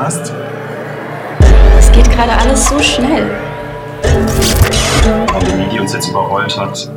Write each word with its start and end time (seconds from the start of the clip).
Podcast. 0.00 0.32
Es 1.78 1.92
geht 1.92 2.10
gerade 2.10 2.32
alles 2.32 2.66
so 2.66 2.78
schnell. 2.78 3.30
Pandemie, 5.26 5.68
die 5.70 5.78
uns 5.78 5.92
jetzt 5.92 6.08
überrollt 6.08 6.58
hat, 6.58 6.90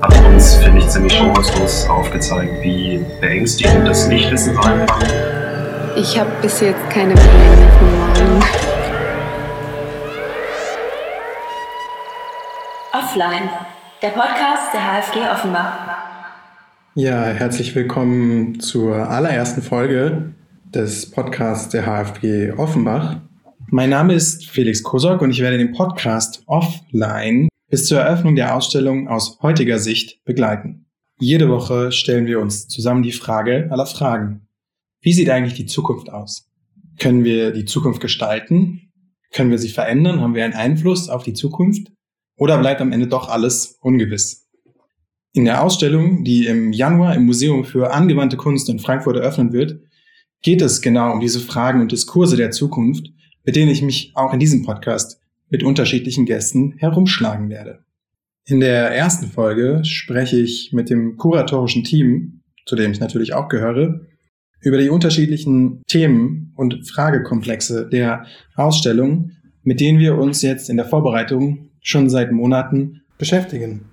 hat 0.00 0.24
uns, 0.24 0.54
finde 0.56 0.78
ich, 0.78 0.88
ziemlich 0.88 1.14
schonungslos 1.14 1.88
aufgezeigt, 1.88 2.62
wie 2.62 3.04
beängstigend 3.20 3.88
das 3.88 4.06
Nichtwissen 4.06 4.54
sein 4.54 4.86
kann. 4.86 5.02
Ich 5.96 6.18
habe 6.18 6.30
bis 6.42 6.60
jetzt 6.60 6.88
keine 6.90 7.14
Pläne 7.14 7.68
von 7.78 7.98
morgen. 7.98 8.44
Offline, 12.92 13.50
der 14.00 14.10
Podcast 14.10 14.72
der 14.72 14.80
HFG 14.80 15.18
Offenbach. 15.32 15.72
Ja, 16.94 17.24
herzlich 17.24 17.74
willkommen 17.74 18.60
zur 18.60 19.08
allerersten 19.10 19.62
Folge 19.62 20.34
des 20.74 21.08
Podcasts 21.08 21.68
der 21.68 21.84
HFG 21.84 22.52
Offenbach. 22.56 23.20
Mein 23.68 23.90
Name 23.90 24.14
ist 24.14 24.46
Felix 24.46 24.82
Kosok 24.82 25.22
und 25.22 25.30
ich 25.30 25.40
werde 25.40 25.56
den 25.56 25.70
Podcast 25.70 26.42
Offline 26.46 27.48
bis 27.70 27.86
zur 27.86 28.00
Eröffnung 28.00 28.34
der 28.34 28.56
Ausstellung 28.56 29.06
aus 29.06 29.38
heutiger 29.40 29.78
Sicht 29.78 30.24
begleiten. 30.24 30.86
Jede 31.20 31.48
Woche 31.48 31.92
stellen 31.92 32.26
wir 32.26 32.40
uns 32.40 32.66
zusammen 32.66 33.04
die 33.04 33.12
Frage 33.12 33.68
aller 33.70 33.86
Fragen. 33.86 34.48
Wie 35.00 35.12
sieht 35.12 35.30
eigentlich 35.30 35.54
die 35.54 35.66
Zukunft 35.66 36.10
aus? 36.10 36.50
Können 36.98 37.22
wir 37.22 37.52
die 37.52 37.66
Zukunft 37.66 38.00
gestalten? 38.00 38.92
Können 39.32 39.50
wir 39.50 39.58
sie 39.58 39.68
verändern? 39.68 40.20
Haben 40.20 40.34
wir 40.34 40.44
einen 40.44 40.54
Einfluss 40.54 41.08
auf 41.08 41.22
die 41.22 41.34
Zukunft? 41.34 41.92
Oder 42.36 42.58
bleibt 42.58 42.80
am 42.80 42.90
Ende 42.90 43.06
doch 43.06 43.28
alles 43.28 43.78
ungewiss? 43.80 44.48
In 45.32 45.44
der 45.44 45.62
Ausstellung, 45.62 46.24
die 46.24 46.46
im 46.46 46.72
Januar 46.72 47.14
im 47.14 47.26
Museum 47.26 47.64
für 47.64 47.92
angewandte 47.92 48.36
Kunst 48.36 48.68
in 48.68 48.80
Frankfurt 48.80 49.16
eröffnen 49.16 49.52
wird, 49.52 49.78
geht 50.44 50.62
es 50.62 50.82
genau 50.82 51.12
um 51.12 51.20
diese 51.20 51.40
Fragen 51.40 51.80
und 51.80 51.90
Diskurse 51.90 52.36
der 52.36 52.52
Zukunft, 52.52 53.08
mit 53.44 53.56
denen 53.56 53.70
ich 53.70 53.82
mich 53.82 54.12
auch 54.14 54.32
in 54.32 54.38
diesem 54.38 54.62
Podcast 54.62 55.20
mit 55.48 55.64
unterschiedlichen 55.64 56.26
Gästen 56.26 56.74
herumschlagen 56.76 57.48
werde. 57.48 57.80
In 58.46 58.60
der 58.60 58.90
ersten 58.90 59.26
Folge 59.26 59.80
spreche 59.84 60.38
ich 60.38 60.70
mit 60.72 60.90
dem 60.90 61.16
kuratorischen 61.16 61.82
Team, 61.82 62.42
zu 62.66 62.76
dem 62.76 62.92
ich 62.92 63.00
natürlich 63.00 63.32
auch 63.32 63.48
gehöre, 63.48 64.02
über 64.60 64.78
die 64.78 64.90
unterschiedlichen 64.90 65.82
Themen 65.86 66.52
und 66.56 66.88
Fragekomplexe 66.88 67.88
der 67.88 68.26
Ausstellung, 68.54 69.32
mit 69.62 69.80
denen 69.80 69.98
wir 69.98 70.18
uns 70.18 70.42
jetzt 70.42 70.68
in 70.68 70.76
der 70.76 70.86
Vorbereitung 70.86 71.70
schon 71.80 72.10
seit 72.10 72.32
Monaten 72.32 73.02
beschäftigen. 73.16 73.86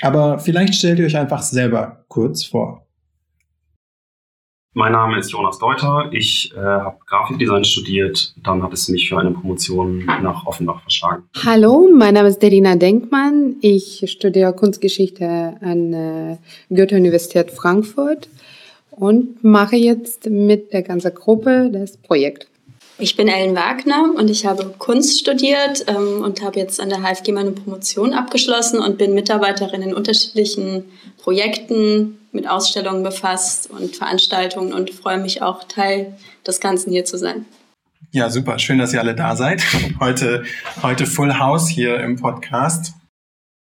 Aber 0.00 0.38
vielleicht 0.38 0.74
stellt 0.76 1.00
ihr 1.00 1.06
euch 1.06 1.16
einfach 1.16 1.42
selber 1.42 2.04
kurz 2.08 2.44
vor. 2.44 2.83
Mein 4.76 4.90
Name 4.90 5.20
ist 5.20 5.30
Jonas 5.30 5.60
Deuter. 5.60 6.08
Ich 6.10 6.52
äh, 6.52 6.58
habe 6.58 6.96
Grafikdesign 7.06 7.64
studiert. 7.64 8.34
Dann 8.42 8.60
hat 8.60 8.72
es 8.72 8.88
mich 8.88 9.08
für 9.08 9.16
eine 9.18 9.30
Promotion 9.30 10.04
nach 10.04 10.46
Offenbach 10.46 10.82
verschlagen. 10.82 11.22
Hallo, 11.46 11.88
mein 11.94 12.14
Name 12.14 12.28
ist 12.28 12.42
Derina 12.42 12.74
Denkmann. 12.74 13.54
Ich 13.60 14.02
studiere 14.10 14.52
Kunstgeschichte 14.52 15.54
an 15.60 15.92
äh, 15.92 16.36
Goethe-Universität 16.74 17.52
Frankfurt 17.52 18.28
und 18.90 19.44
mache 19.44 19.76
jetzt 19.76 20.28
mit 20.28 20.72
der 20.72 20.82
ganzen 20.82 21.14
Gruppe 21.14 21.70
das 21.72 21.96
Projekt. 21.96 22.48
Ich 22.98 23.14
bin 23.14 23.28
Ellen 23.28 23.54
Wagner 23.54 24.12
und 24.16 24.28
ich 24.28 24.44
habe 24.44 24.74
Kunst 24.78 25.20
studiert 25.20 25.84
ähm, 25.86 26.20
und 26.24 26.42
habe 26.42 26.58
jetzt 26.58 26.80
an 26.80 26.88
der 26.88 26.98
HFG 26.98 27.30
meine 27.30 27.52
Promotion 27.52 28.12
abgeschlossen 28.12 28.80
und 28.80 28.98
bin 28.98 29.14
Mitarbeiterin 29.14 29.82
in 29.82 29.94
unterschiedlichen 29.94 30.84
Projekten 31.18 32.18
mit 32.34 32.48
Ausstellungen 32.48 33.02
befasst 33.02 33.70
und 33.70 33.96
Veranstaltungen 33.96 34.72
und 34.72 34.90
freue 34.90 35.18
mich 35.18 35.40
auch 35.40 35.64
Teil 35.64 36.14
des 36.46 36.60
Ganzen 36.60 36.90
hier 36.90 37.04
zu 37.04 37.16
sein. 37.16 37.46
Ja, 38.10 38.30
super. 38.30 38.58
Schön, 38.58 38.78
dass 38.78 38.92
ihr 38.92 39.00
alle 39.00 39.14
da 39.14 39.34
seid. 39.34 39.62
Heute, 40.00 40.44
heute 40.82 41.06
Full 41.06 41.38
House 41.38 41.68
hier 41.68 41.98
im 42.00 42.16
Podcast. 42.16 42.94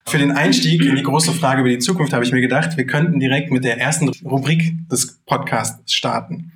Für 0.05 0.17
den 0.17 0.31
Einstieg 0.31 0.81
in 0.85 0.95
die 0.95 1.03
große 1.03 1.33
Frage 1.33 1.61
über 1.61 1.69
die 1.69 1.79
Zukunft 1.79 2.13
habe 2.13 2.23
ich 2.23 2.31
mir 2.31 2.39
gedacht, 2.39 2.77
wir 2.77 2.85
könnten 2.85 3.19
direkt 3.19 3.51
mit 3.51 3.65
der 3.65 3.77
ersten 3.77 4.07
Rubrik 4.23 4.87
des 4.89 5.19
Podcasts 5.25 5.91
starten. 5.93 6.53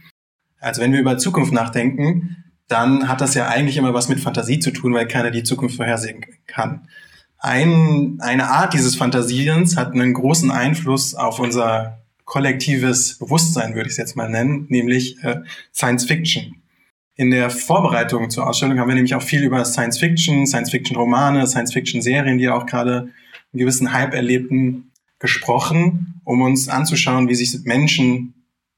Also 0.62 0.81
wenn 0.81 0.94
wir 0.94 1.02
über 1.02 1.18
Zukunft 1.18 1.52
nachdenken, 1.52 2.44
dann 2.69 3.09
hat 3.09 3.19
das 3.19 3.34
ja 3.34 3.50
eigentlich 3.50 3.75
immer 3.75 3.94
was 3.94 4.08
mit 4.08 4.22
Fantasie 4.22 4.59
zu 4.59 4.72
tun, 4.72 4.94
weil 4.94 5.08
keiner 5.08 5.31
die 5.31 5.44
Zukunft 5.44 5.75
vorhersehen 5.75 6.25
kann. 6.47 6.88
Ein, 7.40 8.19
eine 8.22 8.50
Art 8.50 8.74
dieses 8.74 8.96
Fantasierens 8.96 9.75
hat 9.75 9.91
einen 9.91 10.14
großen 10.14 10.52
Einfluss 10.52 11.16
auf 11.16 11.40
unser 11.40 12.00
kollektives 12.31 13.18
Bewusstsein, 13.18 13.75
würde 13.75 13.88
ich 13.88 13.92
es 13.92 13.97
jetzt 13.97 14.16
mal 14.16 14.30
nennen, 14.30 14.66
nämlich 14.69 15.22
äh, 15.22 15.42
Science 15.75 16.06
Fiction. 16.06 16.56
In 17.18 17.30
der 17.30 17.50
Vorbereitung 17.50 18.30
zur 18.30 18.47
Ausstellung 18.47 18.80
haben 18.80 18.88
wir 18.88 18.96
nämlich 18.96 19.16
auch 19.16 19.22
viel 19.22 19.44
über 19.44 19.66
Science 19.66 20.00
Fiction, 20.00 20.47
Science 20.47 20.72
Fiction 20.72 20.96
Romane, 20.96 21.46
Science 21.46 21.74
Fiction 21.74 22.02
Serien, 22.02 22.38
die 22.38 22.47
auch 22.47 22.66
gerade 22.66 23.00
einen 23.02 23.59
gewissen 23.59 23.91
Hype 23.91 24.14
erlebten, 24.14 24.94
gesprochen, 25.20 26.22
um 26.24 26.41
uns 26.41 26.70
anzuschauen, 26.70 27.28
wie 27.28 27.36
sich 27.36 27.66
Menschen, 27.66 28.34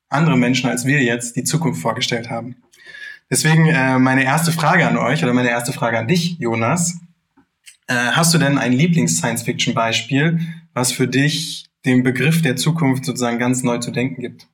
andere 0.09 0.35
Menschen 0.35 0.67
als 0.67 0.87
wir 0.87 1.03
jetzt, 1.03 1.35
die 1.35 1.43
Zukunft 1.43 1.79
vorgestellt 1.79 2.31
haben. 2.31 2.55
Deswegen 3.29 3.67
äh, 3.67 3.99
meine 3.99 4.23
erste 4.23 4.51
Frage 4.51 4.87
an 4.87 4.97
euch 4.97 5.23
oder 5.23 5.33
meine 5.33 5.49
erste 5.51 5.73
Frage 5.73 5.99
an 5.99 6.07
dich, 6.07 6.39
Jonas. 6.39 6.97
Äh, 7.85 7.93
hast 7.93 8.33
du 8.33 8.39
denn 8.39 8.57
ein 8.57 8.73
Lieblings-Science-Fiction-Beispiel, 8.73 10.39
was 10.73 10.91
für 10.91 11.07
dich 11.07 11.67
den 11.85 12.03
Begriff 12.03 12.41
der 12.41 12.55
Zukunft 12.55 13.05
sozusagen 13.05 13.39
ganz 13.39 13.63
neu 13.63 13.77
zu 13.79 13.91
denken 13.91 14.21
gibt? 14.21 14.47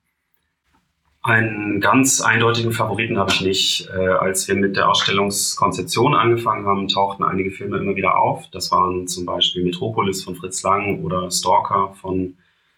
Einen 1.21 1.81
ganz 1.81 2.21
eindeutigen 2.21 2.71
Favoriten 2.71 3.17
habe 3.17 3.31
ich 3.31 3.41
nicht. 3.41 3.89
Äh, 3.93 4.07
als 4.07 4.47
wir 4.47 4.55
mit 4.55 4.77
der 4.77 4.89
Ausstellungskonzeption 4.89 6.15
angefangen 6.15 6.65
haben, 6.65 6.87
tauchten 6.87 7.23
einige 7.23 7.51
Filme 7.51 7.77
immer 7.77 7.95
wieder 7.95 8.17
auf. 8.17 8.49
Das 8.51 8.71
waren 8.71 9.05
zum 9.07 9.25
Beispiel 9.25 9.65
Metropolis 9.65 10.23
von 10.23 10.35
Fritz 10.35 10.63
Lang 10.63 11.03
oder 11.03 11.29
Stalker 11.29 11.93
von 11.99 12.37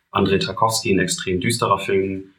Andrei 0.10 0.40
Tarkovsky, 0.40 0.92
ein 0.92 1.00
extrem 1.00 1.40
düsterer 1.40 1.78
Film. 1.78 2.32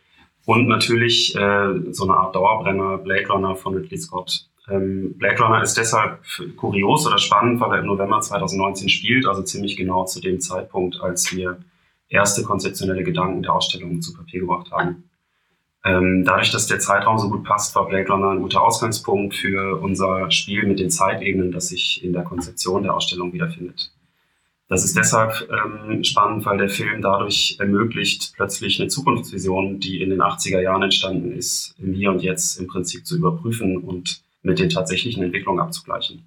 Und 0.45 0.67
natürlich 0.67 1.37
äh, 1.37 1.93
so 1.93 2.05
eine 2.05 2.15
Art 2.15 2.35
Dauerbrenner, 2.35 2.99
Blade 2.99 3.29
Runner 3.29 3.55
von 3.55 3.75
Ridley 3.75 3.99
Scott. 3.99 4.49
Ähm, 4.69 5.15
Blade 5.19 5.41
Runner 5.41 5.63
ist 5.63 5.75
deshalb 5.77 6.19
kurios 6.57 7.07
oder 7.07 7.19
spannend, 7.19 7.61
weil 7.61 7.73
er 7.73 7.79
im 7.79 7.87
November 7.87 8.21
2019 8.21 8.89
spielt, 8.89 9.27
also 9.27 9.43
ziemlich 9.43 9.77
genau 9.77 10.05
zu 10.05 10.21
dem 10.21 10.41
Zeitpunkt, 10.41 11.01
als 11.01 11.35
wir 11.35 11.59
erste 12.13 12.43
konzeptionelle 12.43 13.05
Gedanken 13.05 13.43
der 13.43 13.55
Ausstellung 13.55 14.01
zu 14.01 14.15
Papier 14.15 14.41
gebracht 14.41 14.71
haben. 14.71 15.05
Ähm, 15.85 16.25
dadurch, 16.25 16.53
dass 16.53 16.69
der 16.69 16.79
Zeitraum 16.79 17.19
so 17.19 17.29
gut 17.29 17.43
passt, 17.43 17.75
war 17.75 17.89
Blade 17.89 18.09
Runner 18.09 18.31
ein 18.31 18.41
guter 18.41 18.63
Ausgangspunkt 18.63 19.35
für 19.35 19.81
unser 19.81 20.31
Spiel 20.31 20.65
mit 20.67 20.79
den 20.79 20.91
Zeitebenen, 20.91 21.51
das 21.51 21.69
sich 21.69 22.05
in 22.05 22.13
der 22.13 22.23
Konzeption 22.23 22.85
der 22.85 22.95
Ausstellung 22.95 23.33
wiederfindet. 23.33 23.93
Das 24.69 24.85
ist 24.85 24.97
deshalb 24.97 25.49
ähm, 25.51 26.03
spannend, 26.05 26.47
weil 26.47 26.57
der 26.57 26.71
Film 26.71 27.03
dadurch 27.03 27.57
ermöglicht, 27.59 28.33
plötzlich 28.37 28.81
eine 28.81 28.89
Zukunftsvision, 28.89 29.81
die 29.81 30.01
in 30.01 30.11
den 30.11 30.23
80er 30.23 30.61
Jahren 30.61 30.83
entstanden 30.83 31.33
ist, 31.33 31.75
im 31.79 31.93
Hier 31.93 32.11
und 32.11 32.23
Jetzt 32.23 32.59
im 32.59 32.69
Prinzip 32.69 33.05
zu 33.05 33.17
überprüfen 33.17 33.77
und 33.77 34.23
mit 34.43 34.59
den 34.59 34.71
tatsächlichen 34.71 35.25
Entwicklungen 35.25 35.61
abzugleichen. 35.61 36.23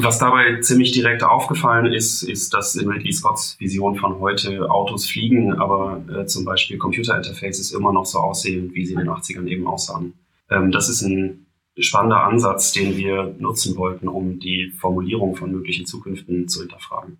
Was 0.00 0.20
dabei 0.20 0.60
ziemlich 0.60 0.92
direkt 0.92 1.24
aufgefallen 1.24 1.92
ist, 1.92 2.22
ist, 2.22 2.54
dass 2.54 2.76
in 2.76 2.88
Ridley 2.88 3.12
Scotts 3.12 3.56
Vision 3.58 3.96
von 3.96 4.20
heute 4.20 4.70
Autos 4.70 5.10
fliegen, 5.10 5.54
aber 5.54 6.00
äh, 6.08 6.24
zum 6.24 6.44
Beispiel 6.44 6.78
Computerinterfaces 6.78 7.72
immer 7.72 7.92
noch 7.92 8.06
so 8.06 8.20
aussehen, 8.20 8.72
wie 8.74 8.86
sie 8.86 8.92
in 8.92 9.00
den 9.00 9.08
80ern 9.08 9.48
eben 9.48 9.66
aussahen. 9.66 10.14
Ähm, 10.50 10.70
das 10.70 10.88
ist 10.88 11.02
ein 11.02 11.46
spannender 11.76 12.22
Ansatz, 12.22 12.70
den 12.70 12.96
wir 12.96 13.34
nutzen 13.40 13.76
wollten, 13.76 14.06
um 14.06 14.38
die 14.38 14.70
Formulierung 14.70 15.34
von 15.34 15.50
möglichen 15.50 15.84
Zukünften 15.84 16.46
zu 16.46 16.60
hinterfragen. 16.60 17.18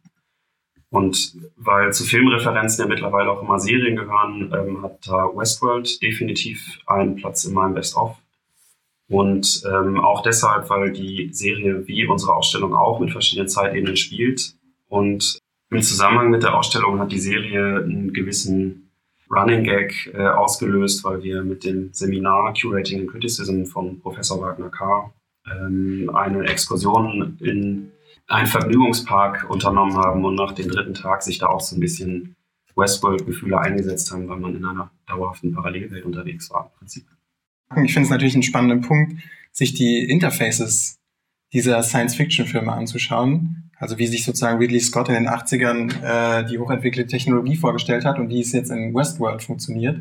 Und 0.90 1.34
weil 1.56 1.92
zu 1.92 2.04
Filmreferenzen 2.04 2.84
ja 2.84 2.88
mittlerweile 2.88 3.32
auch 3.32 3.42
immer 3.42 3.58
Serien 3.58 3.96
gehören, 3.96 4.52
ähm, 4.56 4.82
hat 4.82 5.04
da 5.04 5.28
Westworld 5.34 6.00
definitiv 6.00 6.78
einen 6.86 7.16
Platz 7.16 7.44
in 7.44 7.54
meinem 7.54 7.74
Best-of. 7.74 8.16
Und 9.08 9.62
ähm, 9.70 9.98
auch 10.00 10.22
deshalb, 10.22 10.68
weil 10.68 10.92
die 10.92 11.30
Serie 11.32 11.86
wie 11.86 12.06
unsere 12.06 12.34
Ausstellung 12.34 12.74
auch 12.74 13.00
mit 13.00 13.10
verschiedenen 13.10 13.48
Zeitebenen 13.48 13.96
spielt. 13.96 14.54
Und 14.88 15.38
im 15.70 15.82
Zusammenhang 15.82 16.30
mit 16.30 16.42
der 16.42 16.56
Ausstellung 16.56 16.98
hat 17.00 17.12
die 17.12 17.18
Serie 17.18 17.76
einen 17.76 18.12
gewissen 18.12 18.90
Running 19.30 19.64
Gag 19.64 20.10
äh, 20.14 20.26
ausgelöst, 20.26 21.04
weil 21.04 21.22
wir 21.22 21.42
mit 21.42 21.64
dem 21.64 21.92
Seminar 21.92 22.54
Curating 22.54 23.00
and 23.00 23.10
Criticism 23.10 23.64
von 23.64 24.00
Professor 24.00 24.40
Wagner 24.40 24.70
K. 24.70 25.12
Ähm, 25.50 26.10
eine 26.14 26.44
Exkursion 26.44 27.36
in 27.40 27.92
einen 28.26 28.46
Vergnügungspark 28.46 29.48
unternommen 29.48 29.96
haben 29.96 30.24
und 30.24 30.34
nach 30.34 30.52
dem 30.52 30.68
dritten 30.68 30.94
Tag 30.94 31.22
sich 31.22 31.38
da 31.38 31.46
auch 31.46 31.60
so 31.60 31.76
ein 31.76 31.80
bisschen 31.80 32.36
Westworld-Gefühle 32.76 33.58
eingesetzt 33.58 34.12
haben, 34.12 34.28
weil 34.28 34.38
man 34.38 34.54
in 34.54 34.64
einer 34.64 34.90
dauerhaften 35.06 35.52
Parallelwelt 35.52 36.04
unterwegs 36.04 36.50
war 36.50 36.70
im 36.72 36.78
Prinzip. 36.78 37.06
Ich 37.84 37.92
finde 37.92 38.06
es 38.06 38.10
natürlich 38.10 38.34
einen 38.34 38.42
spannenden 38.42 38.80
Punkt, 38.80 39.20
sich 39.52 39.74
die 39.74 39.98
Interfaces 40.08 40.98
dieser 41.52 41.82
Science-Fiction-Filme 41.82 42.72
anzuschauen. 42.72 43.70
Also 43.76 43.98
wie 43.98 44.06
sich 44.06 44.24
sozusagen 44.24 44.58
Ridley 44.58 44.80
Scott 44.80 45.08
in 45.08 45.14
den 45.14 45.28
80ern 45.28 46.02
äh, 46.02 46.46
die 46.46 46.58
hochentwickelte 46.58 47.08
Technologie 47.08 47.56
vorgestellt 47.56 48.04
hat 48.04 48.18
und 48.18 48.28
wie 48.28 48.40
es 48.40 48.52
jetzt 48.52 48.70
in 48.70 48.94
Westworld 48.94 49.42
funktioniert. 49.42 50.00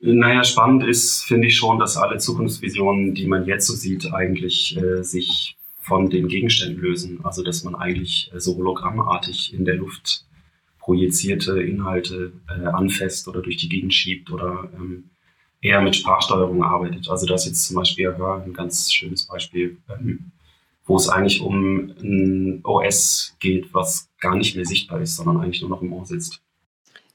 Naja, 0.00 0.44
spannend 0.44 0.84
ist, 0.84 1.22
finde 1.22 1.48
ich 1.48 1.56
schon, 1.56 1.78
dass 1.78 1.96
alle 1.96 2.18
Zukunftsvisionen, 2.18 3.14
die 3.14 3.26
man 3.26 3.46
jetzt 3.46 3.66
so 3.66 3.74
sieht, 3.74 4.12
eigentlich 4.12 4.76
äh, 4.76 5.02
sich 5.02 5.56
von 5.80 6.10
den 6.10 6.28
Gegenständen 6.28 6.80
lösen. 6.80 7.20
Also 7.24 7.42
dass 7.42 7.64
man 7.64 7.74
eigentlich 7.74 8.30
äh, 8.34 8.40
so 8.40 8.56
hologrammartig 8.56 9.54
in 9.54 9.64
der 9.64 9.76
Luft 9.76 10.24
projizierte 10.78 11.60
Inhalte 11.60 12.32
äh, 12.48 12.66
anfasst 12.66 13.26
oder 13.28 13.42
durch 13.42 13.56
die 13.56 13.68
Gegend 13.68 13.92
schiebt 13.92 14.30
oder 14.30 14.70
ähm, 14.76 15.10
eher 15.60 15.80
mit 15.80 15.96
Sprachsteuerung 15.96 16.62
arbeitet. 16.62 17.08
Also 17.08 17.26
das 17.26 17.42
ist 17.42 17.48
jetzt 17.48 17.66
zum 17.66 17.76
Beispiel 17.76 18.16
Hör 18.16 18.42
ein 18.44 18.52
ganz 18.52 18.92
schönes 18.92 19.26
Beispiel, 19.26 19.78
ähm, 19.90 20.32
wo 20.86 20.96
es 20.96 21.08
eigentlich 21.08 21.40
um 21.40 21.92
ein 22.00 22.60
OS 22.64 23.36
geht, 23.40 23.72
was 23.74 24.08
gar 24.20 24.36
nicht 24.36 24.54
mehr 24.54 24.64
sichtbar 24.64 25.00
ist, 25.00 25.16
sondern 25.16 25.38
eigentlich 25.38 25.60
nur 25.60 25.70
noch 25.70 25.82
im 25.82 25.92
Ohr 25.92 26.06
sitzt. 26.06 26.40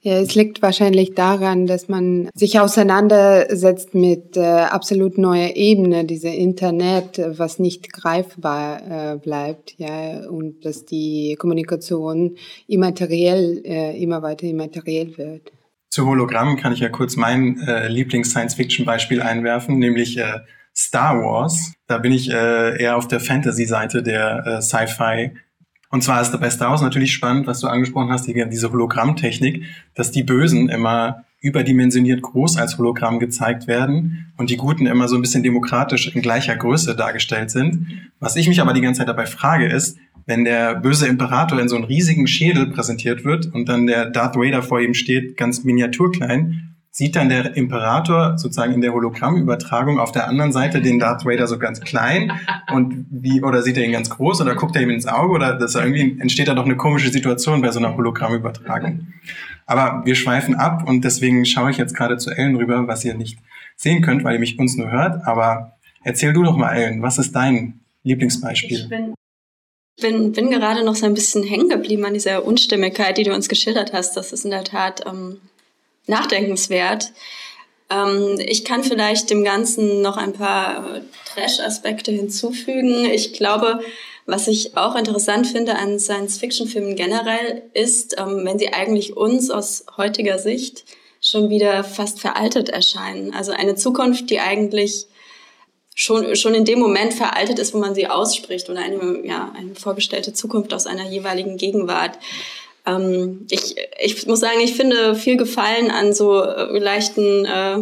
Ja, 0.03 0.13
es 0.13 0.33
liegt 0.33 0.63
wahrscheinlich 0.63 1.13
daran, 1.13 1.67
dass 1.67 1.87
man 1.87 2.27
sich 2.33 2.59
auseinandersetzt 2.59 3.93
mit 3.93 4.35
äh, 4.35 4.41
absolut 4.41 5.19
neuer 5.19 5.55
Ebene, 5.55 6.05
diese 6.05 6.29
Internet, 6.29 7.21
was 7.23 7.59
nicht 7.59 7.93
greifbar 7.93 8.81
äh, 9.13 9.17
bleibt, 9.17 9.75
ja, 9.77 10.27
und 10.27 10.65
dass 10.65 10.85
die 10.85 11.35
Kommunikation 11.37 12.35
immateriell, 12.67 13.61
äh, 13.63 14.01
immer 14.01 14.23
weiter 14.23 14.47
immateriell 14.47 15.15
wird. 15.19 15.51
Zu 15.91 16.07
Hologrammen 16.07 16.57
kann 16.57 16.73
ich 16.73 16.79
ja 16.79 16.89
kurz 16.89 17.15
mein 17.15 17.59
äh, 17.59 17.87
Lieblings-Science-Fiction-Beispiel 17.87 19.21
einwerfen, 19.21 19.77
nämlich 19.77 20.17
äh, 20.17 20.39
Star 20.75 21.21
Wars. 21.21 21.73
Da 21.85 21.99
bin 21.99 22.11
ich 22.11 22.31
äh, 22.31 22.81
eher 22.81 22.97
auf 22.97 23.07
der 23.07 23.19
Fantasy-Seite 23.19 24.01
der 24.01 24.43
äh, 24.47 24.61
Sci-Fi 24.61 25.31
und 25.91 26.03
zwar 26.03 26.21
ist 26.21 26.31
dabei 26.31 26.49
Star 26.49 26.71
Wars 26.71 26.81
natürlich 26.81 27.13
spannend, 27.13 27.47
was 27.47 27.59
du 27.59 27.67
angesprochen 27.67 28.11
hast, 28.11 28.25
die, 28.25 28.49
diese 28.49 28.71
Hologrammtechnik, 28.71 29.65
dass 29.93 30.11
die 30.11 30.23
Bösen 30.23 30.69
immer 30.69 31.25
überdimensioniert 31.41 32.21
groß 32.21 32.57
als 32.57 32.77
Hologramm 32.77 33.19
gezeigt 33.19 33.67
werden 33.67 34.31
und 34.37 34.49
die 34.49 34.57
Guten 34.57 34.85
immer 34.85 35.07
so 35.07 35.15
ein 35.15 35.21
bisschen 35.21 35.43
demokratisch 35.43 36.15
in 36.15 36.21
gleicher 36.21 36.55
Größe 36.55 36.95
dargestellt 36.95 37.49
sind. 37.49 37.87
Was 38.19 38.35
ich 38.35 38.47
mich 38.47 38.61
aber 38.61 38.73
die 38.73 38.81
ganze 38.81 38.99
Zeit 38.99 39.09
dabei 39.09 39.25
frage 39.25 39.67
ist, 39.67 39.97
wenn 40.27 40.43
der 40.45 40.75
böse 40.75 41.07
Imperator 41.07 41.59
in 41.59 41.67
so 41.67 41.75
einem 41.75 41.85
riesigen 41.85 42.27
Schädel 42.27 42.67
präsentiert 42.67 43.25
wird 43.25 43.47
und 43.53 43.67
dann 43.67 43.87
der 43.87 44.09
Darth 44.09 44.35
Vader 44.35 44.61
vor 44.61 44.79
ihm 44.79 44.93
steht, 44.93 45.35
ganz 45.35 45.63
miniaturklein, 45.63 46.70
sieht 46.93 47.15
dann 47.15 47.29
der 47.29 47.55
Imperator 47.55 48.37
sozusagen 48.37 48.73
in 48.73 48.81
der 48.81 48.91
Hologrammübertragung 48.91 49.97
auf 49.97 50.11
der 50.11 50.27
anderen 50.27 50.51
Seite 50.51 50.81
den 50.81 50.99
Darth 50.99 51.25
Vader 51.25 51.47
so 51.47 51.57
ganz 51.57 51.79
klein 51.79 52.33
und 52.73 53.05
wie 53.09 53.41
oder 53.41 53.61
sieht 53.61 53.77
er 53.77 53.85
ihn 53.85 53.93
ganz 53.93 54.09
groß 54.09 54.41
oder 54.41 54.55
guckt 54.55 54.75
er 54.75 54.81
ihm 54.81 54.89
ins 54.89 55.07
Auge 55.07 55.33
oder 55.33 55.57
das 55.57 55.75
irgendwie 55.75 56.19
entsteht 56.19 56.49
da 56.49 56.53
doch 56.53 56.65
eine 56.65 56.75
komische 56.75 57.09
Situation 57.09 57.61
bei 57.61 57.71
so 57.71 57.79
einer 57.79 57.95
Hologrammübertragung. 57.95 59.07
Aber 59.65 60.05
wir 60.05 60.15
schweifen 60.15 60.55
ab 60.55 60.85
und 60.85 61.05
deswegen 61.05 61.45
schaue 61.45 61.71
ich 61.71 61.77
jetzt 61.77 61.95
gerade 61.95 62.17
zu 62.17 62.29
Ellen 62.29 62.57
rüber, 62.57 62.85
was 62.87 63.05
ihr 63.05 63.13
nicht 63.13 63.39
sehen 63.77 64.01
könnt, 64.01 64.25
weil 64.25 64.33
ihr 64.33 64.39
mich 64.39 64.59
uns 64.59 64.75
nur 64.75 64.91
hört. 64.91 65.25
Aber 65.25 65.77
erzähl 66.03 66.33
du 66.33 66.43
doch 66.43 66.57
mal, 66.57 66.73
Ellen, 66.73 67.01
was 67.01 67.17
ist 67.19 67.33
dein 67.33 67.79
Lieblingsbeispiel? 68.03 68.79
Ich 68.79 68.89
bin, 68.89 69.13
bin, 70.01 70.31
bin 70.33 70.51
gerade 70.51 70.83
noch 70.83 70.95
so 70.95 71.05
ein 71.05 71.13
bisschen 71.13 71.43
hängen 71.43 71.69
geblieben 71.69 72.03
an 72.03 72.13
dieser 72.13 72.45
Unstimmigkeit, 72.45 73.17
die 73.17 73.23
du 73.23 73.33
uns 73.33 73.47
geschildert 73.47 73.93
hast. 73.93 74.17
Das 74.17 74.33
ist 74.33 74.43
in 74.43 74.51
der 74.51 74.65
Tat 74.65 75.05
ähm, 75.07 75.37
nachdenkenswert. 76.07 77.11
Ähm, 77.89 78.39
ich 78.39 78.65
kann 78.65 78.83
vielleicht 78.83 79.29
dem 79.29 79.43
Ganzen 79.43 80.01
noch 80.01 80.17
ein 80.17 80.33
paar 80.33 80.95
äh, 80.95 81.01
Trash-Aspekte 81.33 82.11
hinzufügen. 82.11 83.05
Ich 83.05 83.33
glaube, 83.33 83.81
was 84.25 84.47
ich 84.47 84.77
auch 84.77 84.95
interessant 84.95 85.47
finde 85.47 85.75
an 85.75 85.99
Science-Fiction-Filmen 85.99 86.95
generell 86.95 87.63
ist, 87.73 88.15
ähm, 88.17 88.45
wenn 88.45 88.59
sie 88.59 88.73
eigentlich 88.73 89.17
uns 89.17 89.49
aus 89.49 89.85
heutiger 89.97 90.39
Sicht 90.39 90.85
schon 91.21 91.49
wieder 91.49 91.83
fast 91.83 92.19
veraltet 92.19 92.69
erscheinen. 92.69 93.33
Also 93.33 93.51
eine 93.51 93.75
Zukunft, 93.75 94.29
die 94.29 94.39
eigentlich 94.39 95.07
schon, 95.93 96.35
schon 96.35 96.55
in 96.55 96.65
dem 96.65 96.79
Moment 96.79 97.13
veraltet 97.13 97.59
ist, 97.59 97.73
wo 97.73 97.79
man 97.79 97.93
sie 97.93 98.07
ausspricht 98.07 98.69
oder 98.69 98.79
eine, 98.79 99.25
ja, 99.25 99.53
eine 99.55 99.75
vorgestellte 99.75 100.33
Zukunft 100.33 100.73
aus 100.73 100.87
einer 100.87 101.07
jeweiligen 101.07 101.57
Gegenwart. 101.57 102.17
Ähm, 102.85 103.45
ich, 103.49 103.75
ich 103.99 104.27
muss 104.27 104.39
sagen, 104.39 104.59
ich 104.61 104.75
finde 104.75 105.15
viel 105.15 105.37
Gefallen 105.37 105.91
an 105.91 106.13
so 106.13 106.41
äh, 106.43 106.77
leichten 106.79 107.45
äh, 107.45 107.77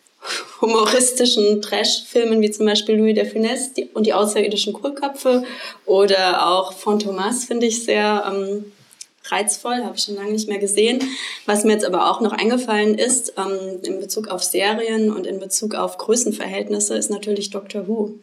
humoristischen 0.60 1.62
Trash-Filmen 1.62 2.40
wie 2.40 2.50
zum 2.50 2.66
Beispiel 2.66 2.96
Louis 2.96 3.14
de 3.14 3.24
Funès 3.24 3.74
die, 3.74 3.84
und 3.94 4.06
die 4.06 4.14
außerirdischen 4.14 4.72
Kohlköpfe 4.72 5.44
oder 5.84 6.46
auch 6.48 6.72
Fantomas 6.72 7.44
finde 7.44 7.66
ich 7.66 7.84
sehr 7.84 8.24
ähm, 8.28 8.72
reizvoll, 9.30 9.84
habe 9.84 9.96
ich 9.96 10.04
schon 10.04 10.14
lange 10.14 10.32
nicht 10.32 10.48
mehr 10.48 10.58
gesehen. 10.58 11.02
Was 11.46 11.64
mir 11.64 11.72
jetzt 11.72 11.84
aber 11.84 12.10
auch 12.10 12.20
noch 12.20 12.32
eingefallen 12.32 12.96
ist, 12.96 13.34
ähm, 13.36 13.80
in 13.82 14.00
Bezug 14.00 14.28
auf 14.28 14.42
Serien 14.42 15.12
und 15.12 15.26
in 15.26 15.40
Bezug 15.40 15.74
auf 15.74 15.98
Größenverhältnisse, 15.98 16.96
ist 16.96 17.10
natürlich 17.10 17.50
Doctor 17.50 17.88
Who. 17.88 18.14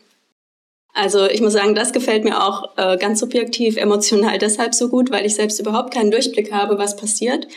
Also 0.93 1.25
ich 1.27 1.41
muss 1.41 1.53
sagen, 1.53 1.73
das 1.73 1.91
gefällt 1.91 2.23
mir 2.23 2.43
auch 2.43 2.77
äh, 2.77 2.97
ganz 2.97 3.19
subjektiv, 3.19 3.77
emotional 3.77 4.37
deshalb 4.37 4.75
so 4.75 4.89
gut, 4.89 5.09
weil 5.09 5.25
ich 5.25 5.33
selbst 5.33 5.59
überhaupt 5.59 5.91
keinen 5.91 6.11
Durchblick 6.11 6.51
habe, 6.51 6.77
was 6.77 6.95
passiert, 6.95 7.47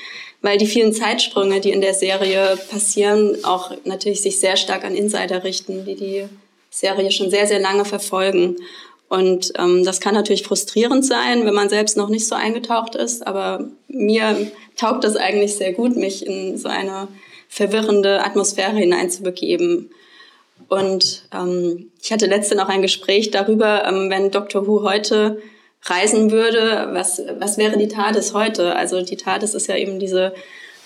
weil 0.41 0.57
die 0.57 0.67
vielen 0.67 0.95
Zeitsprünge, 0.95 1.61
die 1.61 1.71
in 1.71 1.83
der 1.83 1.93
Serie 1.93 2.59
passieren, 2.71 3.45
auch 3.45 3.73
natürlich 3.85 4.23
sich 4.23 4.41
sehr 4.41 4.57
stark 4.57 4.85
an 4.85 4.95
Insider 4.95 5.45
richten, 5.45 5.85
die 5.85 5.97
die 5.97 6.25
Serie 6.71 7.11
schon 7.11 7.31
sehr, 7.31 7.47
sehr 7.47 7.61
lange 7.61 7.85
verfolgen. 7.85 8.57
Und 9.09 9.53
ähm, 9.59 9.85
das 9.85 10.01
kann 10.01 10.15
natürlich 10.15 10.43
frustrierend 10.43 11.05
sein, 11.05 11.45
wenn 11.45 11.55
man 11.55 11.69
selbst 11.69 11.97
noch 11.97 12.09
nicht 12.09 12.27
so 12.27 12.35
eingetaucht 12.35 12.95
ist, 12.95 13.27
aber 13.27 13.69
mir 13.87 14.51
taugt 14.77 15.05
das 15.05 15.15
eigentlich 15.15 15.55
sehr 15.55 15.75
gut, 15.75 15.95
mich 15.97 16.27
in 16.27 16.57
so 16.59 16.69
eine 16.69 17.07
verwirrende 17.49 18.25
Atmosphäre 18.25 18.77
hineinzubegeben. 18.77 19.91
Und 20.69 21.29
ähm, 21.33 21.91
ich 22.03 22.13
hatte 22.13 22.27
letzte 22.27 22.57
noch 22.57 22.69
ein 22.69 22.83
Gespräch 22.83 23.31
darüber, 23.31 23.87
ähm, 23.87 24.11
wenn 24.11 24.31
Dr. 24.31 24.67
Who 24.67 24.83
heute 24.83 25.41
reisen 25.83 26.31
würde, 26.31 26.89
was, 26.93 27.23
was 27.39 27.59
wäre 27.59 27.79
die 27.79 27.89
TARDIS 27.89 28.35
heute? 28.35 28.75
Also 28.75 29.03
die 29.03 29.17
TARDIS 29.17 29.55
ist 29.55 29.69
ja 29.69 29.77
eben 29.77 30.01
diese 30.01 30.35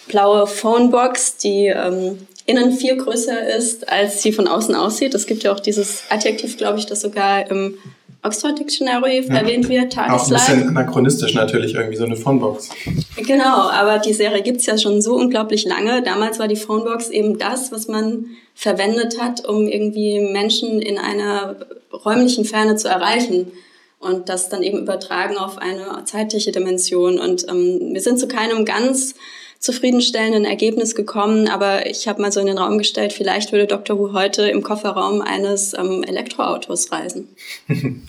blaue 0.08 0.46
Phonebox, 0.46 1.38
die 1.38 1.67
ähm, 1.67 2.26
innen 2.46 2.72
viel 2.72 2.96
größer 2.96 3.49
ist, 3.56 3.88
als 3.88 4.22
sie 4.22 4.32
von 4.32 4.49
außen 4.49 4.75
aussieht. 4.75 5.14
Es 5.14 5.26
gibt 5.26 5.43
ja 5.44 5.52
auch 5.52 5.61
dieses 5.61 6.02
Adjektiv, 6.11 6.56
glaube 6.56 6.78
ich, 6.78 6.87
das 6.87 7.00
sogar 7.00 7.50
im 7.50 7.78
Oxford 8.22 8.58
Dictionary 8.58 9.25
ja. 9.26 9.34
erwähnt 9.37 9.69
wird, 9.69 9.96
Auch 9.96 10.25
ein 10.25 10.31
bisschen 10.31 10.69
anachronistisch 10.69 11.34
natürlich, 11.34 11.75
irgendwie 11.75 11.96
so 11.96 12.05
eine 12.05 12.17
Phonebox. 12.17 12.69
Genau, 13.17 13.70
aber 13.70 13.99
die 13.99 14.12
Serie 14.12 14.43
gibt's 14.43 14.67
ja 14.67 14.76
schon 14.76 15.00
so 15.00 15.15
unglaublich 15.15 15.65
lange. 15.65 16.03
Damals 16.03 16.39
war 16.39 16.48
die 16.48 16.56
Phonebox 16.56 17.08
eben 17.08 17.39
das, 17.39 17.72
was 17.72 17.89
man 17.89 18.27
verwendet 18.55 19.20
hat, 19.20 19.46
um 19.46 19.67
irgendwie 19.67 20.20
Menschen 20.20 20.82
in 20.82 20.98
einer 20.98 21.56
räumlichen 21.93 22.44
Ferne 22.44 22.77
zu 22.77 22.89
erreichen. 22.89 23.53
Und 23.98 24.31
das 24.31 24.48
dann 24.48 24.62
eben 24.62 24.79
übertragen 24.79 25.36
auf 25.36 25.58
eine 25.58 26.05
zeitliche 26.05 26.53
Dimension. 26.53 27.19
Und 27.19 27.46
ähm, 27.48 27.91
wir 27.93 28.00
sind 28.00 28.19
zu 28.19 28.29
keinem 28.29 28.65
ganz 28.65 29.15
zufriedenstellenden 29.60 30.46
Ergebnis 30.46 30.94
gekommen, 30.94 31.46
aber 31.46 31.86
ich 31.86 32.08
habe 32.08 32.22
mal 32.22 32.32
so 32.32 32.40
in 32.40 32.46
den 32.46 32.56
Raum 32.56 32.79
gestellt, 32.79 33.12
vielleicht 33.12 33.52
würde 33.52 33.67
Dr. 33.67 33.98
Who 33.98 34.14
heute 34.14 34.48
im 34.48 34.62
Kofferraum 34.62 35.20
eines 35.20 35.74
ähm, 35.74 36.02
Elektroautos 36.02 36.90
reisen. 36.90 37.29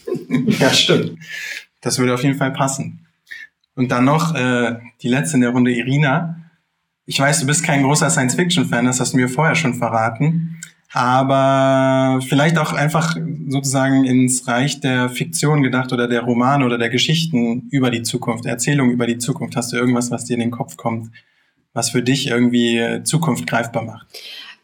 ja, 0.59 0.69
stimmt. 0.69 1.19
Das 1.81 1.99
würde 1.99 2.13
auf 2.13 2.23
jeden 2.23 2.37
Fall 2.37 2.51
passen. 2.51 3.05
Und 3.75 3.91
dann 3.91 4.05
noch 4.05 4.33
äh, 4.33 4.79
die 5.01 5.09
letzte 5.09 5.35
in 5.35 5.41
der 5.41 5.49
Runde, 5.49 5.71
Irina. 5.71 6.37
Ich 7.05 7.19
weiß, 7.19 7.41
du 7.41 7.47
bist 7.47 7.65
kein 7.65 7.83
großer 7.83 8.09
Science-Fiction-Fan, 8.09 8.85
das 8.85 9.01
hast 9.01 9.11
du 9.11 9.17
mir 9.17 9.27
vorher 9.27 9.55
schon 9.55 9.73
verraten. 9.73 10.57
Aber 10.93 12.21
vielleicht 12.21 12.57
auch 12.57 12.73
einfach 12.73 13.17
sozusagen 13.47 14.05
ins 14.05 14.47
Reich 14.47 14.79
der 14.81 15.09
Fiktion 15.09 15.63
gedacht 15.63 15.91
oder 15.91 16.07
der 16.07 16.21
Romane 16.21 16.65
oder 16.65 16.77
der 16.77 16.89
Geschichten 16.89 17.67
über 17.71 17.91
die 17.91 18.03
Zukunft, 18.03 18.45
Erzählungen 18.45 18.93
über 18.93 19.07
die 19.07 19.17
Zukunft. 19.17 19.55
Hast 19.55 19.71
du 19.71 19.77
irgendwas, 19.77 20.11
was 20.11 20.25
dir 20.25 20.33
in 20.33 20.41
den 20.41 20.51
Kopf 20.51 20.75
kommt, 20.75 21.11
was 21.73 21.89
für 21.89 22.03
dich 22.03 22.27
irgendwie 22.27 23.01
Zukunft 23.03 23.47
greifbar 23.47 23.83
macht? 23.83 24.07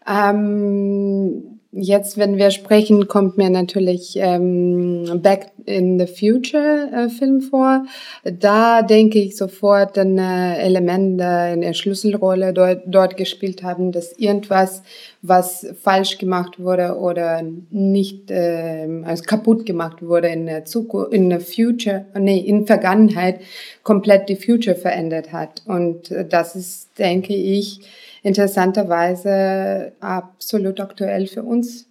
Ähm, 0.07 1.56
jetzt, 1.71 2.17
wenn 2.17 2.37
wir 2.37 2.51
sprechen, 2.51 3.07
kommt 3.07 3.37
mir 3.37 3.49
natürlich 3.49 4.15
ähm, 4.17 5.19
Back 5.21 5.51
in 5.65 5.99
the 5.99 6.07
Future 6.07 6.89
äh, 6.93 7.09
Film 7.09 7.41
vor. 7.41 7.85
Da 8.23 8.81
denke 8.81 9.19
ich 9.19 9.35
sofort 9.35 9.97
an 9.97 10.17
äh, 10.17 10.57
Elemente 10.59 11.51
in 11.53 11.61
der 11.61 11.73
Schlüsselrolle 11.73 12.53
dort, 12.53 12.83
dort 12.87 13.17
gespielt 13.17 13.63
haben, 13.63 13.91
dass 13.91 14.13
irgendwas, 14.13 14.81
was 15.21 15.67
falsch 15.81 16.17
gemacht 16.17 16.59
wurde 16.59 16.97
oder 16.97 17.43
nicht 17.69 18.31
äh, 18.31 18.87
also 19.03 19.23
kaputt 19.23 19.65
gemacht 19.65 20.01
wurde 20.01 20.29
in 20.29 20.45
der 20.45 20.65
Zukunft, 20.65 21.13
in 21.13 21.29
der 21.29 21.41
Future, 21.41 22.05
nee, 22.17 22.39
in 22.39 22.65
Vergangenheit 22.65 23.41
komplett 23.83 24.29
die 24.29 24.35
Future 24.35 24.75
verändert 24.75 25.33
hat. 25.33 25.63
Und 25.65 26.11
äh, 26.11 26.25
das 26.25 26.55
ist, 26.55 26.97
denke 26.97 27.33
ich, 27.35 27.81
interessanterweise 28.27 29.93
absolut 30.01 30.79
aktuell 30.79 31.27
für 31.27 31.43
uns 31.43 31.87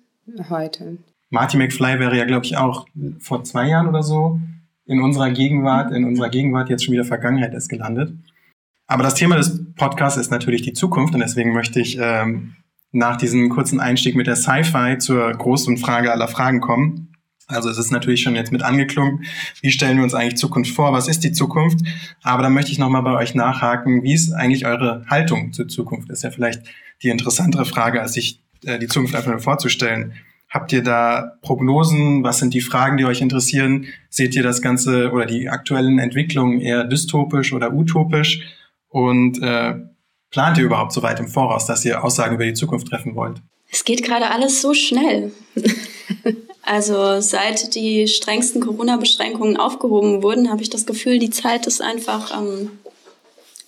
heute. 0.51 0.99
Marty 1.31 1.57
McFly 1.57 1.99
wäre 1.99 2.17
ja, 2.17 2.25
glaube 2.25 2.45
ich, 2.45 2.57
auch 2.57 2.87
vor 3.21 3.43
zwei 3.45 3.69
Jahren 3.69 3.89
oder 3.89 4.03
so 4.03 4.39
in 4.85 5.01
unserer 5.01 5.31
Gegenwart, 5.31 5.93
in 5.93 6.05
unserer 6.05 6.29
Gegenwart 6.29 6.69
jetzt 6.69 6.85
schon 6.85 6.93
wieder 6.93 7.05
Vergangenheit 7.05 7.55
ist 7.55 7.69
gelandet. 7.69 8.13
Aber 8.87 9.03
das 9.03 9.15
Thema 9.15 9.37
des 9.37 9.65
Podcasts 9.75 10.21
ist 10.21 10.31
natürlich 10.31 10.63
die 10.63 10.75
Zukunft 10.75 11.15
und 11.15 11.21
deswegen 11.21 11.53
möchte 11.53 11.81
ich 11.81 11.99
ähm, 12.01 12.55
nach 12.93 13.17
diesem 13.17 13.49
kurzen 13.49 13.81
Einstieg 13.81 14.15
mit 14.15 14.27
der 14.27 14.37
Sci-Fi 14.37 14.99
zur 14.99 15.33
großen 15.33 15.79
Frage 15.79 16.13
aller 16.13 16.29
Fragen 16.29 16.61
kommen. 16.61 17.16
Also 17.49 17.71
es 17.71 17.79
ist 17.79 17.93
natürlich 17.93 18.23
schon 18.23 18.35
jetzt 18.35 18.51
mit 18.51 18.63
angeklungen, 18.63 19.25
wie 19.61 19.71
stellen 19.71 19.99
wir 19.99 20.05
uns 20.05 20.15
eigentlich 20.15 20.37
Zukunft 20.37 20.73
vor, 20.73 20.93
was 20.93 21.07
ist 21.07 21.23
die 21.23 21.33
Zukunft? 21.33 21.79
Aber 22.23 22.43
da 22.43 22.51
möchte 22.51 22.73
ich 22.73 22.79
nochmal 22.79 23.03
bei 23.03 23.17
euch 23.17 23.35
nachhaken, 23.35 24.03
wie 24.03 24.15
ist 24.15 24.33
eigentlich 24.33 24.67
eure 24.67 25.05
Haltung 25.09 25.53
zur 25.53 25.69
Zukunft? 25.69 26.11
Ist 26.11 26.25
ja 26.25 26.31
vielleicht 26.31 26.63
die 27.03 27.09
interessantere 27.09 27.65
Frage, 27.65 28.03
als 28.03 28.15
sich 28.15 28.43
äh, 28.65 28.79
die 28.79 28.89
Zukunft 28.89 29.15
einfach 29.15 29.31
nur 29.31 29.41
vorzustellen. 29.41 30.15
Habt 30.49 30.73
ihr 30.73 30.83
da 30.83 31.39
Prognosen? 31.43 32.25
Was 32.25 32.39
sind 32.39 32.55
die 32.55 32.61
Fragen, 32.61 32.97
die 32.97 33.05
euch 33.05 33.21
interessieren? 33.21 33.87
Seht 34.11 34.35
ihr 34.35 34.43
das 34.43 34.61
Ganze 34.61 35.13
oder 35.13 35.27
die 35.27 35.49
aktuellen 35.49 35.99
Entwicklungen 35.99 36.61
eher 36.61 36.85
dystopisch 36.85 37.53
oder 37.53 37.73
utopisch? 37.73 38.41
Und 38.89 39.41
äh, 39.43 39.75
plant 40.31 40.59
ihr 40.59 40.65
überhaupt 40.65 40.93
so 40.93 41.03
weit 41.03 41.21
im 41.21 41.29
Voraus, 41.29 41.67
dass 41.67 41.85
ihr 41.85 42.03
Aussagen 42.03 42.35
über 42.35 42.45
die 42.45 42.55
Zukunft 42.55 42.89
treffen 42.89 43.15
wollt? 43.15 43.43
Es 43.71 43.85
geht 43.85 44.03
gerade 44.03 44.31
alles 44.31 44.63
so 44.63 44.75
schnell. 44.75 45.33
also 46.67 47.21
seit 47.21 47.75
die 47.75 48.09
strengsten 48.09 48.61
Corona-Beschränkungen 48.61 49.57
aufgehoben 49.57 50.23
wurden, 50.23 50.51
habe 50.51 50.63
ich 50.63 50.71
das 50.71 50.87
Gefühl, 50.87 51.19
die 51.19 51.31
Zeit 51.31 51.67
ist 51.67 51.81
einfach 51.81 52.37
ähm, 52.37 52.73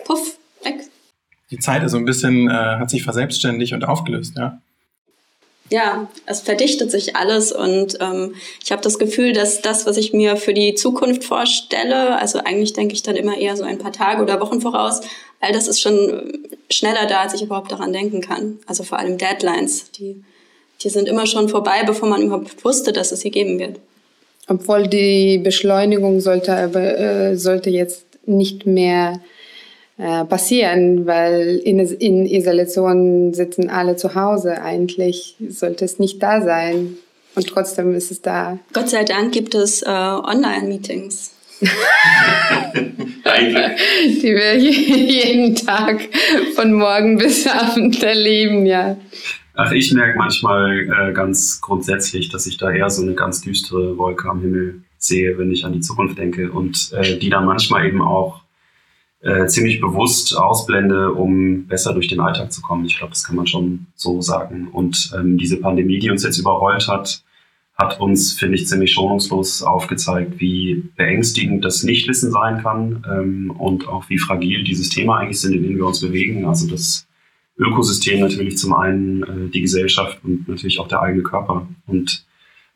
puff, 0.05 0.37
weg. 0.63 0.81
Die 1.51 1.59
Zeit 1.59 1.83
ist 1.83 1.93
so 1.93 1.99
ein 1.99 2.05
bisschen, 2.05 2.49
äh, 2.49 2.53
hat 2.53 2.91
sich 2.91 3.05
verselbstständigt 3.05 3.73
und 3.73 3.85
aufgelöst, 3.85 4.35
ja 4.37 4.61
ja, 5.71 6.09
es 6.27 6.41
verdichtet 6.41 6.91
sich 6.91 7.17
alles 7.17 7.53
und 7.53 7.99
ähm, 8.01 8.35
ich 8.63 8.73
habe 8.73 8.83
das 8.83 8.99
Gefühl, 8.99 9.33
dass 9.33 9.61
das, 9.61 9.87
was 9.87 9.97
ich 9.97 10.13
mir 10.13 10.37
für 10.37 10.55
die 10.55 10.75
Zukunft 10.75 11.25
vorstelle, 11.25 12.19
also 12.19 12.39
eigentlich 12.39 12.73
denke 12.73 12.95
ich 12.95 13.03
dann 13.03 13.17
immer 13.17 13.37
eher 13.37 13.57
so 13.57 13.65
ein 13.65 13.79
paar 13.79 13.93
Tage 13.93 14.23
oder 14.23 14.41
Wochen 14.41 14.61
voraus, 14.61 15.01
all 15.41 15.53
das 15.53 15.69
ist 15.69 15.81
schon 15.81 16.47
schneller 16.71 17.07
da, 17.07 17.21
als 17.21 17.35
ich 17.35 17.43
überhaupt 17.43 17.71
daran 17.71 17.93
denken 17.93 18.21
kann. 18.21 18.59
Also 18.67 18.83
vor 18.83 18.99
allem 18.99 19.19
Deadlines, 19.19 19.91
die, 19.93 20.25
die 20.83 20.89
sind 20.89 21.09
immer 21.09 21.27
schon 21.27 21.49
vorbei, 21.49 21.83
bevor 21.87 22.09
man 22.09 22.23
überhaupt 22.23 22.65
wusste, 22.65 22.93
dass 22.93 23.13
es 23.13 23.21
sie 23.21 23.31
geben 23.31 23.59
wird. 23.59 23.81
Obwohl 24.49 24.87
die 24.87 25.39
Beschleunigung 25.39 26.21
sollte, 26.21 26.55
aber, 26.55 26.99
äh, 26.99 27.37
sollte 27.37 27.71
jetzt 27.71 28.07
nicht 28.27 28.67
mehr 28.67 29.21
äh, 29.99 30.25
passieren, 30.25 31.07
weil 31.07 31.61
in, 31.65 31.81
in 31.81 32.25
Isolation 32.27 33.35
sitzen 33.35 33.69
alle 33.69 33.97
zu 33.97 34.15
Hause. 34.15 34.63
Eigentlich 34.63 35.35
sollte 35.49 35.85
es 35.85 35.99
nicht 35.99 36.23
da 36.23 36.41
sein. 36.41 36.97
Und 37.35 37.47
trotzdem 37.49 37.95
ist 37.95 38.11
es 38.11 38.23
da. 38.23 38.59
Gott 38.73 38.89
sei 38.89 39.05
Dank 39.05 39.33
gibt 39.33 39.55
es 39.55 39.83
äh, 39.83 39.87
Online-Meetings. 39.89 41.33
Die 44.05 44.35
wir 44.35 44.57
jeden 44.59 45.55
Tag 45.55 46.01
von 46.55 46.73
morgen 46.73 47.19
bis 47.19 47.47
Abend 47.47 48.03
erleben, 48.03 48.65
ja. 48.67 48.97
Ach, 49.61 49.73
ich 49.73 49.93
merke 49.93 50.17
manchmal 50.17 50.89
äh, 50.89 51.13
ganz 51.13 51.61
grundsätzlich, 51.61 52.29
dass 52.29 52.47
ich 52.47 52.59
da 52.59 52.71
eher 52.71 52.91
so 52.91 53.03
eine 53.03 53.15
ganz 53.15 53.41
düstere 53.41 53.99
Wolke 53.99 54.29
am 54.31 54.41
Himmel 54.41 54.85
sehe, 54.99 55.37
wenn 55.37 55.51
ich 55.51 55.65
an 55.65 55.73
die 55.73 55.81
Zukunft 55.81 56.17
denke 56.17 56.53
und 56.53 56.93
äh, 56.93 57.19
die 57.19 57.29
dann 57.29 57.45
manchmal 57.45 57.85
eben 57.85 58.01
auch 58.01 58.43
äh, 59.21 59.47
ziemlich 59.47 59.81
bewusst 59.81 60.37
ausblende, 60.37 61.13
um 61.13 61.67
besser 61.67 61.93
durch 61.93 62.07
den 62.07 62.21
Alltag 62.21 62.53
zu 62.53 62.63
kommen. 62.63 62.85
Ich 62.85 62.99
glaube, 62.99 63.11
das 63.11 63.25
kann 63.25 63.35
man 63.35 63.49
schon 63.49 63.89
so 63.97 64.21
sagen. 64.21 64.69
Und 64.69 65.11
ähm, 65.19 65.39
diese 65.39 65.57
Pandemie, 65.57 65.99
die 65.99 66.11
uns 66.11 66.23
jetzt 66.23 66.39
überrollt 66.39 66.87
hat, 66.87 67.25
hat 67.75 67.99
uns, 67.99 68.35
finde 68.35 68.55
ich, 68.55 68.69
ziemlich 68.69 68.93
schonungslos 68.93 69.65
aufgezeigt, 69.65 70.39
wie 70.39 70.85
beängstigend 70.97 71.65
das 71.65 71.83
Nichtwissen 71.83 72.31
sein 72.31 72.63
kann 72.63 73.05
ähm, 73.11 73.51
und 73.59 73.89
auch 73.89 74.09
wie 74.09 74.19
fragil 74.19 74.63
dieses 74.63 74.89
Thema 74.89 75.19
eigentlich 75.19 75.41
sind, 75.41 75.55
in 75.55 75.65
dem 75.65 75.77
wir 75.79 75.87
uns 75.87 76.01
bewegen. 76.01 76.45
Also 76.45 76.69
das 76.69 77.08
Ökosystem 77.59 78.21
natürlich 78.21 78.57
zum 78.57 78.73
einen, 78.75 79.23
äh, 79.23 79.51
die 79.51 79.61
Gesellschaft 79.61 80.21
und 80.23 80.49
natürlich 80.49 80.79
auch 80.79 80.89
der 80.89 81.03
eigene 81.03 81.23
Körper. 81.23 81.67
Und 81.87 82.25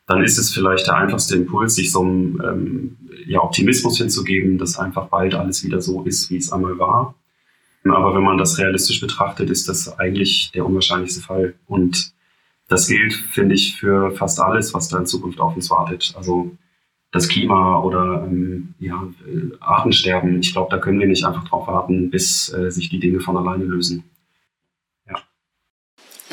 dann 0.07 0.23
ist 0.23 0.37
es 0.37 0.53
vielleicht 0.53 0.87
der 0.87 0.97
einfachste 0.97 1.35
Impuls, 1.35 1.75
sich 1.75 1.91
so 1.91 2.01
einem 2.01 2.41
ähm, 2.43 2.97
ja, 3.25 3.41
Optimismus 3.41 3.97
hinzugeben, 3.97 4.57
dass 4.57 4.77
einfach 4.77 5.07
bald 5.07 5.33
alles 5.33 5.63
wieder 5.63 5.81
so 5.81 6.03
ist, 6.03 6.29
wie 6.29 6.37
es 6.37 6.51
einmal 6.51 6.77
war. 6.77 7.15
Aber 7.85 8.15
wenn 8.15 8.23
man 8.23 8.37
das 8.37 8.59
realistisch 8.59 9.01
betrachtet, 9.01 9.49
ist 9.49 9.67
das 9.67 9.99
eigentlich 9.99 10.51
der 10.53 10.65
unwahrscheinlichste 10.65 11.21
Fall. 11.21 11.53
Und 11.67 12.13
das 12.69 12.87
gilt, 12.87 13.13
finde 13.13 13.55
ich, 13.55 13.75
für 13.77 14.11
fast 14.11 14.39
alles, 14.39 14.73
was 14.73 14.89
da 14.89 14.99
in 14.99 15.05
Zukunft 15.05 15.39
auf 15.39 15.55
uns 15.55 15.69
wartet. 15.69 16.13
Also 16.17 16.51
das 17.11 17.27
Klima 17.27 17.79
oder 17.79 18.25
ähm, 18.25 18.73
ja, 18.79 19.07
Artensterben. 19.59 20.39
Ich 20.39 20.53
glaube, 20.53 20.71
da 20.71 20.77
können 20.77 20.99
wir 20.99 21.07
nicht 21.07 21.25
einfach 21.25 21.47
drauf 21.47 21.67
warten, 21.67 22.09
bis 22.09 22.51
äh, 22.53 22.71
sich 22.71 22.89
die 22.89 22.99
Dinge 22.99 23.19
von 23.19 23.37
alleine 23.37 23.65
lösen. 23.65 24.03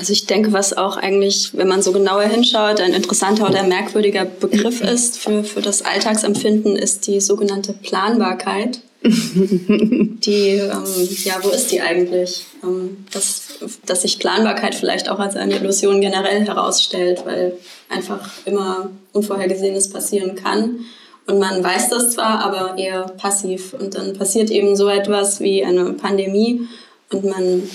Also 0.00 0.14
ich 0.14 0.24
denke, 0.24 0.54
was 0.54 0.74
auch 0.74 0.96
eigentlich, 0.96 1.54
wenn 1.54 1.68
man 1.68 1.82
so 1.82 1.92
genauer 1.92 2.22
hinschaut, 2.22 2.80
ein 2.80 2.94
interessanter 2.94 3.46
oder 3.46 3.64
merkwürdiger 3.64 4.24
Begriff 4.24 4.80
ist 4.80 5.18
für, 5.18 5.44
für 5.44 5.60
das 5.60 5.82
Alltagsempfinden, 5.82 6.74
ist 6.74 7.06
die 7.06 7.20
sogenannte 7.20 7.74
Planbarkeit. 7.74 8.80
die, 9.02 10.56
ähm, 10.56 11.08
ja, 11.24 11.34
wo 11.42 11.50
ist 11.50 11.70
die 11.70 11.82
eigentlich? 11.82 12.46
Ähm, 12.62 13.04
dass, 13.12 13.58
dass 13.84 14.00
sich 14.00 14.18
Planbarkeit 14.18 14.74
vielleicht 14.74 15.10
auch 15.10 15.18
als 15.18 15.36
eine 15.36 15.56
Illusion 15.56 16.00
generell 16.00 16.46
herausstellt, 16.46 17.22
weil 17.26 17.58
einfach 17.90 18.26
immer 18.46 18.90
Unvorhergesehenes 19.12 19.90
passieren 19.90 20.34
kann. 20.34 20.80
Und 21.26 21.38
man 21.38 21.62
weiß 21.62 21.90
das 21.90 22.12
zwar, 22.12 22.42
aber 22.42 22.78
eher 22.78 23.02
passiv. 23.02 23.74
Und 23.74 23.96
dann 23.96 24.14
passiert 24.16 24.50
eben 24.50 24.76
so 24.76 24.88
etwas 24.88 25.40
wie 25.40 25.62
eine 25.62 25.92
Pandemie 25.92 26.66
und 27.10 27.24
man, 27.24 27.68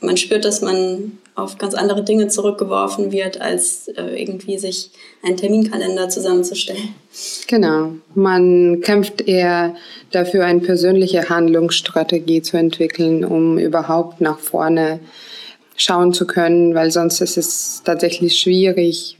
man 0.00 0.16
spürt, 0.16 0.46
dass 0.46 0.62
man 0.62 1.18
auf 1.34 1.58
ganz 1.58 1.74
andere 1.74 2.04
Dinge 2.04 2.28
zurückgeworfen 2.28 3.10
wird, 3.10 3.40
als 3.40 3.88
äh, 3.88 4.20
irgendwie 4.20 4.58
sich 4.58 4.90
einen 5.22 5.36
Terminkalender 5.36 6.08
zusammenzustellen. 6.08 6.94
Genau. 7.46 7.92
Man 8.14 8.80
kämpft 8.82 9.22
eher 9.22 9.74
dafür, 10.10 10.44
eine 10.44 10.60
persönliche 10.60 11.28
Handlungsstrategie 11.28 12.42
zu 12.42 12.58
entwickeln, 12.58 13.24
um 13.24 13.58
überhaupt 13.58 14.20
nach 14.20 14.38
vorne 14.38 15.00
schauen 15.82 16.12
zu 16.12 16.26
können, 16.26 16.74
weil 16.74 16.90
sonst 16.90 17.20
ist 17.20 17.36
es 17.36 17.82
tatsächlich 17.84 18.38
schwierig, 18.38 19.16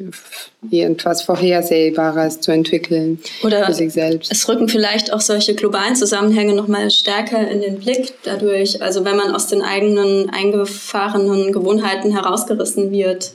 irgendwas 0.70 1.22
Vorhersehbares 1.22 2.40
zu 2.40 2.52
entwickeln 2.52 3.18
Oder 3.42 3.66
für 3.66 3.74
sich 3.74 3.92
selbst. 3.92 4.30
Es 4.30 4.48
rücken 4.48 4.68
vielleicht 4.68 5.12
auch 5.12 5.20
solche 5.20 5.54
globalen 5.54 5.96
Zusammenhänge 5.96 6.54
nochmal 6.54 6.90
stärker 6.90 7.48
in 7.48 7.60
den 7.60 7.80
Blick 7.80 8.14
dadurch, 8.22 8.80
also 8.80 9.04
wenn 9.04 9.16
man 9.16 9.34
aus 9.34 9.48
den 9.48 9.62
eigenen 9.62 10.30
eingefahrenen 10.30 11.52
Gewohnheiten 11.52 12.12
herausgerissen 12.12 12.92
wird 12.92 13.32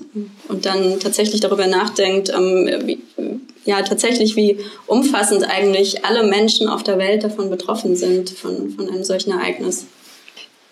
und 0.47 0.65
dann 0.65 0.99
tatsächlich 1.01 1.41
darüber 1.41 1.67
nachdenkt, 1.67 2.29
ähm, 2.29 2.69
wie, 2.85 2.99
ja 3.65 3.81
tatsächlich, 3.81 4.37
wie 4.37 4.59
umfassend 4.85 5.43
eigentlich 5.49 6.05
alle 6.05 6.23
Menschen 6.23 6.69
auf 6.69 6.83
der 6.83 6.97
Welt 6.97 7.25
davon 7.25 7.49
betroffen 7.49 7.97
sind, 7.97 8.29
von, 8.29 8.69
von 8.69 8.89
einem 8.89 9.03
solchen 9.03 9.31
Ereignis. 9.31 9.85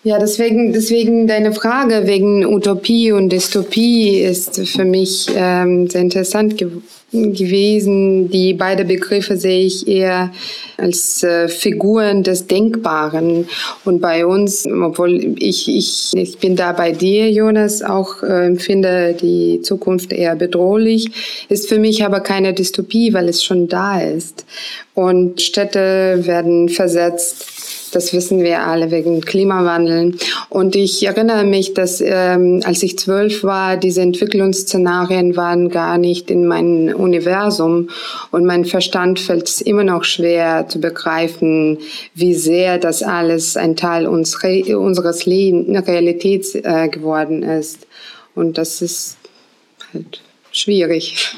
Ja, 0.06 0.20
deswegen, 0.20 0.72
deswegen 0.72 1.26
deine 1.26 1.52
Frage 1.52 2.06
wegen 2.06 2.46
Utopie 2.46 3.10
und 3.10 3.30
Dystopie 3.30 4.20
ist 4.20 4.64
für 4.68 4.84
mich 4.84 5.26
ähm, 5.34 5.90
sehr 5.90 6.00
interessant 6.00 6.56
ge 6.56 6.68
gewesen. 7.12 8.30
Die 8.30 8.54
beiden 8.54 8.86
Begriffe 8.86 9.36
sehe 9.36 9.64
ich 9.64 9.88
eher 9.88 10.32
als 10.76 11.22
äh, 11.22 11.48
Figuren 11.48 12.22
des 12.22 12.46
Denkbaren. 12.46 13.48
Und 13.84 14.00
bei 14.00 14.26
uns, 14.26 14.66
obwohl 14.66 15.34
ich, 15.38 15.68
ich, 15.68 16.12
ich 16.14 16.38
bin 16.38 16.54
da 16.54 16.72
bei 16.72 16.92
dir, 16.92 17.30
Jonas, 17.30 17.82
auch 17.82 18.22
äh, 18.22 18.46
empfinde 18.46 19.16
die 19.20 19.60
Zukunft 19.62 20.12
eher 20.12 20.36
bedrohlich, 20.36 21.08
ist 21.48 21.68
für 21.68 21.78
mich 21.78 22.04
aber 22.04 22.20
keine 22.20 22.54
Dystopie, 22.54 23.12
weil 23.12 23.28
es 23.28 23.42
schon 23.42 23.66
da 23.66 24.00
ist. 24.00 24.44
Und 24.94 25.40
Städte 25.40 26.20
werden 26.26 26.68
versetzt 26.68 27.55
das 27.90 28.12
wissen 28.12 28.42
wir 28.42 28.62
alle 28.62 28.90
wegen 28.90 29.20
Klimawandel. 29.20 30.16
Und 30.48 30.76
ich 30.76 31.06
erinnere 31.06 31.44
mich, 31.44 31.74
dass 31.74 32.00
ähm, 32.00 32.62
als 32.64 32.82
ich 32.82 32.98
zwölf 32.98 33.42
war, 33.42 33.76
diese 33.76 34.02
Entwicklungsszenarien 34.02 35.36
waren 35.36 35.68
gar 35.68 35.98
nicht 35.98 36.30
in 36.30 36.46
meinem 36.46 36.94
Universum. 36.94 37.90
Und 38.30 38.44
mein 38.44 38.64
Verstand 38.64 39.20
fällt 39.20 39.48
es 39.48 39.60
immer 39.60 39.84
noch 39.84 40.04
schwer 40.04 40.66
zu 40.68 40.80
begreifen, 40.80 41.78
wie 42.14 42.34
sehr 42.34 42.78
das 42.78 43.02
alles 43.02 43.56
ein 43.56 43.76
Teil 43.76 44.06
unseres 44.06 45.26
Leben, 45.26 45.76
Realität 45.76 46.46
äh, 46.54 46.88
geworden 46.88 47.42
ist. 47.42 47.86
Und 48.34 48.58
das 48.58 48.82
ist 48.82 49.16
halt 49.92 50.22
schwierig. 50.52 51.36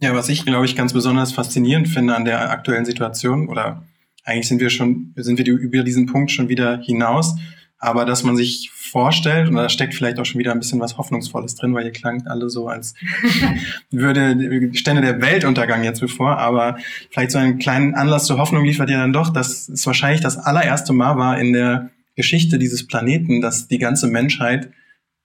Ja, 0.00 0.14
was 0.14 0.28
ich, 0.28 0.44
glaube 0.44 0.66
ich, 0.66 0.76
ganz 0.76 0.92
besonders 0.92 1.32
faszinierend 1.32 1.88
finde 1.88 2.14
an 2.14 2.24
der 2.24 2.50
aktuellen 2.50 2.84
Situation 2.84 3.48
oder 3.48 3.82
eigentlich 4.24 4.48
sind 4.48 4.60
wir 4.60 4.70
schon, 4.70 5.12
sind 5.16 5.38
wir 5.38 5.46
über 5.46 5.82
diesen 5.82 6.06
Punkt 6.06 6.30
schon 6.30 6.48
wieder 6.48 6.78
hinaus. 6.78 7.36
Aber 7.78 8.06
dass 8.06 8.22
man 8.22 8.36
sich 8.36 8.70
vorstellt, 8.72 9.48
und 9.48 9.56
da 9.56 9.68
steckt 9.68 9.94
vielleicht 9.94 10.18
auch 10.18 10.24
schon 10.24 10.38
wieder 10.38 10.52
ein 10.52 10.58
bisschen 10.58 10.80
was 10.80 10.96
Hoffnungsvolles 10.96 11.56
drin, 11.56 11.74
weil 11.74 11.84
ihr 11.84 11.92
klangt 11.92 12.26
alle 12.28 12.48
so, 12.48 12.68
als 12.68 12.94
würde 13.90 14.70
stände 14.74 15.02
der 15.02 15.20
Weltuntergang 15.20 15.84
jetzt 15.84 16.00
bevor. 16.00 16.38
Aber 16.38 16.78
vielleicht 17.10 17.32
so 17.32 17.38
einen 17.38 17.58
kleinen 17.58 17.94
Anlass 17.94 18.24
zur 18.24 18.38
Hoffnung 18.38 18.64
liefert 18.64 18.88
ihr 18.88 18.96
dann 18.96 19.12
doch, 19.12 19.30
dass 19.30 19.68
es 19.68 19.86
wahrscheinlich 19.86 20.22
das 20.22 20.38
allererste 20.38 20.94
Mal 20.94 21.18
war 21.18 21.38
in 21.38 21.52
der 21.52 21.90
Geschichte 22.16 22.58
dieses 22.58 22.86
Planeten, 22.86 23.40
dass 23.40 23.68
die 23.68 23.78
ganze 23.78 24.06
Menschheit 24.06 24.70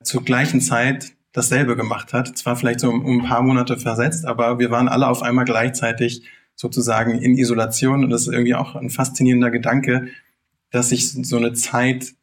zur 0.03 0.25
gleichen 0.25 0.59
Zeit 0.59 1.13
dasselbe 1.31 1.75
gemacht 1.75 2.11
hat. 2.11 2.37
Zwar 2.37 2.55
vielleicht 2.55 2.79
so 2.79 2.89
um, 2.89 3.05
um 3.05 3.19
ein 3.19 3.25
paar 3.25 3.43
Monate 3.43 3.77
versetzt, 3.77 4.25
aber 4.25 4.59
wir 4.59 4.71
waren 4.71 4.89
alle 4.89 5.07
auf 5.07 5.21
einmal 5.21 5.45
gleichzeitig 5.45 6.23
sozusagen 6.59 7.19
in 7.19 7.37
Isolation. 7.37 8.03
Und 8.03 8.09
das 8.09 8.23
ist 8.23 8.33
irgendwie 8.33 8.53
auch 8.53 8.75
ein 8.75 8.89
faszinierender 8.89 9.49
Gedanke, 9.49 10.09
dass 10.71 10.89
sich 10.89 11.09
so 11.09 11.37
eine 11.37 11.53
Zeit 11.53 12.13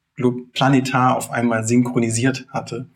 planetar 0.52 1.16
auf 1.16 1.30
einmal 1.30 1.66
synchronisiert 1.66 2.46
hatte. 2.50 2.86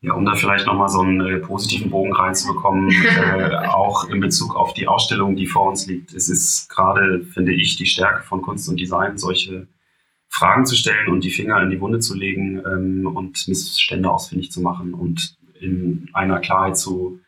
Ja, 0.00 0.12
um 0.12 0.24
da 0.24 0.36
vielleicht 0.36 0.66
nochmal 0.66 0.88
so 0.88 1.00
einen 1.00 1.20
äh, 1.20 1.38
positiven 1.38 1.90
Bogen 1.90 2.12
reinzubekommen, 2.12 2.90
äh, 3.16 3.66
auch 3.66 4.08
in 4.08 4.20
Bezug 4.20 4.54
auf 4.54 4.72
die 4.72 4.86
Ausstellung, 4.86 5.34
die 5.34 5.48
vor 5.48 5.68
uns 5.68 5.88
liegt. 5.88 6.14
Es 6.14 6.28
ist 6.28 6.68
gerade, 6.68 7.24
finde 7.24 7.52
ich, 7.52 7.74
die 7.74 7.86
Stärke 7.86 8.22
von 8.22 8.40
Kunst 8.40 8.68
und 8.68 8.78
Design, 8.78 9.18
solche 9.18 9.66
Fragen 10.28 10.64
zu 10.64 10.76
stellen 10.76 11.08
und 11.08 11.24
die 11.24 11.30
Finger 11.30 11.60
in 11.60 11.70
die 11.70 11.80
Wunde 11.80 11.98
zu 11.98 12.14
legen 12.14 12.62
ähm, 12.64 13.06
und 13.12 13.48
Missstände 13.48 14.08
ausfindig 14.08 14.52
zu 14.52 14.60
machen 14.60 14.94
und 14.94 15.36
in 15.60 16.08
einer 16.12 16.38
Klarheit 16.38 16.78
zu 16.78 17.18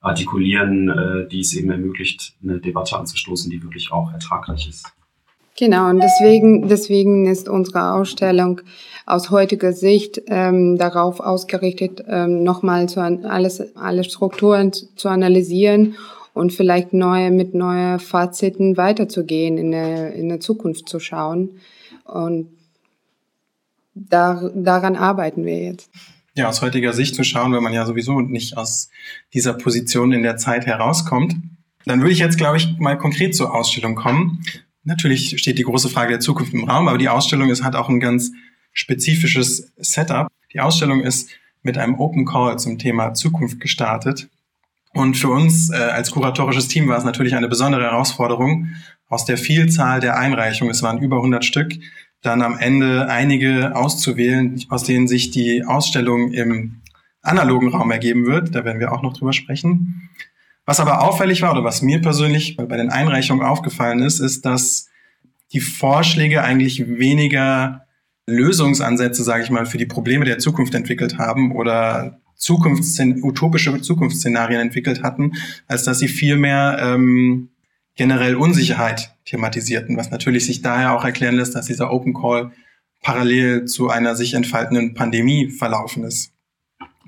artikulieren, 0.00 0.88
äh, 0.88 1.28
die 1.28 1.40
es 1.40 1.54
eben 1.54 1.70
ermöglicht, 1.70 2.34
eine 2.42 2.60
Debatte 2.60 2.96
anzustoßen, 2.96 3.50
die 3.50 3.62
wirklich 3.62 3.90
auch 3.92 4.12
ertragreich 4.12 4.68
ist. 4.68 4.92
Genau, 5.58 5.90
und 5.90 6.00
deswegen, 6.00 6.68
deswegen 6.68 7.26
ist 7.26 7.48
unsere 7.48 7.94
Ausstellung 7.94 8.60
aus 9.06 9.30
heutiger 9.30 9.72
Sicht 9.72 10.22
ähm, 10.28 10.78
darauf 10.78 11.18
ausgerichtet, 11.18 12.04
ähm, 12.06 12.44
nochmal 12.44 12.88
zu, 12.88 13.00
alles, 13.00 13.74
alle 13.74 14.04
Strukturen 14.04 14.72
zu 14.72 15.08
analysieren 15.08 15.96
und 16.32 16.52
vielleicht 16.52 16.92
neue, 16.92 17.32
mit 17.32 17.54
neuen 17.54 17.98
Faziten 17.98 18.76
weiterzugehen, 18.76 19.58
in 19.58 19.72
der, 19.72 20.12
in 20.12 20.28
der 20.28 20.38
Zukunft 20.38 20.88
zu 20.88 21.00
schauen. 21.00 21.58
Und 22.04 22.50
da, 23.94 24.48
daran 24.54 24.94
arbeiten 24.94 25.44
wir 25.44 25.60
jetzt. 25.60 25.90
Ja, 26.38 26.48
aus 26.48 26.62
heutiger 26.62 26.92
Sicht 26.92 27.16
zu 27.16 27.24
schauen, 27.24 27.52
wenn 27.52 27.64
man 27.64 27.72
ja 27.72 27.84
sowieso 27.84 28.20
nicht 28.20 28.56
aus 28.56 28.90
dieser 29.34 29.54
Position 29.54 30.12
in 30.12 30.22
der 30.22 30.36
Zeit 30.36 30.66
herauskommt. 30.66 31.34
Dann 31.84 31.98
würde 31.98 32.12
ich 32.12 32.20
jetzt, 32.20 32.38
glaube 32.38 32.58
ich, 32.58 32.78
mal 32.78 32.96
konkret 32.96 33.34
zur 33.34 33.52
Ausstellung 33.52 33.96
kommen. 33.96 34.44
Natürlich 34.84 35.36
steht 35.36 35.58
die 35.58 35.64
große 35.64 35.88
Frage 35.88 36.10
der 36.10 36.20
Zukunft 36.20 36.54
im 36.54 36.62
Raum, 36.62 36.86
aber 36.86 36.96
die 36.96 37.08
Ausstellung 37.08 37.50
ist, 37.50 37.64
hat 37.64 37.74
auch 37.74 37.88
ein 37.88 37.98
ganz 37.98 38.30
spezifisches 38.72 39.72
Setup. 39.78 40.28
Die 40.52 40.60
Ausstellung 40.60 41.00
ist 41.00 41.28
mit 41.64 41.76
einem 41.76 41.96
Open 41.96 42.24
Call 42.24 42.56
zum 42.56 42.78
Thema 42.78 43.14
Zukunft 43.14 43.58
gestartet. 43.58 44.28
Und 44.94 45.16
für 45.16 45.30
uns 45.30 45.70
äh, 45.70 45.74
als 45.74 46.12
kuratorisches 46.12 46.68
Team 46.68 46.86
war 46.86 46.98
es 46.98 47.04
natürlich 47.04 47.34
eine 47.34 47.48
besondere 47.48 47.82
Herausforderung, 47.82 48.68
aus 49.08 49.24
der 49.24 49.38
Vielzahl 49.38 49.98
der 49.98 50.16
Einreichungen, 50.16 50.70
es 50.70 50.84
waren 50.84 50.98
über 50.98 51.16
100 51.16 51.44
Stück, 51.44 51.72
dann 52.22 52.42
am 52.42 52.58
Ende 52.58 53.08
einige 53.08 53.76
auszuwählen, 53.76 54.60
aus 54.68 54.84
denen 54.84 55.08
sich 55.08 55.30
die 55.30 55.64
Ausstellung 55.64 56.32
im 56.32 56.82
analogen 57.22 57.68
Raum 57.68 57.90
ergeben 57.90 58.26
wird. 58.26 58.54
Da 58.54 58.64
werden 58.64 58.80
wir 58.80 58.92
auch 58.92 59.02
noch 59.02 59.16
drüber 59.16 59.32
sprechen. 59.32 60.10
Was 60.64 60.80
aber 60.80 61.02
auffällig 61.02 61.42
war 61.42 61.52
oder 61.52 61.64
was 61.64 61.82
mir 61.82 62.00
persönlich 62.00 62.56
bei 62.56 62.76
den 62.76 62.90
Einreichungen 62.90 63.44
aufgefallen 63.44 64.00
ist, 64.00 64.20
ist, 64.20 64.44
dass 64.44 64.88
die 65.52 65.60
Vorschläge 65.60 66.42
eigentlich 66.42 66.86
weniger 66.98 67.86
Lösungsansätze, 68.26 69.24
sage 69.24 69.44
ich 69.44 69.50
mal, 69.50 69.64
für 69.64 69.78
die 69.78 69.86
Probleme 69.86 70.26
der 70.26 70.38
Zukunft 70.38 70.74
entwickelt 70.74 71.16
haben 71.16 71.52
oder 71.52 72.20
Zukunftsszen 72.36 73.22
utopische 73.24 73.80
Zukunftsszenarien 73.80 74.60
entwickelt 74.60 75.02
hatten, 75.02 75.32
als 75.66 75.84
dass 75.84 75.98
sie 75.98 76.08
vielmehr 76.08 76.78
ähm, 76.80 77.48
generell 77.98 78.36
Unsicherheit 78.36 79.12
thematisierten, 79.26 79.96
was 79.96 80.10
natürlich 80.10 80.46
sich 80.46 80.62
daher 80.62 80.94
auch 80.94 81.04
erklären 81.04 81.34
lässt, 81.34 81.54
dass 81.56 81.66
dieser 81.66 81.92
Open 81.92 82.14
Call 82.14 82.52
parallel 83.02 83.66
zu 83.66 83.90
einer 83.90 84.14
sich 84.14 84.34
entfaltenden 84.34 84.94
Pandemie 84.94 85.50
verlaufen 85.50 86.04
ist. 86.04 86.32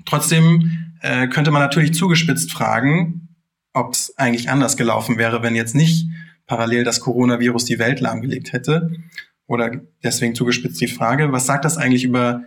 Trotzdem 0.05 0.93
äh, 1.01 1.27
könnte 1.27 1.49
man 1.49 1.61
natürlich 1.61 1.93
zugespitzt 1.93 2.51
fragen, 2.51 3.29
ob 3.73 3.93
es 3.93 4.17
eigentlich 4.17 4.49
anders 4.49 4.75
gelaufen 4.75 5.17
wäre, 5.17 5.41
wenn 5.41 5.55
jetzt 5.55 5.75
nicht 5.75 6.07
parallel 6.45 6.83
das 6.83 6.99
Coronavirus 6.99 7.65
die 7.65 7.79
Welt 7.79 8.01
lahmgelegt 8.01 8.51
hätte. 8.51 8.91
Oder 9.47 9.81
deswegen 10.03 10.35
zugespitzt 10.35 10.81
die 10.81 10.87
Frage, 10.87 11.31
was 11.31 11.45
sagt 11.45 11.63
das 11.63 11.77
eigentlich 11.77 12.03
über 12.03 12.43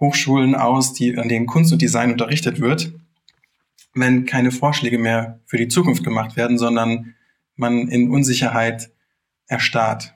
Hochschulen 0.00 0.56
aus, 0.56 0.94
die, 0.94 1.16
an 1.16 1.28
denen 1.28 1.46
Kunst 1.46 1.72
und 1.72 1.80
Design 1.80 2.10
unterrichtet 2.10 2.60
wird, 2.60 2.92
wenn 3.94 4.26
keine 4.26 4.50
Vorschläge 4.50 4.98
mehr 4.98 5.38
für 5.46 5.58
die 5.58 5.68
Zukunft 5.68 6.02
gemacht 6.02 6.36
werden, 6.36 6.58
sondern 6.58 7.14
man 7.56 7.88
in 7.88 8.10
Unsicherheit 8.10 8.90
erstarrt? 9.46 10.14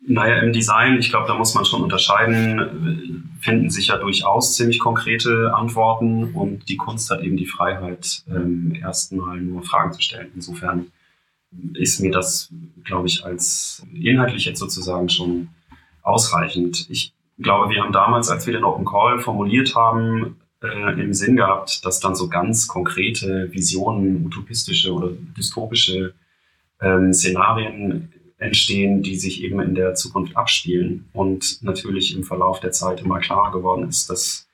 Naja, 0.00 0.40
im 0.40 0.52
Design, 0.52 0.98
ich 0.98 1.10
glaube, 1.10 1.26
da 1.26 1.34
muss 1.34 1.54
man 1.54 1.64
schon 1.64 1.82
unterscheiden, 1.82 3.38
finden 3.40 3.68
sich 3.68 3.88
ja 3.88 3.96
durchaus 3.96 4.56
ziemlich 4.56 4.78
konkrete 4.78 5.52
Antworten 5.54 6.32
und 6.34 6.68
die 6.68 6.76
Kunst 6.76 7.10
hat 7.10 7.22
eben 7.22 7.36
die 7.36 7.46
Freiheit, 7.46 8.22
ähm, 8.28 8.74
erstmal 8.80 9.38
nur 9.40 9.62
Fragen 9.62 9.92
zu 9.92 10.00
stellen. 10.00 10.30
Insofern 10.34 10.86
ist 11.74 12.00
mir 12.00 12.10
das, 12.10 12.52
glaube 12.84 13.08
ich, 13.08 13.24
als 13.24 13.86
inhaltlich 13.92 14.44
jetzt 14.44 14.60
sozusagen 14.60 15.08
schon 15.08 15.48
ausreichend. 16.02 16.88
Ich 16.90 17.12
glaube, 17.38 17.70
wir 17.72 17.82
haben 17.82 17.92
damals, 17.92 18.28
als 18.30 18.46
wir 18.46 18.54
den 18.54 18.64
Open 18.64 18.84
Call 18.84 19.18
formuliert 19.18 19.74
haben, 19.74 20.36
äh, 20.62 21.00
im 21.00 21.12
Sinn 21.12 21.36
gehabt, 21.36 21.84
dass 21.84 22.00
dann 22.00 22.14
so 22.14 22.28
ganz 22.28 22.66
konkrete 22.66 23.52
Visionen, 23.52 24.26
utopistische 24.26 24.92
oder 24.92 25.10
dystopische 25.36 26.14
ähm, 26.80 27.12
Szenarien 27.12 28.12
entstehen, 28.38 29.02
die 29.02 29.16
sich 29.16 29.42
eben 29.42 29.60
in 29.60 29.74
der 29.74 29.94
Zukunft 29.94 30.36
abspielen. 30.36 31.08
Und 31.12 31.62
natürlich 31.62 32.16
im 32.16 32.24
Verlauf 32.24 32.60
der 32.60 32.72
Zeit 32.72 33.00
immer 33.00 33.18
klarer 33.18 33.52
geworden 33.52 33.88
ist, 33.88 34.08
dass 34.10 34.48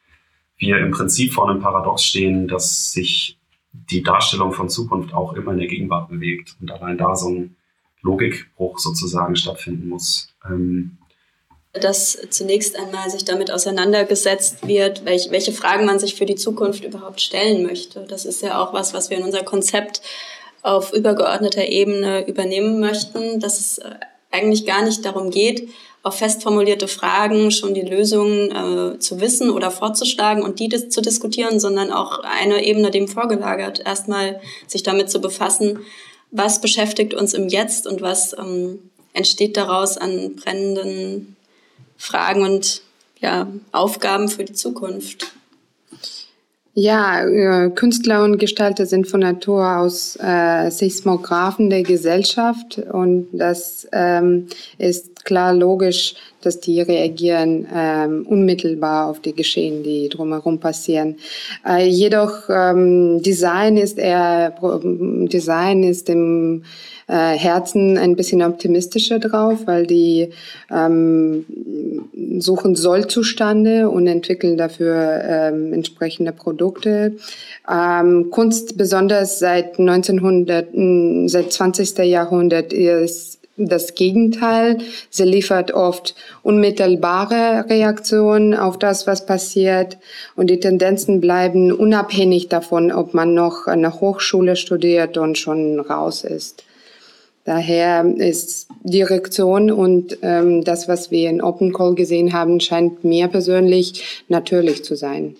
wir 0.56 0.78
im 0.78 0.92
Prinzip 0.92 1.32
vor 1.32 1.48
einem 1.48 1.60
Paradox 1.60 2.04
stehen, 2.04 2.48
dass 2.48 2.92
sich 2.92 3.38
die 3.72 4.02
Darstellung 4.02 4.52
von 4.52 4.68
Zukunft 4.68 5.12
auch 5.12 5.34
immer 5.34 5.52
in 5.52 5.58
der 5.58 5.66
Gegenwart 5.66 6.08
bewegt 6.08 6.56
und 6.60 6.70
allein 6.70 6.96
da 6.96 7.16
so 7.16 7.28
ein 7.28 7.56
Logikbruch 8.02 8.78
sozusagen 8.78 9.36
stattfinden 9.36 9.88
muss. 9.88 10.34
Ähm, 10.48 10.98
dass 11.74 12.16
zunächst 12.30 12.76
einmal 12.78 13.10
sich 13.10 13.24
damit 13.24 13.50
auseinandergesetzt 13.50 14.66
wird, 14.66 15.04
welche, 15.04 15.30
welche 15.32 15.52
Fragen 15.52 15.86
man 15.86 15.98
sich 15.98 16.14
für 16.14 16.24
die 16.24 16.36
Zukunft 16.36 16.84
überhaupt 16.84 17.20
stellen 17.20 17.66
möchte. 17.66 18.06
Das 18.08 18.24
ist 18.24 18.42
ja 18.42 18.62
auch 18.62 18.72
was, 18.72 18.94
was 18.94 19.10
wir 19.10 19.18
in 19.18 19.24
unser 19.24 19.42
Konzept 19.42 20.00
auf 20.62 20.92
übergeordneter 20.92 21.66
Ebene 21.66 22.26
übernehmen 22.26 22.80
möchten, 22.80 23.40
dass 23.40 23.58
es 23.58 23.78
äh, 23.78 23.90
eigentlich 24.30 24.66
gar 24.66 24.82
nicht 24.82 25.04
darum 25.04 25.30
geht, 25.30 25.68
auf 26.04 26.18
fest 26.18 26.42
formulierte 26.42 26.86
Fragen 26.86 27.50
schon 27.50 27.74
die 27.74 27.82
Lösungen 27.82 28.50
äh, 28.94 28.98
zu 28.98 29.20
wissen 29.20 29.50
oder 29.50 29.70
vorzuschlagen 29.70 30.42
und 30.42 30.60
die 30.60 30.68
dis 30.68 30.90
zu 30.90 31.00
diskutieren, 31.00 31.58
sondern 31.58 31.90
auch 31.90 32.20
eine 32.20 32.64
Ebene 32.64 32.90
dem 32.90 33.08
vorgelagert, 33.08 33.80
erstmal 33.84 34.40
sich 34.66 34.82
damit 34.82 35.10
zu 35.10 35.20
befassen, 35.20 35.80
was 36.30 36.60
beschäftigt 36.60 37.14
uns 37.14 37.34
im 37.34 37.48
Jetzt 37.48 37.86
und 37.86 38.00
was 38.00 38.36
ähm, 38.38 38.90
entsteht 39.12 39.56
daraus 39.56 39.96
an 39.96 40.36
brennenden 40.36 41.33
Fragen 42.04 42.42
und 42.42 42.82
ja, 43.18 43.48
Aufgaben 43.72 44.28
für 44.28 44.44
die 44.44 44.52
Zukunft. 44.52 45.32
Ja, 46.74 47.24
äh, 47.24 47.70
Künstler 47.70 48.24
und 48.24 48.38
Gestalter 48.38 48.84
sind 48.84 49.06
von 49.06 49.20
Natur 49.20 49.78
aus 49.78 50.16
äh, 50.16 50.70
Seismographen 50.70 51.70
der 51.70 51.82
Gesellschaft 51.82 52.78
und 52.78 53.28
das 53.32 53.88
ähm, 53.92 54.48
ist 54.76 55.24
klar 55.24 55.54
logisch, 55.54 56.16
dass 56.44 56.60
die 56.60 56.80
reagieren 56.80 57.66
ähm, 57.74 58.26
unmittelbar 58.26 59.08
auf 59.08 59.20
die 59.20 59.34
Geschehen, 59.34 59.82
die 59.82 60.08
drumherum 60.08 60.58
passieren. 60.58 61.16
Äh, 61.66 61.86
jedoch 61.86 62.48
ähm, 62.48 63.22
Design 63.22 63.76
ist 63.76 63.98
eher 63.98 64.54
Design 65.28 65.82
ist 65.82 66.08
im 66.08 66.64
äh, 67.06 67.36
Herzen 67.36 67.98
ein 67.98 68.16
bisschen 68.16 68.42
optimistischer 68.42 69.18
drauf, 69.18 69.66
weil 69.66 69.86
die 69.86 70.30
ähm, 70.70 71.44
suchen 72.38 72.76
Sollzustande 72.76 73.90
und 73.90 74.06
entwickeln 74.06 74.56
dafür 74.56 75.22
ähm, 75.26 75.72
entsprechende 75.72 76.32
Produkte. 76.32 77.16
Ähm, 77.70 78.30
Kunst 78.30 78.78
besonders 78.78 79.38
seit 79.38 79.78
1900, 79.78 80.68
seit 81.26 81.52
20. 81.52 81.98
Jahrhundert 81.98 82.72
ist 82.72 83.38
das 83.56 83.94
Gegenteil. 83.94 84.78
Sie 85.10 85.24
liefert 85.24 85.72
oft 85.72 86.14
unmittelbare 86.42 87.68
Reaktionen 87.68 88.54
auf 88.54 88.78
das, 88.78 89.06
was 89.06 89.26
passiert. 89.26 89.98
Und 90.36 90.48
die 90.48 90.60
Tendenzen 90.60 91.20
bleiben 91.20 91.72
unabhängig 91.72 92.48
davon, 92.48 92.90
ob 92.92 93.14
man 93.14 93.34
noch 93.34 93.66
an 93.66 93.82
der 93.82 94.00
Hochschule 94.00 94.56
studiert 94.56 95.16
und 95.16 95.38
schon 95.38 95.80
raus 95.80 96.24
ist. 96.24 96.64
Daher 97.44 98.06
ist 98.16 98.68
Direktion 98.84 99.70
und 99.70 100.18
ähm, 100.22 100.64
das, 100.64 100.88
was 100.88 101.10
wir 101.10 101.28
in 101.28 101.42
Open 101.42 101.74
Call 101.74 101.94
gesehen 101.94 102.32
haben, 102.32 102.58
scheint 102.58 103.04
mir 103.04 103.28
persönlich 103.28 104.24
natürlich 104.28 104.82
zu 104.82 104.96
sein. 104.96 105.36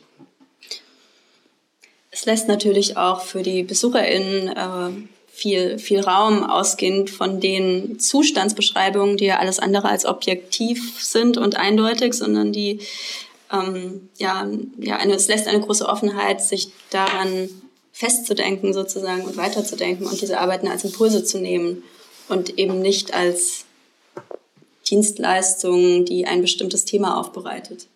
Es 2.11 2.27
lässt 2.27 2.47
natürlich 2.47 2.99
auch 2.99 3.23
für 3.23 3.43
die 3.43 3.63
BesucherInnen 3.63 4.49
äh, 4.49 5.14
viel, 5.35 5.79
viel 5.79 6.01
Raum 6.01 6.45
ausgehend 6.45 7.11
von 7.11 7.41
den 7.41 7.99
Zustandsbeschreibungen, 7.99 9.17
die 9.17 9.27
ja 9.27 9.39
alles 9.39 9.59
andere 9.59 9.89
als 9.89 10.07
objektiv 10.07 11.05
sind 11.05 11.37
und 11.37 11.57
eindeutig, 11.57 12.15
sondern 12.15 12.53
die 12.53 12.81
ähm, 13.53 14.09
ja, 14.17 14.47
ja 14.79 14.97
eine, 14.97 15.15
es 15.15 15.27
lässt 15.27 15.49
eine 15.49 15.61
große 15.61 15.87
Offenheit, 15.87 16.41
sich 16.41 16.69
daran 16.91 17.49
festzudenken 17.93 18.73
sozusagen 18.73 19.23
und 19.23 19.37
weiterzudenken 19.37 20.07
und 20.07 20.21
diese 20.21 20.39
Arbeiten 20.39 20.69
als 20.69 20.85
Impulse 20.85 21.25
zu 21.25 21.39
nehmen 21.39 21.83
und 22.29 22.59
eben 22.59 22.81
nicht 22.81 23.13
als 23.13 23.65
Dienstleistung, 24.89 26.05
die 26.05 26.27
ein 26.27 26.43
bestimmtes 26.43 26.85
Thema 26.85 27.19
aufbereitet. 27.19 27.89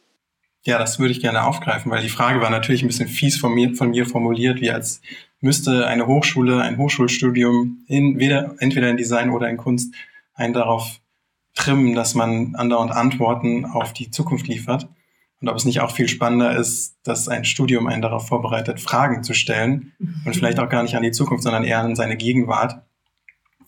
Ja, 0.64 0.79
das 0.79 0.98
würde 0.98 1.12
ich 1.12 1.20
gerne 1.20 1.44
aufgreifen, 1.44 1.90
weil 1.90 2.03
die 2.03 2.09
Frage 2.09 2.40
war 2.40 2.51
natürlich 2.51 2.83
ein 2.83 2.88
bisschen 2.88 3.09
fies 3.09 3.38
von 3.38 3.53
mir, 3.53 3.74
von 3.74 3.90
mir 3.90 4.07
formuliert, 4.07 4.61
wie 4.61 4.70
als 4.70 5.01
müsste 5.40 5.87
eine 5.87 6.07
Hochschule, 6.07 6.61
ein 6.61 6.79
Hochschulstudium 6.79 7.85
in, 7.87 8.18
weder, 8.18 8.55
entweder 8.59 8.90
in 8.90 8.96
Design 8.96 9.31
oder 9.31 9.48
in 9.48 9.57
Kunst 9.57 9.94
einen 10.35 10.53
darauf 10.53 11.01
trimmen, 11.55 11.94
dass 11.94 12.14
man 12.14 12.55
andauernd 12.55 12.92
Antworten 12.92 13.64
auf 13.64 13.92
die 13.92 14.11
Zukunft 14.11 14.46
liefert. 14.48 14.88
Und 15.40 15.48
ob 15.48 15.57
es 15.57 15.64
nicht 15.64 15.81
auch 15.81 15.92
viel 15.92 16.09
spannender 16.09 16.57
ist, 16.57 16.96
dass 17.05 17.29
ein 17.29 17.44
Studium 17.44 17.87
einen 17.87 18.03
darauf 18.03 18.27
vorbereitet, 18.27 18.81
Fragen 18.81 19.22
zu 19.22 19.35
stellen 19.35 19.92
und 20.24 20.35
vielleicht 20.35 20.59
auch 20.59 20.68
gar 20.68 20.83
nicht 20.83 20.96
an 20.96 21.03
die 21.03 21.12
Zukunft, 21.12 21.44
sondern 21.44 21.62
eher 21.62 21.81
an 21.81 21.94
seine 21.94 22.16
Gegenwart, 22.16 22.83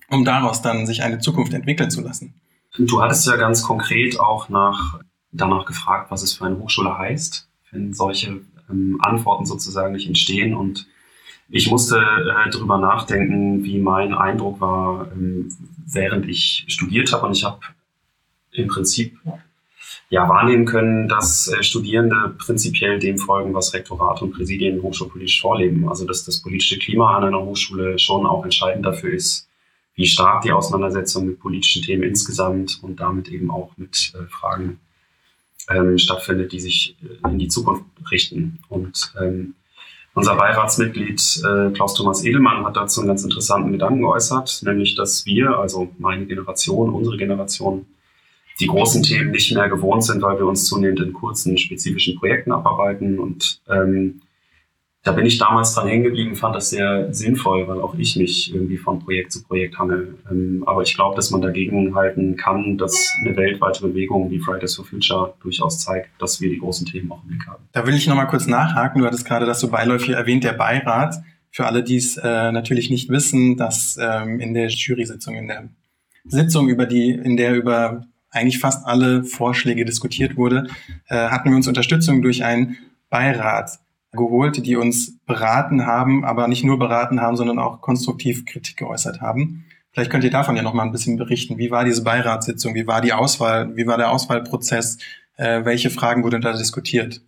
um 0.09 0.25
daraus 0.25 0.63
dann 0.63 0.87
sich 0.87 1.03
eine 1.03 1.21
Zukunft 1.21 1.53
entwickeln 1.53 1.91
zu 1.91 2.01
lassen. 2.01 2.35
Du 2.77 3.01
hattest 3.01 3.27
ja 3.27 3.37
ganz 3.37 3.63
konkret 3.63 4.19
auch 4.19 4.49
nach, 4.49 5.01
danach 5.31 5.65
gefragt, 5.65 6.11
was 6.11 6.23
es 6.23 6.33
für 6.33 6.47
eine 6.47 6.59
Hochschule 6.59 6.97
heißt, 6.97 7.49
wenn 7.71 7.95
solche 7.95 8.41
ähm, 8.69 8.99
Antworten 9.01 9.47
sozusagen 9.47 9.93
nicht 9.93 10.09
entstehen. 10.09 10.55
Und 10.55 10.87
ich 11.51 11.71
musste 11.71 11.97
äh, 11.97 12.51
darüber 12.51 12.79
nachdenken, 12.79 13.65
wie 13.65 13.79
mein 13.79 14.15
Eindruck 14.15 14.61
war, 14.61 15.11
ähm, 15.13 15.53
während 15.87 16.29
ich 16.29 16.65
studiert 16.69 17.13
habe. 17.13 17.27
Und 17.27 17.37
ich 17.37 17.45
habe 17.45 17.61
im 18.53 18.69
Prinzip 18.69 19.19
ja, 20.11 20.29
wahrnehmen 20.29 20.65
können, 20.65 21.09
dass 21.09 21.49
äh, 21.49 21.63
Studierende 21.63 22.35
prinzipiell 22.39 22.99
dem 22.99 23.19
folgen, 23.19 23.53
was 23.55 23.75
Rektorat 23.75 24.23
und 24.23 24.33
Präsidien 24.33 24.83
hochschulpolitisch 24.83 25.41
vorleben. 25.41 25.89
Also 25.89 26.07
dass 26.07 26.25
das 26.25 26.41
politische 26.41 26.79
Klima 26.79 27.17
an 27.17 27.25
einer 27.25 27.41
Hochschule 27.41 27.99
schon 27.99 28.27
auch 28.27 28.45
entscheidend 28.45 28.87
dafür 28.87 29.13
ist, 29.13 29.49
wie 29.97 30.07
stark 30.07 30.43
die 30.43 30.53
Auseinandersetzung 30.53 31.27
mit 31.27 31.41
politischen 31.41 31.83
Themen 31.83 32.05
insgesamt 32.05 32.79
und 32.83 33.01
damit 33.01 33.29
eben 33.29 33.51
auch 33.51 33.73
mit 33.77 34.13
äh, 34.15 34.27
Fragen 34.29 34.79
ähm, 35.69 35.99
stattfindet, 35.99 36.53
die 36.53 36.61
sich 36.61 36.97
äh, 37.03 37.29
in 37.29 37.39
die 37.39 37.49
Zukunft 37.49 37.85
richten. 38.11 38.61
Und 38.69 39.13
ähm, 39.21 39.55
unser 40.15 40.37
Beiratsmitglied 40.37 41.43
äh, 41.45 41.71
Klaus 41.71 41.95
Thomas 41.95 42.25
Edelmann 42.25 42.65
hat 42.65 42.77
dazu 42.77 43.01
einen 43.01 43.09
ganz 43.09 43.23
interessanten 43.23 43.73
Gedanken 43.73 44.03
geäußert, 44.03 44.63
nämlich 44.65 44.95
dass 44.97 45.25
wir, 45.27 45.59
also 45.59 45.91
meine 45.99 46.27
Generation, 46.27 46.91
unsere 46.91 47.17
Generation, 47.17 47.87
die 48.59 48.67
großen 48.67 49.03
Themen 49.03 49.31
nicht 49.31 49.55
mehr 49.55 49.69
gewohnt 49.69 50.05
sind, 50.05 50.21
weil 50.23 50.39
wir 50.39 50.47
uns 50.47 50.67
zunehmend 50.67 51.01
in 51.01 51.13
kurzen, 51.13 51.57
spezifischen 51.57 52.19
Projekten 52.19 52.53
abarbeiten 52.53 53.19
und 53.19 53.61
ähm, 53.69 54.21
da 55.03 55.13
bin 55.13 55.25
ich 55.25 55.39
damals 55.39 55.75
dran 55.75 55.89
hängen 55.89 56.05
geblieben, 56.05 56.37
fand 56.37 56.55
das 56.55 56.71
sehr 56.71 57.13
sinnvoll, 57.13 57.67
weil 57.67 57.81
auch 57.81 57.95
ich 57.95 58.17
mich 58.17 58.53
irgendwie 58.53 58.77
von 58.77 58.99
Projekt 58.99 59.33
zu 59.33 59.43
Projekt 59.43 59.79
hangel. 59.79 60.19
Ähm, 60.31 60.63
aber 60.67 60.83
ich 60.83 60.95
glaube, 60.95 61.17
dass 61.17 61.31
man 61.31 61.41
dagegen 61.41 61.95
halten 61.95 62.37
kann, 62.37 62.77
dass 62.77 63.11
eine 63.25 63.35
weltweite 63.35 63.81
Bewegung 63.81 64.31
wie 64.31 64.39
Fridays 64.39 64.77
for 64.77 64.85
Future 64.85 65.35
durchaus 65.43 65.79
zeigt, 65.79 66.11
dass 66.21 66.41
wir 66.43 66.51
die 66.51 66.59
großen 66.59 66.87
Themen 66.87 67.11
auch 67.11 67.23
im 67.23 67.31
Blick 67.31 67.47
haben. 67.47 67.65
Da 67.73 67.87
will 67.87 67.95
ich 67.95 68.07
nochmal 68.07 68.29
kurz 68.29 68.47
nachhaken. 68.47 69.01
Du 69.01 69.07
hattest 69.07 69.25
gerade 69.25 69.47
das 69.47 69.61
so 69.61 69.69
beiläufig 69.69 70.11
erwähnt, 70.11 70.45
der 70.45 70.53
Beirat. 70.53 71.17
Für 71.51 71.67
alle, 71.67 71.83
die 71.83 71.97
es 71.97 72.19
äh, 72.19 72.53
natürlich 72.53 72.91
nicht 72.91 73.09
wissen, 73.09 73.57
dass 73.57 73.99
ähm, 74.01 74.39
in 74.39 74.53
der 74.53 74.69
Jury-Sitzung, 74.69 75.35
in 75.35 75.49
der 75.49 75.69
Sitzung, 76.27 76.69
über 76.69 76.85
die, 76.85 77.11
in 77.11 77.39
der 77.39 77.55
über 77.55 78.07
eigentlich 78.31 78.59
fast 78.59 78.87
alle 78.87 79.25
Vorschläge 79.25 79.85
diskutiert 79.87 80.37
wurde, 80.37 80.69
äh, 81.09 81.17
hatten 81.17 81.49
wir 81.49 81.57
uns 81.57 81.67
Unterstützung 81.67 82.21
durch 82.23 82.45
einen 82.45 82.77
Beirat 83.09 83.81
geholt, 84.13 84.67
die 84.67 84.77
uns 84.77 85.19
beraten 85.27 85.87
haben, 85.87 86.25
aber 86.25 86.49
nicht 86.49 86.65
nur 86.65 86.79
beraten 86.79 87.21
haben, 87.21 87.37
sondern 87.37 87.59
auch 87.59 87.81
konstruktiv 87.81 88.45
Kritik 88.45 88.77
geäußert 88.77 89.21
haben. 89.21 89.65
Vielleicht 89.93 90.11
könnt 90.11 90.25
ihr 90.25 90.31
davon 90.31 90.57
ja 90.57 90.63
noch 90.63 90.75
mal 90.75 90.85
ein 90.85 90.93
bisschen 90.93 91.17
berichten. 91.17 91.59
Wie 91.59 91.71
war 91.71 91.85
diese 91.85 92.03
Beiratssitzung? 92.03 92.75
Wie 92.75 92.87
war 92.87 93.01
die 93.01 93.13
Auswahl? 93.13 93.77
Wie 93.77 93.87
war 93.87 93.97
der 93.97 94.11
Auswahlprozess? 94.11 94.99
Äh, 95.37 95.65
welche 95.65 95.91
Fragen 95.91 96.23
wurden 96.23 96.41
da 96.41 96.53
diskutiert? 96.53 97.21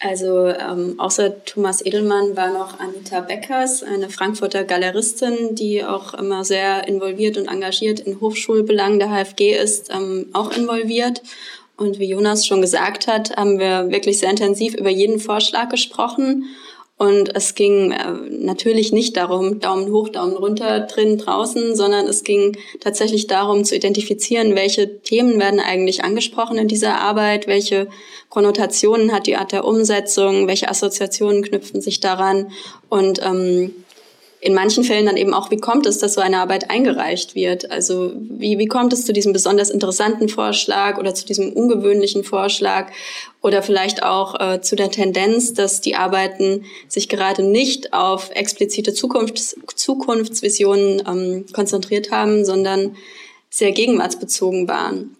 Also 0.00 0.48
ähm, 0.48 0.96
außer 0.98 1.44
Thomas 1.44 1.84
Edelmann 1.84 2.36
war 2.36 2.52
noch 2.52 2.78
Anita 2.80 3.20
Beckers, 3.20 3.82
eine 3.82 4.10
Frankfurter 4.10 4.64
Galeristin, 4.64 5.54
die 5.54 5.84
auch 5.84 6.12
immer 6.12 6.44
sehr 6.44 6.86
involviert 6.86 7.38
und 7.38 7.48
engagiert 7.48 8.00
in 8.00 8.20
Hochschulbelangen 8.20 8.98
der 8.98 9.08
HFG 9.08 9.56
ist, 9.56 9.90
ähm, 9.90 10.26
auch 10.34 10.54
involviert. 10.54 11.22
Und 11.76 11.98
wie 11.98 12.08
Jonas 12.08 12.46
schon 12.46 12.62
gesagt 12.62 13.06
hat, 13.06 13.36
haben 13.36 13.58
wir 13.58 13.90
wirklich 13.90 14.18
sehr 14.18 14.30
intensiv 14.30 14.74
über 14.74 14.90
jeden 14.90 15.20
Vorschlag 15.20 15.68
gesprochen. 15.68 16.44
Und 16.98 17.36
es 17.36 17.54
ging 17.54 17.92
äh, 17.92 18.12
natürlich 18.30 18.90
nicht 18.90 19.18
darum, 19.18 19.60
Daumen 19.60 19.92
hoch, 19.92 20.08
Daumen 20.08 20.34
runter, 20.34 20.80
drin, 20.80 21.18
draußen, 21.18 21.76
sondern 21.76 22.06
es 22.06 22.24
ging 22.24 22.56
tatsächlich 22.80 23.26
darum 23.26 23.64
zu 23.64 23.76
identifizieren, 23.76 24.54
welche 24.54 25.02
Themen 25.02 25.38
werden 25.38 25.60
eigentlich 25.60 26.04
angesprochen 26.04 26.56
in 26.56 26.68
dieser 26.68 26.98
Arbeit, 26.98 27.46
welche 27.46 27.88
Konnotationen 28.30 29.12
hat 29.12 29.26
die 29.26 29.36
Art 29.36 29.52
der 29.52 29.66
Umsetzung, 29.66 30.46
welche 30.46 30.70
Assoziationen 30.70 31.42
knüpfen 31.42 31.82
sich 31.82 32.00
daran 32.00 32.50
und 32.88 33.20
ähm, 33.22 33.74
in 34.40 34.54
manchen 34.54 34.84
Fällen 34.84 35.06
dann 35.06 35.16
eben 35.16 35.32
auch, 35.32 35.50
wie 35.50 35.56
kommt 35.56 35.86
es, 35.86 35.98
dass 35.98 36.14
so 36.14 36.20
eine 36.20 36.38
Arbeit 36.38 36.70
eingereicht 36.70 37.34
wird? 37.34 37.70
Also 37.70 38.12
wie, 38.16 38.58
wie 38.58 38.66
kommt 38.66 38.92
es 38.92 39.04
zu 39.04 39.12
diesem 39.12 39.32
besonders 39.32 39.70
interessanten 39.70 40.28
Vorschlag 40.28 40.98
oder 40.98 41.14
zu 41.14 41.24
diesem 41.24 41.52
ungewöhnlichen 41.52 42.22
Vorschlag 42.22 42.92
oder 43.40 43.62
vielleicht 43.62 44.02
auch 44.02 44.38
äh, 44.38 44.60
zu 44.60 44.76
der 44.76 44.90
Tendenz, 44.90 45.54
dass 45.54 45.80
die 45.80 45.96
Arbeiten 45.96 46.64
sich 46.88 47.08
gerade 47.08 47.42
nicht 47.42 47.92
auf 47.92 48.30
explizite 48.34 48.92
Zukunfts 48.92 49.56
Zukunftsvisionen 49.74 51.02
ähm, 51.06 51.46
konzentriert 51.52 52.10
haben, 52.10 52.44
sondern 52.44 52.96
sehr 53.48 53.72
gegenwartsbezogen 53.72 54.68
waren. 54.68 55.16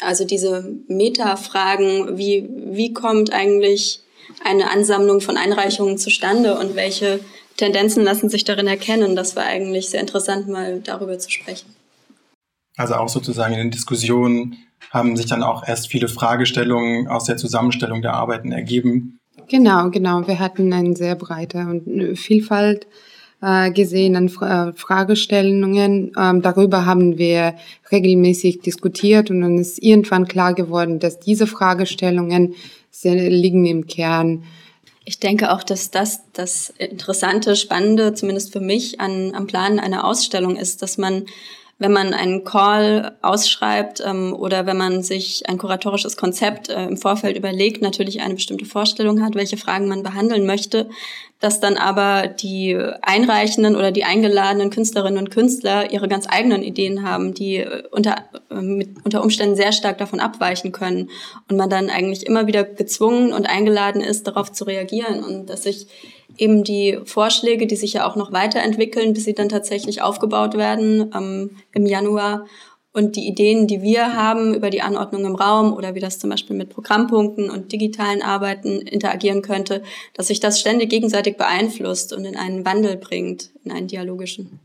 Also 0.00 0.24
diese 0.24 0.74
Metafragen, 0.88 2.18
wie, 2.18 2.48
wie 2.50 2.92
kommt 2.92 3.32
eigentlich 3.32 4.00
eine 4.42 4.70
Ansammlung 4.70 5.20
von 5.20 5.36
Einreichungen 5.36 5.98
zustande 5.98 6.58
und 6.58 6.74
welche 6.74 7.20
Tendenzen 7.56 8.04
lassen 8.04 8.28
sich 8.28 8.44
darin 8.44 8.66
erkennen. 8.66 9.16
Das 9.16 9.36
war 9.36 9.44
eigentlich 9.44 9.90
sehr 9.90 10.00
interessant, 10.00 10.48
mal 10.48 10.80
darüber 10.80 11.18
zu 11.18 11.30
sprechen. 11.30 11.74
Also 12.76 12.94
auch 12.94 13.08
sozusagen 13.08 13.52
in 13.54 13.60
den 13.60 13.70
Diskussionen 13.70 14.56
haben 14.90 15.16
sich 15.16 15.26
dann 15.26 15.42
auch 15.42 15.66
erst 15.66 15.88
viele 15.88 16.08
Fragestellungen 16.08 17.08
aus 17.08 17.24
der 17.24 17.36
Zusammenstellung 17.36 18.02
der 18.02 18.14
Arbeiten 18.14 18.52
ergeben. 18.52 19.18
Genau, 19.48 19.90
genau. 19.90 20.26
Wir 20.26 20.38
hatten 20.38 20.72
eine 20.72 20.96
sehr 20.96 21.14
breite 21.14 21.58
und 21.58 22.16
Vielfalt 22.16 22.86
äh, 23.42 23.70
gesehen 23.70 24.16
an 24.16 24.28
Fra 24.28 24.72
Fragestellungen. 24.74 26.12
Ähm, 26.18 26.42
darüber 26.42 26.86
haben 26.86 27.18
wir 27.18 27.54
regelmäßig 27.90 28.60
diskutiert 28.60 29.30
und 29.30 29.40
dann 29.42 29.58
ist 29.58 29.82
irgendwann 29.82 30.26
klar 30.26 30.54
geworden, 30.54 30.98
dass 30.98 31.18
diese 31.18 31.46
Fragestellungen 31.46 32.54
sehr, 32.90 33.14
liegen 33.14 33.66
im 33.66 33.86
Kern 33.86 34.44
ich 35.04 35.18
denke 35.18 35.52
auch, 35.52 35.62
dass 35.62 35.90
das 35.90 36.22
das 36.32 36.70
Interessante, 36.78 37.56
Spannende, 37.56 38.14
zumindest 38.14 38.52
für 38.52 38.60
mich, 38.60 39.00
an, 39.00 39.34
am 39.34 39.46
Plan 39.46 39.80
einer 39.80 40.04
Ausstellung 40.04 40.56
ist, 40.56 40.82
dass 40.82 40.98
man 40.98 41.26
wenn 41.82 41.92
man 41.92 42.14
einen 42.14 42.44
Call 42.44 43.16
ausschreibt 43.22 44.02
ähm, 44.06 44.32
oder 44.32 44.66
wenn 44.66 44.76
man 44.76 45.02
sich 45.02 45.48
ein 45.48 45.58
kuratorisches 45.58 46.16
Konzept 46.16 46.68
äh, 46.68 46.84
im 46.84 46.96
Vorfeld 46.96 47.36
überlegt, 47.36 47.82
natürlich 47.82 48.20
eine 48.20 48.34
bestimmte 48.34 48.64
Vorstellung 48.64 49.22
hat, 49.22 49.34
welche 49.34 49.56
Fragen 49.56 49.88
man 49.88 50.02
behandeln 50.02 50.46
möchte, 50.46 50.88
dass 51.40 51.58
dann 51.58 51.76
aber 51.76 52.28
die 52.28 52.78
einreichenden 53.02 53.74
oder 53.74 53.90
die 53.90 54.04
eingeladenen 54.04 54.70
Künstlerinnen 54.70 55.18
und 55.18 55.30
Künstler 55.32 55.90
ihre 55.90 56.06
ganz 56.06 56.26
eigenen 56.28 56.62
Ideen 56.62 57.04
haben, 57.04 57.34
die 57.34 57.56
äh, 57.56 57.82
unter, 57.90 58.14
äh, 58.48 58.62
mit, 58.62 59.04
unter 59.04 59.22
Umständen 59.22 59.56
sehr 59.56 59.72
stark 59.72 59.98
davon 59.98 60.20
abweichen 60.20 60.70
können. 60.70 61.10
Und 61.50 61.56
man 61.56 61.68
dann 61.68 61.90
eigentlich 61.90 62.26
immer 62.26 62.46
wieder 62.46 62.62
gezwungen 62.62 63.32
und 63.32 63.46
eingeladen 63.46 64.00
ist, 64.00 64.28
darauf 64.28 64.52
zu 64.52 64.64
reagieren 64.64 65.24
und 65.24 65.50
dass 65.50 65.64
sich 65.64 65.88
eben 66.38 66.64
die 66.64 66.98
Vorschläge, 67.04 67.66
die 67.66 67.76
sich 67.76 67.94
ja 67.94 68.06
auch 68.06 68.16
noch 68.16 68.32
weiterentwickeln, 68.32 69.12
bis 69.12 69.24
sie 69.24 69.34
dann 69.34 69.48
tatsächlich 69.48 70.02
aufgebaut 70.02 70.56
werden 70.56 71.10
ähm, 71.14 71.50
im 71.72 71.86
Januar. 71.86 72.46
Und 72.94 73.16
die 73.16 73.26
Ideen, 73.26 73.66
die 73.66 73.80
wir 73.80 74.14
haben 74.14 74.54
über 74.54 74.68
die 74.68 74.82
Anordnung 74.82 75.24
im 75.24 75.34
Raum 75.34 75.72
oder 75.72 75.94
wie 75.94 76.00
das 76.00 76.18
zum 76.18 76.28
Beispiel 76.28 76.54
mit 76.54 76.68
Programmpunkten 76.68 77.48
und 77.48 77.72
digitalen 77.72 78.20
Arbeiten 78.20 78.82
interagieren 78.82 79.40
könnte, 79.40 79.82
dass 80.12 80.26
sich 80.26 80.40
das 80.40 80.60
ständig 80.60 80.90
gegenseitig 80.90 81.38
beeinflusst 81.38 82.12
und 82.12 82.26
in 82.26 82.36
einen 82.36 82.66
Wandel 82.66 82.98
bringt, 82.98 83.50
in 83.64 83.72
einen 83.72 83.86
dialogischen 83.86 84.60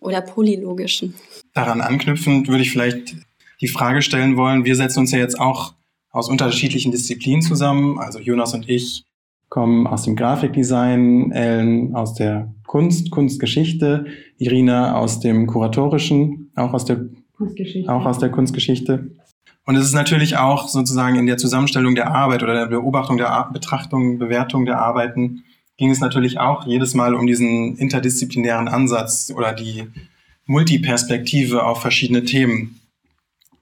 oder 0.00 0.20
polylogischen. 0.22 1.14
Daran 1.54 1.80
anknüpfend 1.80 2.48
würde 2.48 2.62
ich 2.62 2.72
vielleicht 2.72 3.14
die 3.60 3.68
Frage 3.68 4.02
stellen 4.02 4.36
wollen, 4.36 4.64
wir 4.64 4.74
setzen 4.74 5.00
uns 5.00 5.12
ja 5.12 5.18
jetzt 5.18 5.38
auch 5.38 5.74
aus 6.10 6.28
unterschiedlichen 6.28 6.92
Disziplinen 6.92 7.42
zusammen, 7.42 7.98
also 7.98 8.18
Jonas 8.18 8.54
und 8.54 8.68
ich 8.68 9.04
kommen 9.48 9.86
aus 9.86 10.02
dem 10.02 10.16
Grafikdesign, 10.16 11.32
Ellen 11.32 11.94
aus 11.94 12.14
der 12.14 12.52
Kunst, 12.66 13.10
Kunstgeschichte, 13.10 14.06
Irina 14.38 14.96
aus 14.96 15.20
dem 15.20 15.46
Kuratorischen, 15.46 16.50
auch 16.56 16.72
aus 16.72 16.84
der 16.84 17.06
Kunstgeschichte. 17.36 17.92
Auch 17.92 18.04
aus 18.06 18.18
der 18.18 18.30
Kunstgeschichte. 18.30 19.10
Und 19.64 19.76
es 19.76 19.84
ist 19.84 19.94
natürlich 19.94 20.36
auch 20.36 20.68
sozusagen 20.68 21.16
in 21.16 21.26
der 21.26 21.38
Zusammenstellung 21.38 21.94
der 21.94 22.12
Arbeit 22.12 22.42
oder 22.42 22.54
der 22.54 22.66
Beobachtung 22.66 23.16
der 23.16 23.30
Ar 23.30 23.52
Betrachtung, 23.52 24.18
Bewertung 24.18 24.64
der 24.64 24.78
Arbeiten 24.78 25.42
ging 25.76 25.90
es 25.90 26.00
natürlich 26.00 26.38
auch 26.38 26.66
jedes 26.66 26.94
Mal 26.94 27.14
um 27.14 27.26
diesen 27.26 27.76
interdisziplinären 27.76 28.68
Ansatz 28.68 29.32
oder 29.34 29.52
die 29.52 29.84
Multiperspektive 30.46 31.64
auf 31.64 31.82
verschiedene 31.82 32.24
Themen. 32.24 32.80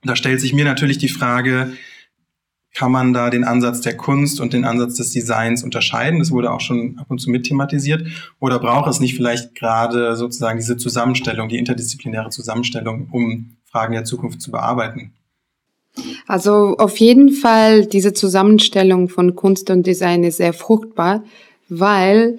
Da 0.03 0.15
stellt 0.15 0.39
sich 0.39 0.53
mir 0.53 0.65
natürlich 0.65 0.97
die 0.97 1.09
Frage, 1.09 1.73
kann 2.75 2.91
man 2.91 3.13
da 3.13 3.29
den 3.29 3.45
Ansatz 3.45 3.81
der 3.81 3.95
Kunst 3.95 4.41
und 4.41 4.51
den 4.51 4.65
Ansatz 4.65 4.95
des 4.95 5.11
Designs 5.11 5.63
unterscheiden? 5.63 6.19
Das 6.19 6.29
wurde 6.29 6.51
auch 6.51 6.59
schon 6.59 6.97
ab 6.99 7.05
und 7.09 7.19
zu 7.19 7.29
mit 7.29 7.45
thematisiert. 7.45 8.05
Oder 8.39 8.59
braucht 8.59 8.89
es 8.89 8.99
nicht 8.99 9.15
vielleicht 9.15 9.55
gerade 9.55 10.15
sozusagen 10.17 10.59
diese 10.59 10.75
Zusammenstellung, 10.75 11.47
die 11.47 11.57
interdisziplinäre 11.57 12.29
Zusammenstellung, 12.29 13.07
um 13.11 13.55
Fragen 13.65 13.93
der 13.93 14.03
Zukunft 14.03 14.41
zu 14.41 14.51
bearbeiten? 14.51 15.13
Also 16.27 16.75
auf 16.77 16.97
jeden 16.97 17.31
Fall 17.31 17.85
diese 17.85 18.13
Zusammenstellung 18.13 19.07
von 19.07 19.35
Kunst 19.35 19.69
und 19.69 19.87
Design 19.87 20.25
ist 20.25 20.37
sehr 20.37 20.53
fruchtbar, 20.53 21.23
weil 21.69 22.37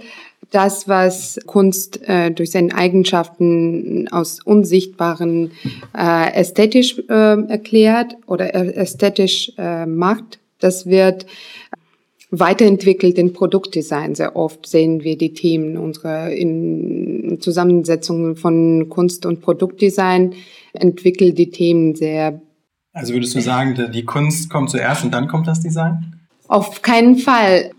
das, 0.50 0.88
was 0.88 1.38
Kunst 1.46 2.00
äh, 2.08 2.30
durch 2.30 2.50
seine 2.50 2.74
Eigenschaften 2.74 4.08
aus 4.10 4.40
unsichtbaren 4.42 5.52
äh, 5.96 6.32
ästhetisch 6.32 6.98
äh, 7.08 7.12
erklärt 7.48 8.16
oder 8.26 8.54
ästhetisch 8.54 9.52
äh, 9.58 9.86
macht, 9.86 10.38
das 10.58 10.86
wird 10.86 11.26
weiterentwickelt 12.30 13.18
in 13.18 13.32
Produktdesign. 13.32 14.14
Sehr 14.14 14.36
oft 14.36 14.66
sehen 14.66 15.04
wir 15.04 15.16
die 15.16 15.32
Themen 15.32 15.76
unserer 15.76 16.30
in 16.30 17.38
Zusammensetzung 17.40 18.36
von 18.36 18.88
Kunst 18.88 19.26
und 19.26 19.40
Produktdesign 19.40 20.34
entwickeln 20.72 21.34
die 21.34 21.50
Themen 21.50 21.94
sehr. 21.94 22.40
Also 22.92 23.12
würdest 23.12 23.34
du 23.34 23.40
sagen, 23.40 23.90
die 23.92 24.04
Kunst 24.04 24.50
kommt 24.50 24.70
zuerst 24.70 25.04
und 25.04 25.12
dann 25.12 25.28
kommt 25.28 25.46
das 25.46 25.60
Design? 25.60 26.16
Auf 26.48 26.82
keinen 26.82 27.16
Fall. 27.16 27.70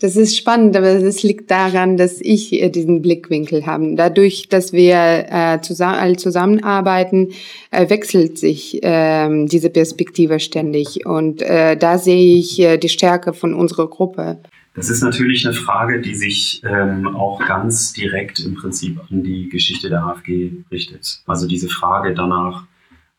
Das 0.00 0.16
ist 0.16 0.36
spannend, 0.36 0.76
aber 0.76 0.88
es 0.88 1.22
liegt 1.22 1.50
daran, 1.50 1.96
dass 1.96 2.20
ich 2.20 2.52
äh, 2.52 2.70
diesen 2.70 3.02
Blickwinkel 3.02 3.66
habe. 3.66 3.94
Dadurch, 3.96 4.48
dass 4.48 4.72
wir 4.72 5.26
äh, 5.28 5.60
zusammen, 5.60 5.98
alle 5.98 6.16
zusammenarbeiten, 6.16 7.28
äh, 7.70 7.88
wechselt 7.90 8.38
sich 8.38 8.82
äh, 8.82 9.46
diese 9.46 9.70
Perspektive 9.70 10.40
ständig. 10.40 11.06
Und 11.06 11.42
äh, 11.42 11.76
da 11.76 11.98
sehe 11.98 12.36
ich 12.36 12.60
äh, 12.60 12.78
die 12.78 12.88
Stärke 12.88 13.32
von 13.32 13.54
unserer 13.54 13.88
Gruppe. 13.88 14.38
Das 14.74 14.88
ist 14.88 15.02
natürlich 15.02 15.46
eine 15.46 15.54
Frage, 15.54 16.00
die 16.00 16.14
sich 16.14 16.62
ähm, 16.64 17.06
auch 17.08 17.44
ganz 17.44 17.92
direkt 17.92 18.40
im 18.40 18.54
Prinzip 18.54 19.00
an 19.10 19.22
die 19.22 19.48
Geschichte 19.48 19.88
der 19.88 20.04
AfG 20.04 20.52
richtet. 20.70 21.22
Also 21.26 21.48
diese 21.48 21.68
Frage 21.68 22.14
danach, 22.14 22.64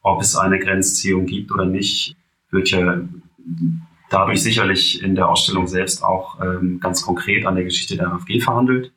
ob 0.02 0.22
es 0.22 0.36
eine 0.36 0.60
Grenzziehung 0.60 1.26
gibt 1.26 1.52
oder 1.52 1.66
nicht, 1.66 2.16
wird 2.52 2.70
ja 2.70 3.02
dadurch 4.12 4.44
sicherlich 4.44 5.02
in 5.02 5.16
der 5.16 5.30
Ausstellung 5.30 5.68
selbst 5.68 6.04
auch 6.04 6.40
ähm, 6.42 6.80
ganz 6.80 7.02
konkret 7.02 7.46
an 7.46 7.56
der 7.56 7.64
Geschichte 7.64 7.96
der 7.96 8.12
AfG 8.12 8.42
verhandelt. 8.42 8.92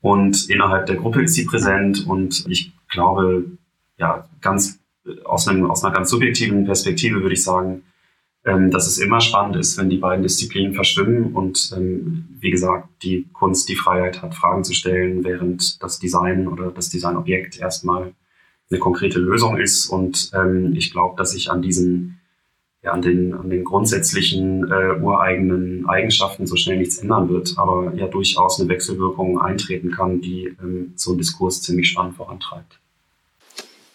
Und 0.00 0.48
innerhalb 0.48 0.86
der 0.86 0.96
Gruppe 0.96 1.24
ist 1.24 1.34
sie 1.34 1.44
präsent 1.44 2.06
und 2.06 2.46
ich 2.48 2.72
glaube, 2.88 3.44
ja, 3.98 4.28
ganz 4.40 4.78
aus, 5.24 5.48
einem, 5.48 5.68
aus 5.68 5.84
einer 5.84 5.92
ganz 5.92 6.10
subjektiven 6.10 6.64
Perspektive 6.64 7.20
würde 7.20 7.34
ich 7.34 7.42
sagen, 7.42 7.82
ähm, 8.44 8.70
dass 8.70 8.86
es 8.86 8.98
immer 8.98 9.20
spannend 9.20 9.56
ist, 9.56 9.76
wenn 9.76 9.90
die 9.90 9.96
beiden 9.96 10.22
Disziplinen 10.22 10.72
verschwimmen 10.72 11.34
und 11.34 11.74
ähm, 11.76 12.28
wie 12.38 12.52
gesagt, 12.52 12.88
die 13.02 13.26
Kunst 13.32 13.68
die 13.68 13.74
Freiheit 13.74 14.22
hat, 14.22 14.36
Fragen 14.36 14.62
zu 14.62 14.72
stellen, 14.72 15.24
während 15.24 15.82
das 15.82 15.98
Design 15.98 16.46
oder 16.46 16.70
das 16.70 16.90
Designobjekt 16.90 17.58
erstmal 17.58 18.12
eine 18.70 18.78
konkrete 18.78 19.18
Lösung 19.18 19.56
ist. 19.56 19.88
Und 19.88 20.30
ähm, 20.32 20.74
ich 20.76 20.92
glaube, 20.92 21.16
dass 21.16 21.34
ich 21.34 21.50
an 21.50 21.60
diesen 21.60 22.17
ja, 22.82 22.92
an 22.92 23.02
den, 23.02 23.34
an 23.34 23.50
den 23.50 23.64
grundsätzlichen 23.64 24.64
äh, 24.70 25.00
ureigenen 25.00 25.88
Eigenschaften 25.88 26.46
so 26.46 26.56
schnell 26.56 26.78
nichts 26.78 26.98
ändern 26.98 27.28
wird, 27.28 27.54
aber 27.56 27.92
ja 27.94 28.06
durchaus 28.06 28.60
eine 28.60 28.68
Wechselwirkung 28.68 29.40
eintreten 29.40 29.90
kann, 29.90 30.20
die 30.20 30.56
ähm, 30.62 30.92
so 30.96 31.10
einen 31.10 31.18
Diskurs 31.18 31.62
ziemlich 31.62 31.90
spannend 31.90 32.16
vorantreibt. 32.16 32.78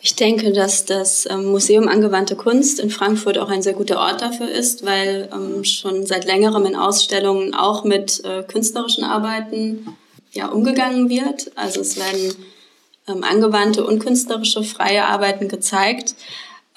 Ich 0.05 0.17
denke, 0.17 0.51
dass 0.51 0.83
das 0.83 1.25
ähm, 1.31 1.45
Museum 1.45 1.87
Angewandte 1.87 2.35
Kunst 2.35 2.81
in 2.81 2.89
Frankfurt 2.89 3.37
auch 3.37 3.47
ein 3.47 3.61
sehr 3.61 3.71
guter 3.71 3.99
Ort 3.99 4.21
dafür 4.21 4.51
ist, 4.51 4.85
weil 4.85 5.29
ähm, 5.33 5.63
schon 5.63 6.05
seit 6.05 6.25
längerem 6.25 6.65
in 6.65 6.75
Ausstellungen 6.75 7.55
auch 7.55 7.85
mit 7.85 8.21
äh, 8.25 8.43
künstlerischen 8.43 9.05
Arbeiten 9.05 9.87
ja, 10.33 10.49
umgegangen 10.49 11.07
wird. 11.07 11.53
Also 11.55 11.79
es 11.79 11.95
werden 11.95 12.35
ähm, 13.07 13.23
angewandte 13.23 13.85
und 13.85 13.99
künstlerische 13.99 14.63
freie 14.63 15.05
Arbeiten 15.05 15.47
gezeigt. 15.47 16.15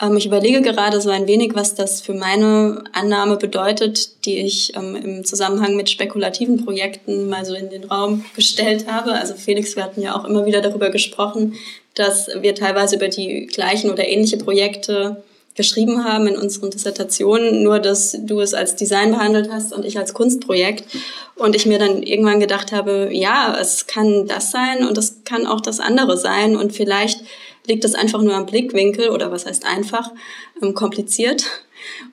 Ähm, 0.01 0.17
ich 0.17 0.27
überlege 0.27 0.63
gerade 0.63 1.01
so 1.01 1.11
ein 1.11 1.27
wenig, 1.27 1.55
was 1.55 1.75
das 1.75 2.01
für 2.01 2.15
meine 2.15 2.85
Annahme 2.93 3.37
bedeutet, 3.37 4.25
die 4.25 4.39
ich 4.39 4.75
ähm, 4.77 4.97
im 4.97 5.25
Zusammenhang 5.25 5.77
mit 5.77 5.89
spekulativen 5.89 6.65
Projekten 6.65 7.29
mal 7.29 7.45
so 7.45 7.55
in 7.55 7.71
den 7.71 7.85
Raum 7.85 8.25
gestellt 8.35 8.87
habe. 8.91 9.13
Also 9.13 9.35
Felix, 9.35 9.77
wir 9.77 9.85
hatten 9.85 10.03
ja 10.03 10.17
auch 10.17 10.25
immer 10.25 10.47
wieder 10.47 10.61
darüber 10.61 10.91
gesprochen, 10.91 11.55
dass 11.95 12.29
wir 12.41 12.55
teilweise 12.55 12.97
über 12.97 13.09
die 13.09 13.47
gleichen 13.47 13.91
oder 13.91 14.07
ähnliche 14.07 14.37
Projekte 14.37 15.23
geschrieben 15.55 16.05
haben 16.05 16.27
in 16.27 16.37
unseren 16.37 16.71
Dissertationen, 16.71 17.63
nur 17.63 17.79
dass 17.79 18.15
du 18.21 18.41
es 18.41 18.53
als 18.53 18.77
Design 18.77 19.13
behandelt 19.13 19.49
hast 19.51 19.73
und 19.73 19.87
ich 19.87 19.99
als 19.99 20.13
Kunstprojekt. 20.13 20.85
Und 21.35 21.57
ich 21.57 21.67
mir 21.67 21.79
dann 21.79 22.03
irgendwann 22.03 22.41
gedacht 22.41 22.73
habe, 22.73 23.09
ja, 23.13 23.57
es 23.59 23.87
kann 23.87 24.27
das 24.27 24.51
sein 24.51 24.87
und 24.87 24.97
es 24.97 25.23
kann 25.25 25.47
auch 25.47 25.61
das 25.61 25.81
andere 25.81 26.17
sein 26.17 26.57
und 26.57 26.73
vielleicht 26.75 27.21
liegt 27.69 27.85
es 27.85 27.95
einfach 27.95 28.23
nur 28.23 28.35
am 28.35 28.47
Blickwinkel 28.47 29.11
oder 29.11 29.31
was 29.31 29.47
heißt 29.47 29.65
einfach, 29.65 30.13
ähm, 30.63 30.75
kompliziert. 30.75 31.45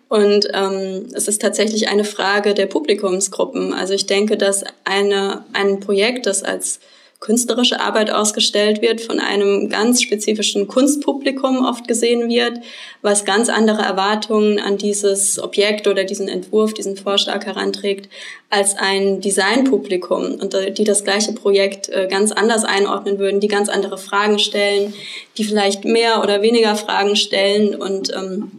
Und 0.09 0.47
ähm, 0.53 1.07
es 1.13 1.27
ist 1.27 1.41
tatsächlich 1.41 1.87
eine 1.87 2.03
Frage 2.03 2.53
der 2.53 2.67
Publikumsgruppen. 2.67 3.73
Also 3.73 3.93
ich 3.93 4.05
denke, 4.05 4.37
dass 4.37 4.63
eine, 4.83 5.45
ein 5.53 5.79
Projekt, 5.79 6.25
das 6.25 6.43
als 6.43 6.79
künstlerische 7.23 7.79
Arbeit 7.79 8.11
ausgestellt 8.11 8.81
wird, 8.81 8.99
von 8.99 9.21
einem 9.21 9.69
ganz 9.69 10.01
spezifischen 10.01 10.67
Kunstpublikum 10.67 11.65
oft 11.65 11.87
gesehen 11.87 12.27
wird, 12.27 12.59
was 13.01 13.23
ganz 13.23 13.47
andere 13.47 13.81
Erwartungen 13.81 14.59
an 14.59 14.77
dieses 14.77 15.41
Objekt 15.41 15.87
oder 15.87 16.03
diesen 16.03 16.27
Entwurf, 16.27 16.73
diesen 16.73 16.97
Vorschlag 16.97 17.45
heranträgt, 17.45 18.09
als 18.49 18.77
ein 18.77 19.21
Designpublikum 19.21 20.35
und 20.35 20.53
die 20.77 20.83
das 20.83 21.05
gleiche 21.05 21.31
Projekt 21.31 21.87
äh, 21.87 22.07
ganz 22.11 22.33
anders 22.33 22.65
einordnen 22.65 23.17
würden, 23.19 23.39
die 23.39 23.47
ganz 23.47 23.69
andere 23.69 23.97
Fragen 23.97 24.37
stellen, 24.37 24.93
die 25.37 25.45
vielleicht 25.45 25.85
mehr 25.85 26.21
oder 26.21 26.41
weniger 26.41 26.75
Fragen 26.75 27.15
stellen 27.15 27.73
und 27.73 28.13
ähm, 28.13 28.51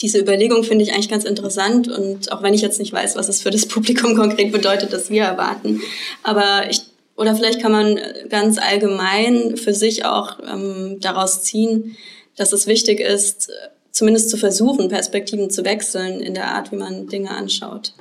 diese 0.00 0.20
Überlegung 0.20 0.62
finde 0.62 0.84
ich 0.84 0.92
eigentlich 0.92 1.08
ganz 1.08 1.24
interessant 1.24 1.88
und 1.88 2.30
auch 2.30 2.42
wenn 2.42 2.54
ich 2.54 2.60
jetzt 2.60 2.78
nicht 2.78 2.92
weiß, 2.92 3.16
was 3.16 3.28
es 3.28 3.42
für 3.42 3.50
das 3.50 3.66
Publikum 3.74 4.14
konkret 4.14 4.52
bedeutet, 4.52 4.92
das 4.92 5.10
wir 5.10 5.24
erwarten, 5.24 5.80
aber 6.22 6.70
ich 6.70 6.91
oder 7.22 7.36
vielleicht 7.36 7.62
kann 7.62 7.70
man 7.70 7.98
ganz 8.28 8.58
allgemein 8.58 9.56
für 9.56 9.72
sich 9.72 10.04
auch 10.04 10.40
ähm, 10.40 10.98
daraus 11.00 11.44
ziehen, 11.44 11.96
dass 12.36 12.52
es 12.52 12.66
wichtig 12.66 12.98
ist, 12.98 13.48
zumindest 13.92 14.28
zu 14.28 14.36
versuchen, 14.36 14.88
Perspektiven 14.88 15.48
zu 15.48 15.64
wechseln 15.64 16.20
in 16.20 16.34
der 16.34 16.52
Art, 16.52 16.72
wie 16.72 16.76
man 16.76 17.06
Dinge 17.06 17.30
anschaut. 17.30 17.94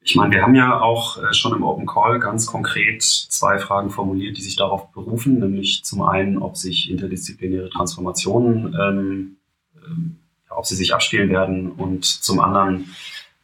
Ich 0.00 0.16
meine, 0.16 0.34
wir 0.34 0.42
haben 0.42 0.54
ja 0.54 0.80
auch 0.80 1.22
äh, 1.22 1.34
schon 1.34 1.54
im 1.54 1.62
Open 1.62 1.84
Call 1.84 2.18
ganz 2.18 2.46
konkret 2.46 3.02
zwei 3.02 3.58
Fragen 3.58 3.90
formuliert, 3.90 4.38
die 4.38 4.42
sich 4.42 4.56
darauf 4.56 4.90
berufen, 4.92 5.38
nämlich 5.40 5.84
zum 5.84 6.00
einen, 6.00 6.38
ob 6.38 6.56
sich 6.56 6.90
interdisziplinäre 6.90 7.68
Transformationen, 7.68 8.74
ähm, 8.80 9.36
äh, 9.76 10.54
ob 10.54 10.64
sie 10.64 10.76
sich 10.76 10.94
abspielen 10.94 11.28
werden 11.28 11.72
und 11.72 12.06
zum 12.06 12.40
anderen, 12.40 12.86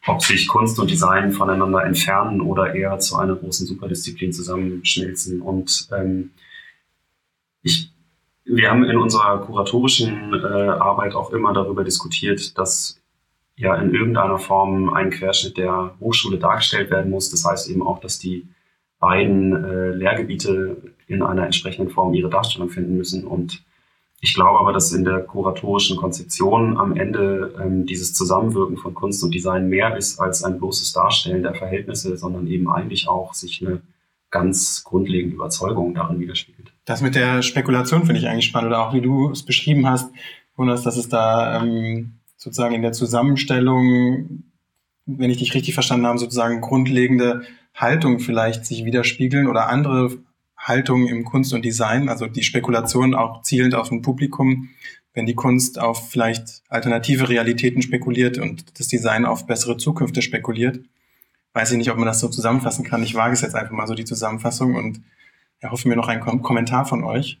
ob 0.07 0.21
sich 0.23 0.47
Kunst 0.47 0.79
und 0.79 0.89
Design 0.89 1.31
voneinander 1.31 1.83
entfernen 1.83 2.41
oder 2.41 2.75
eher 2.75 2.99
zu 2.99 3.17
einer 3.17 3.35
großen 3.35 3.65
Superdisziplin 3.65 4.31
zusammenschmelzen. 4.31 5.41
Und 5.41 5.87
ähm, 5.91 6.31
ich, 7.63 7.91
wir 8.43 8.69
haben 8.69 8.83
in 8.83 8.97
unserer 8.97 9.39
kuratorischen 9.39 10.33
äh, 10.33 10.45
Arbeit 10.45 11.15
auch 11.15 11.31
immer 11.31 11.53
darüber 11.53 11.83
diskutiert, 11.83 12.57
dass 12.57 13.01
ja 13.57 13.75
in 13.75 13.93
irgendeiner 13.93 14.37
Form 14.37 14.93
ein 14.93 15.09
Querschnitt 15.09 15.57
der 15.57 15.95
Hochschule 15.99 16.37
dargestellt 16.37 16.91
werden 16.91 17.09
muss. 17.09 17.31
Das 17.31 17.45
heißt 17.45 17.69
eben 17.69 17.81
auch, 17.81 17.99
dass 17.99 18.19
die 18.19 18.47
beiden 18.99 19.53
äh, 19.53 19.89
Lehrgebiete 19.91 20.93
in 21.07 21.23
einer 21.23 21.45
entsprechenden 21.45 21.91
Form 21.91 22.13
ihre 22.13 22.29
Darstellung 22.29 22.69
finden 22.69 22.97
müssen. 22.97 23.25
Und 23.25 23.63
ich 24.25 24.33
glaube 24.33 24.59
aber, 24.59 24.73
dass 24.73 24.91
in 24.91 25.03
der 25.03 25.19
kuratorischen 25.19 25.97
Konzeption 25.97 26.77
am 26.77 26.97
Ende 26.97 27.53
ähm, 27.61 27.85
dieses 27.85 28.15
Zusammenwirken 28.15 28.75
von 28.75 28.95
Kunst 28.95 29.23
und 29.23 29.35
Design 29.35 29.69
mehr 29.69 29.95
ist 29.95 30.19
als 30.19 30.43
ein 30.43 30.57
bloßes 30.57 30.93
Darstellen 30.93 31.43
der 31.43 31.53
Verhältnisse, 31.53 32.17
sondern 32.17 32.47
eben 32.47 32.67
eigentlich 32.67 33.07
auch 33.07 33.35
sich 33.35 33.63
eine 33.63 33.83
ganz 34.31 34.83
grundlegende 34.83 35.35
Überzeugung 35.35 35.93
darin 35.93 36.19
widerspiegelt. 36.19 36.73
Das 36.85 37.03
mit 37.03 37.13
der 37.13 37.43
Spekulation 37.43 38.05
finde 38.07 38.19
ich 38.19 38.27
eigentlich 38.27 38.45
spannend 38.45 38.69
oder 38.71 38.87
auch 38.87 38.95
wie 38.95 39.01
du 39.01 39.29
es 39.29 39.43
beschrieben 39.43 39.87
hast, 39.87 40.11
Jonas, 40.57 40.81
dass 40.81 40.97
es 40.97 41.07
da 41.07 41.61
ähm, 41.61 42.13
sozusagen 42.35 42.73
in 42.73 42.81
der 42.81 42.93
Zusammenstellung, 42.93 44.43
wenn 45.05 45.29
ich 45.29 45.37
dich 45.37 45.53
richtig 45.53 45.75
verstanden 45.75 46.07
habe, 46.07 46.17
sozusagen 46.17 46.61
grundlegende 46.61 47.43
Haltung 47.75 48.19
vielleicht 48.19 48.65
sich 48.65 48.85
widerspiegeln 48.85 49.45
oder 49.45 49.69
andere 49.69 50.17
Haltung 50.65 51.07
im 51.07 51.23
Kunst 51.23 51.53
und 51.53 51.63
Design, 51.63 52.09
also 52.09 52.25
die 52.25 52.43
Spekulation 52.43 53.13
auch 53.13 53.43
zielend 53.43 53.75
auf 53.75 53.91
ein 53.91 54.01
Publikum, 54.01 54.69
wenn 55.13 55.25
die 55.25 55.35
Kunst 55.35 55.79
auf 55.79 56.09
vielleicht 56.09 56.63
alternative 56.69 57.29
Realitäten 57.29 57.81
spekuliert 57.81 58.39
und 58.39 58.79
das 58.79 58.87
Design 58.87 59.25
auf 59.25 59.45
bessere 59.45 59.77
Zukünfte 59.77 60.21
spekuliert. 60.21 60.79
Weiß 61.53 61.71
ich 61.71 61.77
nicht, 61.77 61.91
ob 61.91 61.97
man 61.97 62.07
das 62.07 62.19
so 62.19 62.27
zusammenfassen 62.27 62.83
kann. 62.83 63.03
Ich 63.03 63.15
wage 63.15 63.33
es 63.33 63.41
jetzt 63.41 63.55
einfach 63.55 63.71
mal 63.71 63.87
so 63.87 63.93
die 63.93 64.05
Zusammenfassung 64.05 64.75
und 64.75 65.01
erhoffe 65.59 65.87
mir 65.87 65.95
noch 65.95 66.07
einen 66.07 66.21
Kom 66.21 66.41
Kommentar 66.41 66.85
von 66.85 67.03
euch. 67.03 67.39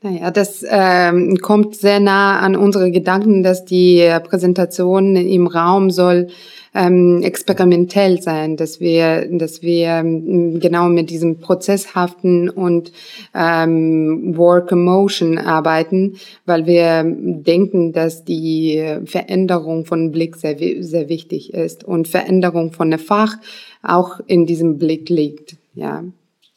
Naja, 0.00 0.32
das 0.32 0.64
ähm, 0.68 1.36
kommt 1.36 1.76
sehr 1.76 2.00
nah 2.00 2.40
an 2.40 2.56
unsere 2.56 2.90
Gedanken, 2.90 3.44
dass 3.44 3.64
die 3.64 4.18
Präsentation 4.24 5.14
im 5.14 5.46
Raum 5.46 5.90
soll 5.90 6.28
ähm, 6.74 7.22
experimentell 7.22 8.20
sein, 8.22 8.56
dass 8.56 8.80
wir, 8.80 9.28
dass 9.30 9.62
wir 9.62 9.88
ähm, 9.88 10.60
genau 10.60 10.88
mit 10.88 11.10
diesem 11.10 11.38
prozesshaften 11.38 12.48
und 12.48 12.92
ähm, 13.34 14.36
Work 14.36 14.72
Emotion 14.72 15.38
arbeiten, 15.38 16.16
weil 16.46 16.66
wir 16.66 17.04
denken, 17.04 17.92
dass 17.92 18.24
die 18.24 18.82
Veränderung 19.04 19.84
von 19.84 20.12
Blick 20.12 20.36
sehr, 20.36 20.56
sehr 20.58 21.08
wichtig 21.08 21.52
ist 21.52 21.84
und 21.84 22.08
Veränderung 22.08 22.72
von 22.72 22.90
der 22.90 22.98
Fach 22.98 23.36
auch 23.82 24.20
in 24.26 24.46
diesem 24.46 24.78
Blick 24.78 25.08
liegt. 25.08 25.56
Ja, 25.74 26.04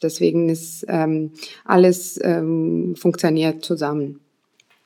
Deswegen 0.02 0.48
ist 0.48 0.84
ähm, 0.88 1.32
alles 1.64 2.20
ähm, 2.22 2.94
funktioniert 2.96 3.64
zusammen. 3.64 4.20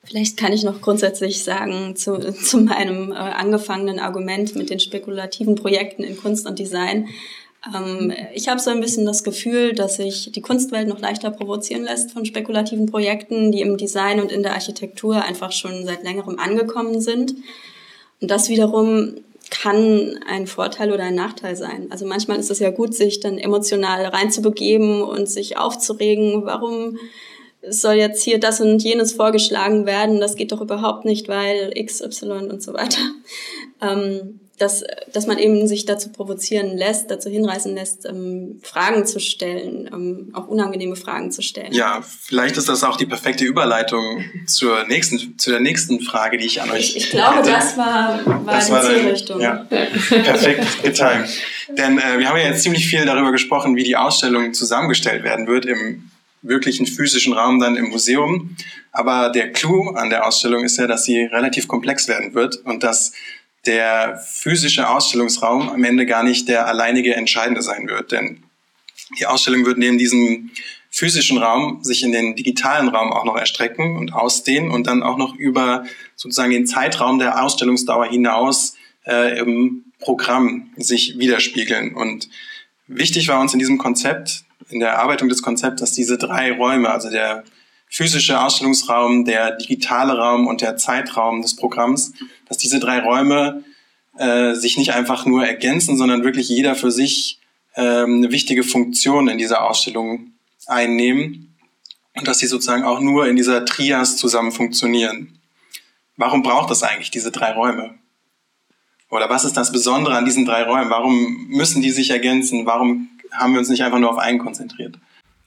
Vielleicht 0.03 0.35
kann 0.35 0.51
ich 0.51 0.63
noch 0.63 0.81
grundsätzlich 0.81 1.43
sagen 1.43 1.95
zu, 1.95 2.17
zu 2.33 2.57
meinem 2.57 3.11
äh, 3.11 3.15
angefangenen 3.15 3.99
Argument 3.99 4.55
mit 4.55 4.69
den 4.69 4.79
spekulativen 4.79 5.55
Projekten 5.55 6.03
in 6.03 6.17
Kunst 6.17 6.47
und 6.47 6.57
Design. 6.57 7.07
Ähm, 7.73 8.11
ich 8.33 8.47
habe 8.47 8.59
so 8.59 8.71
ein 8.71 8.81
bisschen 8.81 9.05
das 9.05 9.23
Gefühl, 9.23 9.73
dass 9.73 9.97
sich 9.97 10.31
die 10.31 10.41
Kunstwelt 10.41 10.87
noch 10.87 10.99
leichter 10.99 11.29
provozieren 11.29 11.83
lässt 11.83 12.11
von 12.11 12.25
spekulativen 12.25 12.87
Projekten, 12.87 13.51
die 13.51 13.61
im 13.61 13.77
Design 13.77 14.19
und 14.19 14.31
in 14.31 14.41
der 14.41 14.53
Architektur 14.53 15.23
einfach 15.23 15.51
schon 15.51 15.85
seit 15.85 16.03
längerem 16.03 16.39
angekommen 16.39 16.99
sind. 16.99 17.35
Und 18.19 18.31
das 18.31 18.49
wiederum 18.49 19.15
kann 19.51 20.19
ein 20.27 20.47
Vorteil 20.47 20.91
oder 20.91 21.03
ein 21.03 21.15
Nachteil 21.15 21.55
sein. 21.55 21.87
Also 21.91 22.05
manchmal 22.05 22.39
ist 22.39 22.49
es 22.49 22.59
ja 22.59 22.71
gut, 22.71 22.95
sich 22.95 23.19
dann 23.19 23.37
emotional 23.37 24.05
reinzubegeben 24.05 25.03
und 25.03 25.29
sich 25.29 25.57
aufzuregen, 25.57 26.45
warum 26.45 26.97
soll 27.69 27.95
jetzt 27.95 28.23
hier 28.23 28.39
das 28.39 28.59
und 28.61 28.81
jenes 28.83 29.13
vorgeschlagen 29.13 29.85
werden, 29.85 30.19
das 30.19 30.35
geht 30.35 30.51
doch 30.51 30.61
überhaupt 30.61 31.05
nicht, 31.05 31.27
weil 31.27 31.71
X, 31.75 32.01
Y 32.01 32.49
und 32.49 32.61
so 32.61 32.73
weiter. 32.73 33.01
Ähm, 33.81 34.39
dass, 34.61 34.83
dass 35.11 35.25
man 35.25 35.39
eben 35.39 35.67
sich 35.67 35.85
dazu 35.85 36.11
provozieren 36.11 36.77
lässt, 36.77 37.09
dazu 37.09 37.29
hinreißen 37.29 37.73
lässt, 37.73 38.05
ähm, 38.05 38.61
Fragen 38.61 39.07
zu 39.07 39.19
stellen, 39.19 39.89
ähm, 39.91 40.29
auch 40.33 40.47
unangenehme 40.47 40.95
Fragen 40.95 41.31
zu 41.31 41.41
stellen. 41.41 41.73
Ja, 41.73 42.03
vielleicht 42.03 42.57
ist 42.57 42.69
das 42.69 42.83
auch 42.83 42.95
die 42.95 43.07
perfekte 43.07 43.43
Überleitung 43.43 44.23
zur 44.45 44.83
nächsten, 44.85 45.39
zu 45.39 45.49
der 45.49 45.61
nächsten 45.61 45.99
Frage, 46.01 46.37
die 46.37 46.45
ich 46.45 46.61
an 46.61 46.69
euch 46.69 46.91
Ich, 46.91 46.97
ich 46.97 47.09
glaube, 47.09 47.39
hätte. 47.39 47.49
das 47.49 47.75
war, 47.75 48.23
war 48.25 48.53
das 48.53 48.67
die 48.67 48.71
war 48.71 48.83
Zielrichtung. 48.83 49.41
Ja, 49.41 49.65
perfekt 49.67 50.83
getimt. 50.83 51.27
Denn 51.69 51.97
äh, 51.97 52.19
wir 52.19 52.29
haben 52.29 52.37
ja 52.37 52.45
jetzt 52.49 52.61
ziemlich 52.61 52.85
viel 52.87 53.03
darüber 53.05 53.31
gesprochen, 53.31 53.75
wie 53.75 53.83
die 53.83 53.95
Ausstellung 53.95 54.53
zusammengestellt 54.53 55.23
werden 55.23 55.47
wird 55.47 55.65
im 55.65 56.11
wirklichen 56.41 56.87
physischen 56.87 57.33
Raum 57.33 57.59
dann 57.59 57.75
im 57.75 57.89
Museum. 57.89 58.55
Aber 58.91 59.29
der 59.29 59.51
Clou 59.51 59.89
an 59.89 60.09
der 60.09 60.25
Ausstellung 60.25 60.63
ist 60.63 60.77
ja, 60.77 60.87
dass 60.87 61.05
sie 61.05 61.23
relativ 61.23 61.67
komplex 61.67 62.07
werden 62.07 62.33
wird 62.33 62.57
und 62.65 62.83
dass 62.83 63.13
der 63.65 64.17
physische 64.17 64.89
Ausstellungsraum 64.89 65.69
am 65.69 65.83
Ende 65.83 66.05
gar 66.05 66.23
nicht 66.23 66.47
der 66.47 66.67
alleinige 66.67 67.15
entscheidende 67.15 67.61
sein 67.61 67.87
wird. 67.87 68.11
Denn 68.11 68.43
die 69.19 69.25
Ausstellung 69.25 69.65
wird 69.65 69.77
neben 69.77 69.97
diesem 69.97 70.51
physischen 70.89 71.37
Raum 71.37 71.83
sich 71.83 72.03
in 72.03 72.11
den 72.11 72.35
digitalen 72.35 72.89
Raum 72.89 73.13
auch 73.13 73.23
noch 73.23 73.37
erstrecken 73.37 73.97
und 73.97 74.13
ausdehnen 74.13 74.71
und 74.71 74.87
dann 74.87 75.03
auch 75.03 75.17
noch 75.17 75.35
über 75.35 75.85
sozusagen 76.15 76.51
den 76.51 76.67
Zeitraum 76.67 77.17
der 77.17 77.41
Ausstellungsdauer 77.41 78.07
hinaus 78.07 78.75
äh, 79.05 79.39
im 79.39 79.85
Programm 79.99 80.71
sich 80.75 81.17
widerspiegeln. 81.17 81.95
Und 81.95 82.29
wichtig 82.87 83.29
war 83.29 83.39
uns 83.39 83.53
in 83.53 83.59
diesem 83.59 83.77
Konzept, 83.77 84.43
in 84.71 84.79
der 84.79 84.89
Erarbeitung 84.89 85.29
des 85.29 85.41
Konzepts, 85.41 85.81
dass 85.81 85.91
diese 85.91 86.17
drei 86.17 86.51
Räume, 86.51 86.89
also 86.89 87.09
der 87.09 87.43
physische 87.87 88.41
Ausstellungsraum, 88.41 89.25
der 89.25 89.57
digitale 89.57 90.17
Raum 90.17 90.47
und 90.47 90.61
der 90.61 90.77
Zeitraum 90.77 91.41
des 91.41 91.55
Programms, 91.55 92.13
dass 92.47 92.57
diese 92.57 92.79
drei 92.79 92.99
Räume 92.99 93.63
äh, 94.17 94.53
sich 94.55 94.77
nicht 94.77 94.93
einfach 94.93 95.25
nur 95.25 95.45
ergänzen, 95.45 95.97
sondern 95.97 96.23
wirklich 96.23 96.49
jeder 96.49 96.75
für 96.75 96.91
sich 96.91 97.39
äh, 97.75 97.81
eine 97.81 98.31
wichtige 98.31 98.63
Funktion 98.63 99.27
in 99.27 99.37
dieser 99.37 99.63
Ausstellung 99.63 100.31
einnehmen 100.67 101.55
und 102.15 102.27
dass 102.27 102.39
sie 102.39 102.47
sozusagen 102.47 102.83
auch 102.83 102.99
nur 102.99 103.27
in 103.27 103.35
dieser 103.35 103.65
Trias 103.65 104.17
zusammen 104.17 104.51
funktionieren. 104.51 105.39
Warum 106.17 106.43
braucht 106.43 106.71
es 106.71 106.83
eigentlich 106.83 107.11
diese 107.11 107.31
drei 107.31 107.53
Räume? 107.53 107.95
Oder 109.09 109.29
was 109.29 109.43
ist 109.43 109.57
das 109.57 109.71
Besondere 109.71 110.15
an 110.15 110.25
diesen 110.25 110.45
drei 110.45 110.63
Räumen? 110.63 110.89
Warum 110.89 111.47
müssen 111.49 111.81
die 111.81 111.91
sich 111.91 112.11
ergänzen? 112.11 112.65
Warum 112.65 113.09
haben 113.31 113.53
wir 113.53 113.59
uns 113.59 113.69
nicht 113.69 113.83
einfach 113.83 113.99
nur 113.99 114.11
auf 114.11 114.17
einen 114.17 114.39
konzentriert? 114.39 114.97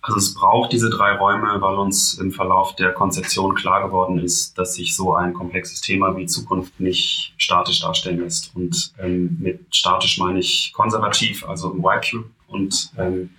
Also 0.06 0.18
es 0.18 0.34
braucht 0.34 0.70
diese 0.72 0.90
drei 0.90 1.16
Räume, 1.16 1.62
weil 1.62 1.76
uns 1.76 2.14
im 2.14 2.30
Verlauf 2.30 2.76
der 2.76 2.92
Konzeption 2.92 3.54
klar 3.54 3.86
geworden 3.86 4.18
ist, 4.18 4.58
dass 4.58 4.74
sich 4.74 4.94
so 4.94 5.14
ein 5.14 5.32
komplexes 5.32 5.80
Thema 5.80 6.14
wie 6.14 6.26
Zukunft 6.26 6.78
nicht 6.78 7.32
statisch 7.38 7.80
darstellen 7.80 8.20
lässt. 8.20 8.54
Und 8.54 8.92
ähm, 8.98 9.38
mit 9.40 9.74
statisch 9.74 10.18
meine 10.18 10.40
ich 10.40 10.74
konservativ, 10.74 11.48
also 11.48 11.72
im 11.72 11.78
Y-Cube 11.78 12.28
und 12.48 12.92
ähm, 12.98 13.30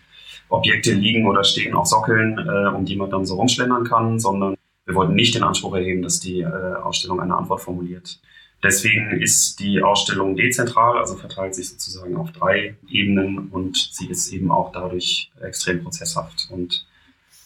Objekte 0.49 0.93
liegen 0.93 1.27
oder 1.27 1.43
stehen 1.43 1.75
auf 1.75 1.85
Sockeln, 1.85 2.39
äh, 2.39 2.67
um 2.69 2.83
die 2.83 2.95
man 2.95 3.11
dann 3.11 3.27
so 3.27 3.35
rumschlendern 3.35 3.83
kann, 3.83 4.19
sondern 4.19 4.55
wir 4.85 4.95
wollten 4.95 5.13
nicht 5.13 5.35
den 5.35 5.43
Anspruch 5.43 5.75
erheben, 5.75 6.01
dass 6.01 6.19
die 6.19 6.41
äh, 6.41 6.75
Ausstellung 6.81 7.19
eine 7.19 7.35
Antwort 7.35 7.61
formuliert. 7.61 8.19
Deswegen 8.65 9.21
ist 9.21 9.59
die 9.59 9.83
Ausstellung 9.83 10.35
dezentral, 10.35 10.97
also 10.97 11.15
verteilt 11.15 11.53
sich 11.53 11.69
sozusagen 11.69 12.17
auf 12.17 12.31
drei 12.31 12.75
Ebenen 12.89 13.49
und 13.49 13.77
sie 13.91 14.07
ist 14.07 14.33
eben 14.33 14.49
auch 14.49 14.71
dadurch 14.71 15.31
extrem 15.39 15.83
prozesshaft. 15.83 16.47
Und 16.49 16.87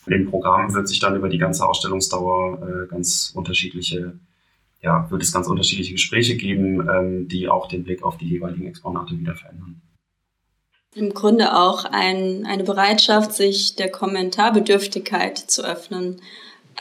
im 0.08 0.30
Programm 0.30 0.74
wird 0.74 0.88
sich 0.88 1.00
dann 1.00 1.18
über 1.18 1.28
die 1.28 1.38
ganze 1.38 1.68
Ausstellungsdauer 1.68 2.62
äh, 2.62 2.88
ganz 2.88 3.34
unterschiedliche, 3.36 4.18
ja, 4.82 5.12
wird 5.12 5.22
es 5.22 5.34
ganz 5.34 5.48
unterschiedliche 5.48 5.92
Gespräche 5.92 6.38
geben, 6.38 6.88
ähm, 6.90 7.28
die 7.28 7.50
auch 7.50 7.68
den 7.68 7.84
Blick 7.84 8.02
auf 8.02 8.18
die 8.18 8.30
jeweiligen 8.30 8.68
Exponate 8.68 9.20
wieder 9.20 9.36
verändern. 9.36 9.82
Im 10.96 11.14
Grunde 11.14 11.54
auch 11.54 11.84
ein, 11.84 12.46
eine 12.46 12.64
Bereitschaft, 12.64 13.34
sich 13.34 13.76
der 13.76 13.92
Kommentarbedürftigkeit 13.92 15.38
zu 15.38 15.66
öffnen. 15.66 16.22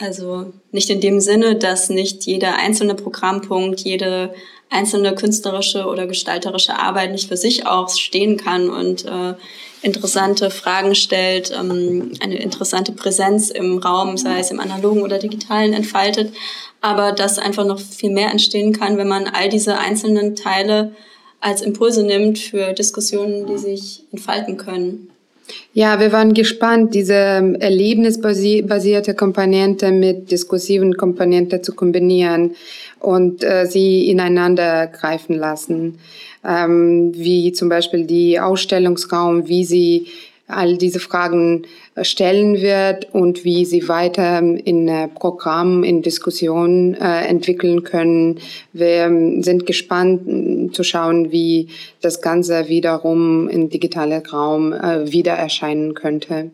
Also 0.00 0.52
nicht 0.70 0.90
in 0.90 1.00
dem 1.00 1.20
Sinne, 1.20 1.56
dass 1.56 1.90
nicht 1.90 2.24
jeder 2.24 2.54
einzelne 2.56 2.94
Programmpunkt, 2.94 3.80
jede 3.80 4.32
einzelne 4.70 5.14
künstlerische 5.14 5.86
oder 5.86 6.06
gestalterische 6.06 6.78
Arbeit 6.78 7.10
nicht 7.10 7.28
für 7.28 7.36
sich 7.36 7.66
auch 7.66 7.88
stehen 7.88 8.36
kann 8.36 8.70
und 8.70 9.04
äh, 9.06 9.34
interessante 9.82 10.50
Fragen 10.50 10.94
stellt, 10.94 11.50
ähm, 11.50 12.12
eine 12.20 12.36
interessante 12.40 12.92
Präsenz 12.92 13.50
im 13.50 13.78
Raum, 13.78 14.16
sei 14.16 14.38
es 14.38 14.50
im 14.50 14.60
analogen 14.60 15.02
oder 15.02 15.18
digitalen, 15.18 15.72
entfaltet, 15.72 16.32
aber 16.80 17.12
dass 17.12 17.38
einfach 17.38 17.64
noch 17.64 17.80
viel 17.80 18.10
mehr 18.10 18.30
entstehen 18.30 18.72
kann, 18.72 18.98
wenn 18.98 19.08
man 19.08 19.26
all 19.26 19.48
diese 19.48 19.78
einzelnen 19.78 20.36
Teile 20.36 20.92
als 21.40 21.62
Impulse 21.62 22.04
nimmt 22.04 22.38
für 22.38 22.72
Diskussionen, 22.72 23.46
die 23.46 23.58
sich 23.58 24.04
entfalten 24.12 24.58
können. 24.58 25.10
Ja, 25.72 26.00
wir 26.00 26.12
waren 26.12 26.34
gespannt, 26.34 26.94
diese 26.94 27.14
erlebnisbasierte 27.14 29.14
Komponente 29.14 29.90
mit 29.90 30.30
diskursiven 30.30 30.96
Komponente 30.96 31.62
zu 31.62 31.74
kombinieren 31.74 32.54
und 33.00 33.44
äh, 33.44 33.66
sie 33.66 34.08
ineinander 34.08 34.88
greifen 34.88 35.36
lassen. 35.36 35.98
Ähm, 36.44 37.12
wie 37.14 37.52
zum 37.52 37.68
Beispiel 37.68 38.04
die 38.04 38.40
Ausstellungsraum, 38.40 39.48
wie 39.48 39.64
sie 39.64 40.08
all 40.48 40.78
diese 40.78 40.98
Fragen 40.98 41.66
äh, 41.94 42.04
stellen 42.04 42.60
wird 42.60 43.14
und 43.14 43.44
wie 43.44 43.64
sie 43.64 43.86
weiter 43.86 44.38
in 44.38 44.88
äh, 44.88 45.08
Programm, 45.08 45.84
in 45.84 46.02
Diskussion 46.02 46.94
äh, 46.94 47.26
entwickeln 47.26 47.84
können. 47.84 48.40
Wir 48.72 49.04
ähm, 49.04 49.42
sind 49.42 49.66
gespannt 49.66 50.74
zu 50.74 50.82
schauen, 50.82 51.30
wie 51.30 51.68
das 52.00 52.22
Ganze 52.22 52.68
wiederum 52.68 53.48
im 53.48 53.68
digitalen 53.68 54.24
Raum 54.26 54.72
wieder 54.72 55.32
erscheinen 55.32 55.94
könnte. 55.94 56.50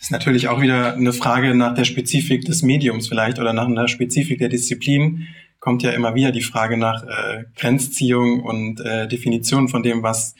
Das 0.00 0.06
ist 0.06 0.10
natürlich 0.10 0.48
auch 0.48 0.60
wieder 0.60 0.94
eine 0.94 1.12
Frage 1.12 1.54
nach 1.54 1.74
der 1.74 1.84
Spezifik 1.84 2.44
des 2.44 2.62
Mediums 2.62 3.08
vielleicht 3.08 3.38
oder 3.38 3.52
nach 3.52 3.66
einer 3.66 3.86
Spezifik 3.86 4.38
der 4.38 4.48
Disziplin. 4.48 5.26
Kommt 5.58 5.82
ja 5.82 5.90
immer 5.90 6.14
wieder 6.14 6.32
die 6.32 6.40
Frage 6.40 6.78
nach 6.78 7.04
äh, 7.04 7.44
Grenzziehung 7.56 8.40
und 8.40 8.80
äh, 8.80 9.06
Definition 9.08 9.68
von 9.68 9.82
dem, 9.82 10.02
was 10.02 10.34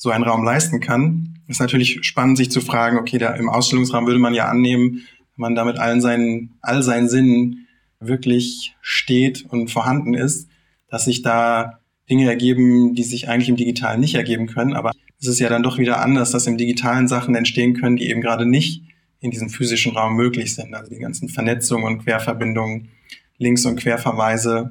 so 0.00 0.08
ein 0.08 0.22
Raum 0.22 0.44
leisten 0.44 0.80
kann. 0.80 1.34
Ist 1.46 1.60
natürlich 1.60 1.98
spannend, 2.06 2.38
sich 2.38 2.50
zu 2.50 2.62
fragen, 2.62 2.96
okay, 2.96 3.18
da 3.18 3.34
im 3.34 3.50
Ausstellungsraum 3.50 4.06
würde 4.06 4.18
man 4.18 4.32
ja 4.32 4.46
annehmen, 4.46 5.02
wenn 5.36 5.36
man 5.36 5.54
da 5.54 5.66
mit 5.66 5.78
allen 5.78 6.00
seinen, 6.00 6.56
all 6.62 6.82
seinen 6.82 7.06
Sinnen 7.06 7.66
wirklich 8.00 8.74
steht 8.80 9.44
und 9.50 9.70
vorhanden 9.70 10.14
ist, 10.14 10.48
dass 10.88 11.04
sich 11.04 11.20
da 11.20 11.80
Dinge 12.08 12.26
ergeben, 12.26 12.94
die 12.94 13.02
sich 13.02 13.28
eigentlich 13.28 13.50
im 13.50 13.56
Digitalen 13.56 14.00
nicht 14.00 14.14
ergeben 14.14 14.46
können. 14.46 14.72
Aber 14.72 14.92
es 15.20 15.26
ist 15.26 15.38
ja 15.38 15.50
dann 15.50 15.62
doch 15.62 15.76
wieder 15.76 16.00
anders, 16.00 16.30
dass 16.30 16.46
im 16.46 16.56
Digitalen 16.56 17.06
Sachen 17.06 17.34
entstehen 17.34 17.74
können, 17.74 17.96
die 17.96 18.08
eben 18.08 18.22
gerade 18.22 18.46
nicht 18.46 18.82
in 19.20 19.30
diesem 19.30 19.50
physischen 19.50 19.92
Raum 19.92 20.16
möglich 20.16 20.54
sind. 20.54 20.72
Also 20.72 20.88
die 20.88 20.98
ganzen 20.98 21.28
Vernetzungen 21.28 21.84
und 21.84 22.04
Querverbindungen, 22.04 22.88
Links- 23.36 23.66
und 23.66 23.78
Querverweise, 23.78 24.70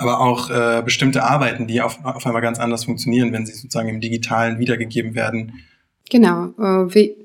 aber 0.00 0.20
auch 0.20 0.50
äh, 0.50 0.82
bestimmte 0.82 1.22
Arbeiten, 1.24 1.66
die 1.66 1.82
auf, 1.82 1.98
auf 2.04 2.26
einmal 2.26 2.42
ganz 2.42 2.58
anders 2.58 2.84
funktionieren, 2.84 3.32
wenn 3.32 3.44
sie 3.44 3.52
sozusagen 3.52 3.90
im 3.90 4.00
Digitalen 4.00 4.58
wiedergegeben 4.58 5.14
werden. 5.14 5.52
Genau. 6.08 6.46
Äh, 6.58 6.94
wie, 6.94 7.16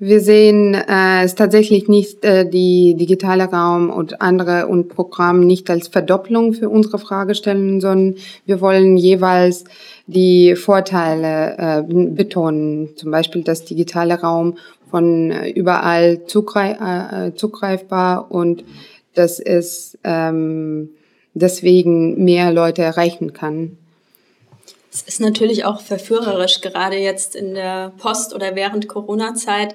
wir 0.00 0.20
sehen 0.20 0.74
äh, 0.74 1.24
es 1.24 1.36
tatsächlich 1.36 1.88
nicht 1.88 2.24
äh, 2.24 2.48
die 2.48 2.96
digitale 2.96 3.44
Raum 3.44 3.90
und 3.90 4.20
andere 4.20 4.66
und 4.66 4.88
Programm 4.88 5.40
nicht 5.40 5.70
als 5.70 5.88
Verdopplung 5.88 6.54
für 6.54 6.68
unsere 6.68 6.98
Fragestellungen, 6.98 7.80
sondern 7.80 8.16
wir 8.46 8.60
wollen 8.60 8.96
jeweils 8.96 9.64
die 10.06 10.56
Vorteile 10.56 11.56
äh, 11.58 11.82
betonen. 11.82 12.90
Zum 12.96 13.12
Beispiel 13.12 13.42
das 13.42 13.64
digitale 13.64 14.20
Raum 14.20 14.56
von 14.90 15.30
äh, 15.30 15.50
überall 15.50 16.24
zugreif 16.26 16.78
äh, 16.80 17.34
zugreifbar 17.34 18.30
und 18.30 18.64
dass 19.14 19.40
es 19.40 19.98
ähm, 20.04 20.90
deswegen 21.34 22.24
mehr 22.24 22.52
Leute 22.52 22.82
erreichen 22.82 23.32
kann. 23.32 23.76
Es 24.92 25.02
ist 25.02 25.20
natürlich 25.20 25.64
auch 25.64 25.80
verführerisch, 25.80 26.60
gerade 26.60 26.96
jetzt 26.96 27.36
in 27.36 27.54
der 27.54 27.92
Post- 27.98 28.34
oder 28.34 28.56
während 28.56 28.88
Corona-Zeit, 28.88 29.74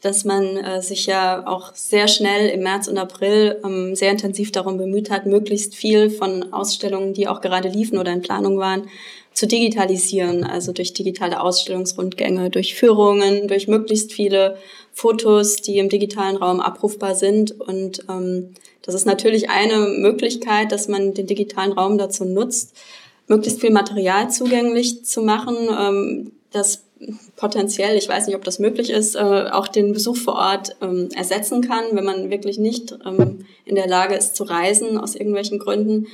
dass 0.00 0.24
man 0.24 0.56
äh, 0.56 0.82
sich 0.82 1.06
ja 1.06 1.46
auch 1.46 1.74
sehr 1.74 2.06
schnell 2.06 2.48
im 2.50 2.62
März 2.62 2.86
und 2.86 2.98
April 2.98 3.60
ähm, 3.64 3.96
sehr 3.96 4.10
intensiv 4.10 4.52
darum 4.52 4.76
bemüht 4.76 5.10
hat, 5.10 5.26
möglichst 5.26 5.74
viel 5.74 6.10
von 6.10 6.52
Ausstellungen, 6.52 7.14
die 7.14 7.26
auch 7.26 7.40
gerade 7.40 7.68
liefen 7.68 7.98
oder 7.98 8.12
in 8.12 8.22
Planung 8.22 8.58
waren, 8.58 8.88
zu 9.32 9.46
digitalisieren, 9.46 10.44
also 10.44 10.72
durch 10.72 10.92
digitale 10.92 11.40
Ausstellungsrundgänge, 11.40 12.50
durch 12.50 12.74
Führungen, 12.74 13.48
durch 13.48 13.68
möglichst 13.68 14.12
viele 14.12 14.58
Fotos, 14.92 15.56
die 15.56 15.78
im 15.78 15.88
digitalen 15.88 16.36
Raum 16.36 16.60
abrufbar 16.60 17.14
sind. 17.14 17.60
Und 17.60 18.04
ähm, 18.08 18.54
das 18.82 18.94
ist 18.94 19.06
natürlich 19.06 19.50
eine 19.50 19.78
Möglichkeit, 19.98 20.72
dass 20.72 20.88
man 20.88 21.14
den 21.14 21.26
digitalen 21.26 21.72
Raum 21.72 21.98
dazu 21.98 22.24
nutzt, 22.24 22.76
möglichst 23.26 23.60
viel 23.60 23.70
Material 23.70 24.30
zugänglich 24.30 25.04
zu 25.04 25.22
machen, 25.22 25.56
ähm, 25.70 26.32
das 26.50 26.84
potenziell, 27.36 27.96
ich 27.96 28.08
weiß 28.08 28.26
nicht, 28.26 28.36
ob 28.36 28.44
das 28.44 28.58
möglich 28.58 28.90
ist, 28.90 29.14
äh, 29.14 29.18
auch 29.18 29.68
den 29.68 29.92
Besuch 29.92 30.16
vor 30.16 30.34
Ort 30.34 30.76
ähm, 30.82 31.08
ersetzen 31.14 31.62
kann, 31.62 31.84
wenn 31.92 32.04
man 32.04 32.30
wirklich 32.30 32.58
nicht 32.58 32.96
ähm, 33.06 33.46
in 33.64 33.76
der 33.76 33.86
Lage 33.86 34.14
ist 34.14 34.34
zu 34.34 34.44
reisen 34.44 34.98
aus 34.98 35.14
irgendwelchen 35.14 35.58
Gründen. 35.58 36.08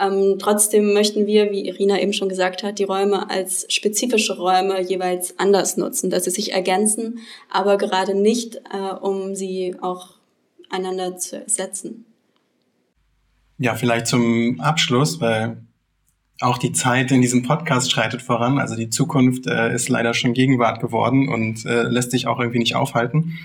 Ähm, 0.00 0.36
trotzdem 0.38 0.92
möchten 0.92 1.26
wir, 1.26 1.50
wie 1.50 1.66
Irina 1.66 2.00
eben 2.00 2.12
schon 2.12 2.28
gesagt 2.28 2.62
hat, 2.62 2.78
die 2.78 2.84
Räume 2.84 3.28
als 3.28 3.66
spezifische 3.68 4.36
Räume 4.36 4.80
jeweils 4.80 5.38
anders 5.38 5.76
nutzen, 5.76 6.10
dass 6.10 6.24
sie 6.24 6.30
sich 6.30 6.52
ergänzen, 6.52 7.18
aber 7.50 7.76
gerade 7.76 8.14
nicht, 8.14 8.56
äh, 8.72 8.94
um 9.00 9.34
sie 9.34 9.74
auch 9.80 10.19
einander 10.70 11.16
zu 11.16 11.42
ersetzen. 11.42 12.04
Ja, 13.58 13.74
vielleicht 13.74 14.06
zum 14.06 14.60
Abschluss, 14.60 15.20
weil 15.20 15.62
auch 16.40 16.56
die 16.56 16.72
Zeit 16.72 17.10
in 17.12 17.20
diesem 17.20 17.42
Podcast 17.42 17.92
schreitet 17.92 18.22
voran. 18.22 18.58
Also 18.58 18.74
die 18.74 18.88
Zukunft 18.88 19.46
äh, 19.46 19.74
ist 19.74 19.88
leider 19.88 20.14
schon 20.14 20.32
Gegenwart 20.32 20.80
geworden 20.80 21.28
und 21.28 21.66
äh, 21.66 21.82
lässt 21.82 22.10
sich 22.12 22.26
auch 22.26 22.40
irgendwie 22.40 22.58
nicht 22.58 22.74
aufhalten. 22.74 23.38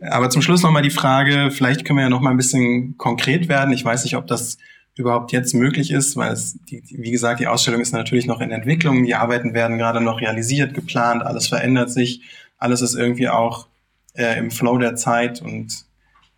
Aber 0.00 0.30
zum 0.30 0.42
Schluss 0.42 0.62
nochmal 0.62 0.82
die 0.82 0.90
Frage, 0.90 1.50
vielleicht 1.52 1.84
können 1.84 1.98
wir 1.98 2.04
ja 2.04 2.10
nochmal 2.10 2.32
ein 2.32 2.36
bisschen 2.36 2.98
konkret 2.98 3.48
werden. 3.48 3.72
Ich 3.72 3.84
weiß 3.84 4.02
nicht, 4.02 4.16
ob 4.16 4.26
das 4.26 4.58
überhaupt 4.96 5.32
jetzt 5.32 5.54
möglich 5.54 5.90
ist, 5.90 6.16
weil 6.16 6.32
es, 6.32 6.58
die, 6.68 6.82
wie 6.90 7.12
gesagt, 7.12 7.40
die 7.40 7.46
Ausstellung 7.46 7.80
ist 7.80 7.92
natürlich 7.92 8.26
noch 8.26 8.40
in 8.40 8.50
Entwicklung. 8.50 9.04
Die 9.04 9.14
Arbeiten 9.14 9.54
werden 9.54 9.78
gerade 9.78 10.00
noch 10.00 10.20
realisiert, 10.20 10.74
geplant, 10.74 11.22
alles 11.22 11.46
verändert 11.46 11.90
sich. 11.90 12.22
Alles 12.58 12.82
ist 12.82 12.94
irgendwie 12.94 13.28
auch 13.28 13.68
äh, 14.14 14.38
im 14.38 14.50
Flow 14.50 14.76
der 14.78 14.96
Zeit 14.96 15.40
und 15.40 15.86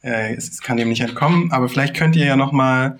äh, 0.05 0.35
es, 0.35 0.61
kann 0.61 0.77
dem 0.77 0.91
nicht 0.91 1.01
entkommen. 1.01 1.51
Aber 1.51 1.69
vielleicht 1.69 1.97
könnt 1.97 2.17
ihr 2.17 2.27
ja 2.27 2.37
nochmal 2.37 2.99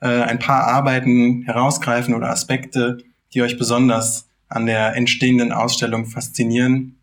äh, 0.00 0.08
ein 0.08 0.38
paar 0.38 0.64
Arbeiten 0.64 1.42
herausgreifen 1.42 2.14
oder 2.14 2.30
Aspekte, 2.30 2.98
die 3.34 3.42
euch 3.42 3.58
besonders 3.58 4.28
an 4.48 4.66
der 4.66 4.96
entstehenden 4.96 5.52
Ausstellung 5.52 6.06
faszinieren? 6.06 6.96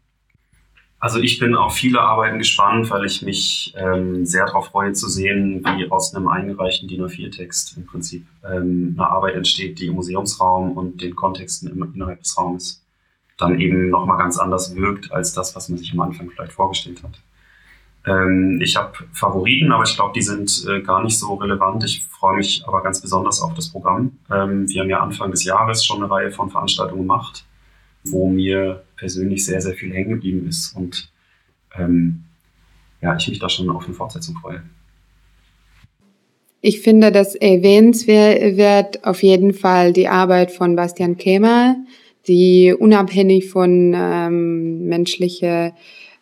Also 0.99 1.19
ich 1.19 1.37
bin 1.37 1.53
auf 1.53 1.75
viele 1.75 1.99
Arbeiten 1.99 2.37
gespannt, 2.37 2.89
weil 2.89 3.05
ich 3.05 3.21
mich 3.21 3.73
ähm, 3.77 4.25
sehr 4.25 4.45
darauf 4.45 4.67
freue 4.67 4.93
zu 4.93 5.09
sehen, 5.09 5.61
wie 5.65 5.91
aus 5.91 6.15
einem 6.15 6.29
eingereichten 6.29 6.87
DIN 6.87 7.03
A4-Text 7.03 7.75
im 7.75 7.85
Prinzip 7.85 8.25
ähm, 8.49 8.95
eine 8.97 9.09
Arbeit 9.09 9.35
entsteht, 9.35 9.79
die 9.79 9.87
im 9.87 9.95
Museumsraum 9.95 10.71
und 10.77 11.01
den 11.01 11.13
Kontexten 11.13 11.69
im, 11.69 11.93
innerhalb 11.93 12.21
des 12.21 12.37
Raums 12.37 12.81
dann 13.37 13.59
eben 13.59 13.89
nochmal 13.89 14.17
ganz 14.17 14.37
anders 14.37 14.75
wirkt 14.77 15.11
als 15.11 15.33
das, 15.33 15.53
was 15.57 15.67
man 15.67 15.77
sich 15.77 15.91
am 15.91 15.99
Anfang 15.99 16.29
vielleicht 16.29 16.53
vorgestellt 16.53 17.03
hat. 17.03 17.19
Ähm, 18.05 18.59
ich 18.61 18.75
habe 18.75 18.91
Favoriten, 19.13 19.71
aber 19.71 19.83
ich 19.83 19.95
glaube, 19.95 20.13
die 20.13 20.21
sind 20.21 20.65
äh, 20.69 20.81
gar 20.81 21.03
nicht 21.03 21.17
so 21.17 21.35
relevant. 21.35 21.83
Ich 21.85 22.03
freue 22.03 22.37
mich 22.37 22.63
aber 22.67 22.83
ganz 22.83 23.01
besonders 23.01 23.41
auf 23.41 23.53
das 23.53 23.69
Programm. 23.69 24.17
Ähm, 24.31 24.67
wir 24.67 24.81
haben 24.81 24.89
ja 24.89 24.99
Anfang 24.99 25.31
des 25.31 25.45
Jahres 25.45 25.85
schon 25.85 26.03
eine 26.03 26.11
Reihe 26.11 26.31
von 26.31 26.49
Veranstaltungen 26.49 27.03
gemacht, 27.03 27.45
wo 28.03 28.29
mir 28.29 28.83
persönlich 28.97 29.45
sehr, 29.45 29.61
sehr 29.61 29.73
viel 29.73 29.93
hängen 29.93 30.09
geblieben 30.09 30.47
ist 30.47 30.75
und 30.75 31.11
ähm, 31.77 32.25
ja, 33.01 33.15
ich 33.15 33.27
mich 33.27 33.39
da 33.39 33.49
schon 33.49 33.69
auf 33.69 33.85
eine 33.85 33.93
Fortsetzung 33.93 34.35
freue. 34.35 34.61
Ich 36.61 36.79
finde, 36.79 37.11
das 37.11 37.35
erwähnenswert 37.35 39.03
auf 39.03 39.21
jeden 39.21 39.53
Fall 39.53 39.91
die 39.91 40.07
Arbeit 40.07 40.51
von 40.51 40.77
Bastian 40.77 41.17
Kemal, 41.17 41.75
die 42.27 42.73
unabhängig 42.73 43.49
von 43.49 43.93
ähm, 43.93 44.85
menschlicher 44.87 45.73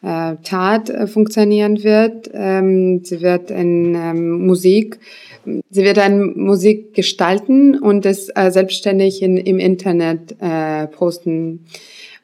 äh, 0.02 0.36
Tat 0.44 0.90
äh, 0.90 1.08
funktionieren 1.08 1.84
wird. 1.84 2.30
Ähm, 2.34 3.04
sie 3.04 3.22
wird 3.22 3.52
in 3.52 3.96
ähm, 3.96 4.46
Musik, 4.46 5.00
sie 5.70 5.84
wird 5.84 5.98
dann 5.98 6.38
Musik 6.38 6.94
gestalten 6.94 7.78
und 7.78 8.06
es 8.06 8.30
äh, 8.36 8.52
selbstständig 8.52 9.22
in, 9.22 9.38
im 9.38 9.60
Internet 9.60 10.36
äh, 10.40 10.88
posten. 10.88 11.66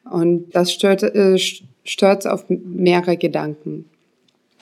Und 0.10 0.56
das 0.56 0.72
stört, 0.72 1.04
äh, 1.04 1.38
stört 1.84 2.28
auf 2.28 2.46
mehrere 2.48 3.18
Gedanken. 3.18 3.86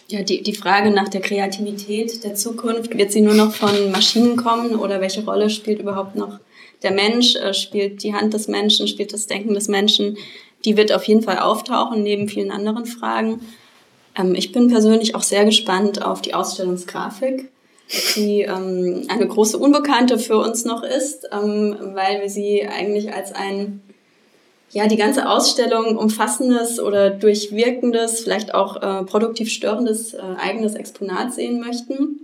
Ja, 0.07 0.21
die, 0.21 0.43
die 0.43 0.53
Frage 0.53 0.91
nach 0.91 1.09
der 1.09 1.21
Kreativität 1.21 2.23
der 2.23 2.35
Zukunft, 2.35 2.95
wird 2.95 3.11
sie 3.11 3.21
nur 3.21 3.33
noch 3.33 3.53
von 3.53 3.91
Maschinen 3.91 4.35
kommen 4.35 4.75
oder 4.75 5.01
welche 5.01 5.25
Rolle 5.25 5.49
spielt 5.49 5.79
überhaupt 5.79 6.15
noch 6.15 6.39
der 6.83 6.91
Mensch? 6.91 7.35
Äh, 7.35 7.53
spielt 7.53 8.03
die 8.03 8.13
Hand 8.13 8.33
des 8.33 8.47
Menschen, 8.47 8.87
spielt 8.87 9.13
das 9.13 9.25
Denken 9.25 9.53
des 9.55 9.67
Menschen? 9.67 10.17
Die 10.63 10.77
wird 10.77 10.91
auf 10.93 11.03
jeden 11.03 11.21
Fall 11.21 11.39
auftauchen, 11.39 12.01
neben 12.01 12.27
vielen 12.27 12.51
anderen 12.51 12.85
Fragen. 12.85 13.41
Ähm, 14.17 14.35
ich 14.35 14.51
bin 14.51 14.69
persönlich 14.69 15.15
auch 15.15 15.23
sehr 15.23 15.45
gespannt 15.45 16.03
auf 16.03 16.21
die 16.21 16.33
Ausstellungsgrafik, 16.33 17.51
die 18.15 18.41
ähm, 18.41 19.05
eine 19.09 19.27
große 19.27 19.57
Unbekannte 19.57 20.17
für 20.17 20.37
uns 20.37 20.65
noch 20.65 20.83
ist, 20.83 21.27
ähm, 21.31 21.75
weil 21.93 22.21
wir 22.21 22.29
sie 22.29 22.67
eigentlich 22.67 23.13
als 23.13 23.33
ein, 23.33 23.81
ja, 24.71 24.87
die 24.87 24.97
ganze 24.97 25.29
Ausstellung 25.29 25.97
umfassendes 25.97 26.79
oder 26.79 27.11
durchwirkendes, 27.11 28.21
vielleicht 28.21 28.53
auch 28.53 28.81
äh, 28.81 29.03
produktiv 29.03 29.51
störendes 29.51 30.13
äh, 30.13 30.21
eigenes 30.37 30.75
Exponat 30.75 31.33
sehen 31.33 31.59
möchten. 31.59 32.21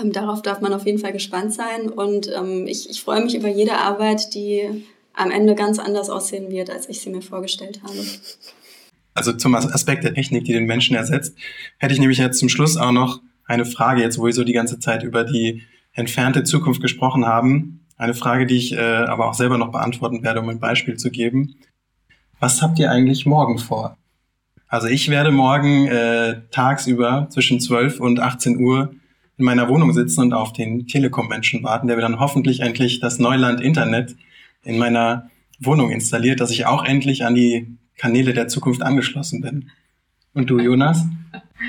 Ähm, 0.00 0.12
darauf 0.12 0.42
darf 0.42 0.60
man 0.60 0.72
auf 0.72 0.86
jeden 0.86 0.98
Fall 0.98 1.12
gespannt 1.12 1.52
sein 1.52 1.90
und 1.90 2.30
ähm, 2.34 2.66
ich, 2.66 2.88
ich 2.88 3.02
freue 3.02 3.22
mich 3.22 3.34
über 3.34 3.48
jede 3.48 3.74
Arbeit, 3.74 4.34
die 4.34 4.84
am 5.14 5.30
Ende 5.30 5.54
ganz 5.54 5.78
anders 5.78 6.10
aussehen 6.10 6.50
wird, 6.50 6.70
als 6.70 6.88
ich 6.88 7.00
sie 7.00 7.10
mir 7.10 7.22
vorgestellt 7.22 7.82
habe. 7.82 7.98
Also 9.14 9.32
zum 9.32 9.54
Aspekt 9.54 10.04
der 10.04 10.14
Technik, 10.14 10.44
die 10.44 10.52
den 10.52 10.64
Menschen 10.64 10.96
ersetzt, 10.96 11.36
hätte 11.78 11.92
ich 11.92 12.00
nämlich 12.00 12.18
jetzt 12.18 12.38
zum 12.38 12.48
Schluss 12.48 12.76
auch 12.76 12.92
noch 12.92 13.20
eine 13.44 13.64
Frage, 13.64 14.00
jetzt 14.00 14.18
wo 14.18 14.26
wir 14.26 14.32
so 14.32 14.44
die 14.44 14.52
ganze 14.52 14.78
Zeit 14.78 15.02
über 15.02 15.24
die 15.24 15.62
entfernte 15.92 16.44
Zukunft 16.44 16.80
gesprochen 16.80 17.26
haben. 17.26 17.84
Eine 17.96 18.14
Frage, 18.14 18.46
die 18.46 18.56
ich 18.56 18.72
äh, 18.72 18.80
aber 18.80 19.28
auch 19.28 19.34
selber 19.34 19.58
noch 19.58 19.70
beantworten 19.70 20.22
werde, 20.22 20.40
um 20.40 20.48
ein 20.48 20.60
Beispiel 20.60 20.96
zu 20.96 21.10
geben. 21.10 21.56
Was 22.40 22.62
habt 22.62 22.78
ihr 22.78 22.90
eigentlich 22.90 23.26
morgen 23.26 23.58
vor? 23.58 23.96
Also 24.66 24.88
ich 24.88 25.10
werde 25.10 25.30
morgen 25.30 25.86
äh, 25.86 26.40
tagsüber 26.50 27.28
zwischen 27.30 27.60
12 27.60 28.00
und 28.00 28.20
18 28.20 28.58
Uhr 28.58 28.94
in 29.36 29.44
meiner 29.44 29.68
Wohnung 29.68 29.92
sitzen 29.92 30.20
und 30.20 30.32
auf 30.32 30.54
den 30.54 30.86
Telekom-Menschen 30.86 31.62
warten, 31.62 31.88
der 31.88 31.96
wir 31.96 32.02
dann 32.02 32.20
hoffentlich 32.20 32.60
endlich 32.60 33.00
das 33.00 33.18
Neuland 33.18 33.60
Internet 33.60 34.16
in 34.64 34.78
meiner 34.78 35.30
Wohnung 35.58 35.90
installiert, 35.90 36.40
dass 36.40 36.50
ich 36.50 36.66
auch 36.66 36.84
endlich 36.84 37.24
an 37.24 37.34
die 37.34 37.76
Kanäle 37.96 38.32
der 38.32 38.48
Zukunft 38.48 38.82
angeschlossen 38.82 39.40
bin. 39.40 39.70
Und 40.34 40.50
du, 40.50 40.58
Jonas? 40.58 41.04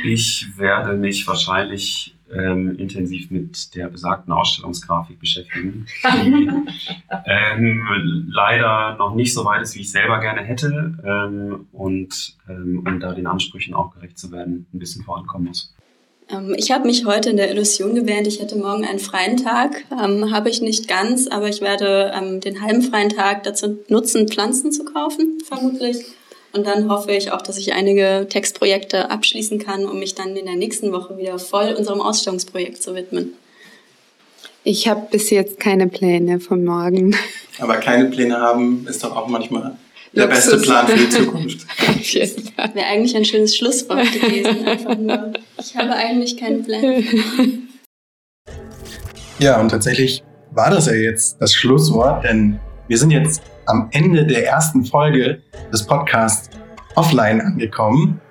Ich 0.03 0.47
werde 0.57 0.93
mich 0.93 1.27
wahrscheinlich 1.27 2.15
ähm, 2.33 2.75
intensiv 2.77 3.29
mit 3.29 3.75
der 3.75 3.89
besagten 3.89 4.33
Ausstellungsgrafik 4.33 5.19
beschäftigen, 5.19 5.85
die 6.03 6.49
ähm, 7.25 8.27
leider 8.31 8.95
noch 8.97 9.13
nicht 9.13 9.33
so 9.33 9.45
weit 9.45 9.61
ist, 9.61 9.75
wie 9.75 9.81
ich 9.81 9.91
selber 9.91 10.19
gerne 10.19 10.41
hätte 10.41 10.97
ähm, 11.05 11.67
und 11.71 12.37
um 12.47 12.87
ähm, 12.87 12.99
da 12.99 13.13
den 13.13 13.27
Ansprüchen 13.27 13.73
auch 13.73 13.91
gerecht 13.91 14.17
zu 14.17 14.31
werden, 14.31 14.65
ein 14.73 14.79
bisschen 14.79 15.03
vorankommen 15.03 15.49
muss. 15.49 15.75
Ähm, 16.29 16.55
ich 16.57 16.71
habe 16.71 16.87
mich 16.87 17.05
heute 17.05 17.29
in 17.29 17.37
der 17.37 17.51
Illusion 17.51 17.95
gewählt, 17.95 18.27
ich 18.27 18.41
hätte 18.41 18.55
morgen 18.57 18.85
einen 18.85 18.99
freien 18.99 19.37
Tag. 19.37 19.85
Ähm, 19.91 20.31
habe 20.31 20.49
ich 20.49 20.61
nicht 20.61 20.87
ganz, 20.87 21.27
aber 21.27 21.49
ich 21.49 21.61
werde 21.61 22.11
ähm, 22.15 22.39
den 22.39 22.61
halben 22.61 22.81
freien 22.81 23.09
Tag 23.09 23.43
dazu 23.43 23.79
nutzen, 23.87 24.27
Pflanzen 24.27 24.71
zu 24.71 24.85
kaufen, 24.85 25.39
vermutlich. 25.45 26.05
Und 26.53 26.67
dann 26.67 26.89
hoffe 26.89 27.11
ich 27.11 27.31
auch, 27.31 27.41
dass 27.41 27.57
ich 27.57 27.73
einige 27.73 28.27
Textprojekte 28.29 29.09
abschließen 29.09 29.57
kann, 29.57 29.85
um 29.85 29.97
mich 29.97 30.13
dann 30.13 30.35
in 30.35 30.45
der 30.45 30.55
nächsten 30.55 30.91
Woche 30.91 31.17
wieder 31.17 31.39
voll 31.39 31.73
unserem 31.73 31.99
Ausstellungsprojekt 31.99 32.81
zu 32.81 32.93
widmen. 32.93 33.33
Ich 34.63 34.87
habe 34.87 35.07
bis 35.11 35.29
jetzt 35.29 35.59
keine 35.59 35.87
Pläne 35.87 36.39
von 36.39 36.63
morgen. 36.63 37.15
Aber 37.59 37.77
keine 37.77 38.05
Pläne 38.05 38.39
haben 38.39 38.87
ist 38.87 39.03
doch 39.03 39.15
auch 39.15 39.27
manchmal 39.27 39.77
der 40.15 40.27
Luxus. 40.27 40.51
beste 40.51 40.61
Plan 40.61 40.87
für 40.87 40.97
die 40.97 41.09
Zukunft. 41.09 41.65
Wäre 42.73 42.85
eigentlich 42.87 43.15
ein 43.15 43.25
schönes 43.25 43.55
Schlusswort 43.55 44.11
gewesen. 44.11 44.67
Einfach 44.67 44.97
nur, 44.97 45.33
ich 45.59 45.75
habe 45.75 45.93
eigentlich 45.93 46.37
keine 46.37 46.59
Pläne. 46.59 47.03
Ja, 49.39 49.59
und 49.59 49.69
tatsächlich 49.69 50.23
war 50.51 50.69
das 50.69 50.85
ja 50.85 50.93
jetzt 50.93 51.37
das 51.41 51.53
Schlusswort, 51.53 52.23
denn 52.23 52.59
wir 52.87 52.97
sind 52.97 53.11
jetzt 53.11 53.41
am 53.65 53.89
Ende 53.91 54.25
der 54.25 54.47
ersten 54.47 54.85
Folge 54.85 55.41
des 55.71 55.85
Podcasts 55.85 56.49
offline 56.95 57.41
angekommen. 57.41 58.21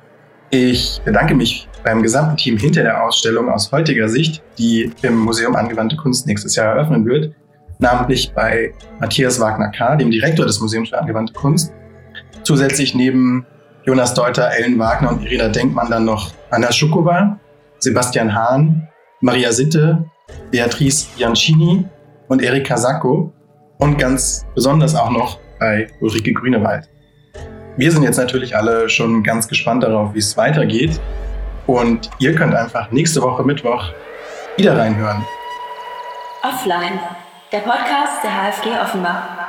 Ich 0.50 1.00
bedanke 1.04 1.34
mich 1.34 1.68
beim 1.82 2.02
gesamten 2.02 2.36
Team 2.36 2.58
hinter 2.58 2.82
der 2.82 3.02
Ausstellung 3.02 3.48
aus 3.48 3.72
heutiger 3.72 4.08
Sicht, 4.08 4.42
die 4.58 4.92
im 5.02 5.18
Museum 5.18 5.56
Angewandte 5.56 5.96
Kunst 5.96 6.26
nächstes 6.26 6.54
Jahr 6.54 6.76
eröffnen 6.76 7.04
wird, 7.06 7.34
namentlich 7.82 8.32
bei 8.32 8.72
Matthias 9.00 9.38
Wagner-K., 9.38 9.96
dem 9.96 10.10
Direktor 10.10 10.46
des 10.46 10.60
Museums 10.60 10.88
für 10.88 10.98
Angewandte 10.98 11.34
Kunst. 11.34 11.72
Zusätzlich 12.44 12.94
neben 12.94 13.44
Jonas 13.84 14.14
Deuter, 14.14 14.50
Ellen 14.56 14.78
Wagner 14.78 15.10
und 15.10 15.22
Irina 15.24 15.48
Denkmann 15.48 15.90
dann 15.90 16.04
noch 16.04 16.32
Anna 16.50 16.72
Schukova, 16.72 17.38
Sebastian 17.80 18.34
Hahn, 18.34 18.88
Maria 19.20 19.52
Sitte, 19.52 20.04
Beatrice 20.50 21.08
Bianchini 21.16 21.84
und 22.28 22.42
Erika 22.42 22.76
Sacco 22.76 23.32
und 23.78 23.98
ganz 23.98 24.46
besonders 24.54 24.94
auch 24.94 25.10
noch 25.10 25.38
bei 25.58 25.88
Ulrike 26.00 26.32
Grünewald. 26.32 26.88
Wir 27.76 27.90
sind 27.90 28.02
jetzt 28.02 28.18
natürlich 28.18 28.56
alle 28.56 28.88
schon 28.88 29.22
ganz 29.22 29.48
gespannt 29.48 29.82
darauf, 29.82 30.14
wie 30.14 30.18
es 30.18 30.36
weitergeht. 30.36 31.00
Und 31.66 32.10
ihr 32.18 32.34
könnt 32.34 32.54
einfach 32.54 32.90
nächste 32.90 33.22
Woche 33.22 33.42
Mittwoch 33.44 33.92
wieder 34.56 34.76
reinhören. 34.76 35.24
Offline, 36.42 36.98
der 37.52 37.60
Podcast 37.60 38.24
der 38.24 38.30
HFG 38.30 38.80
Offenbach. 38.80 39.41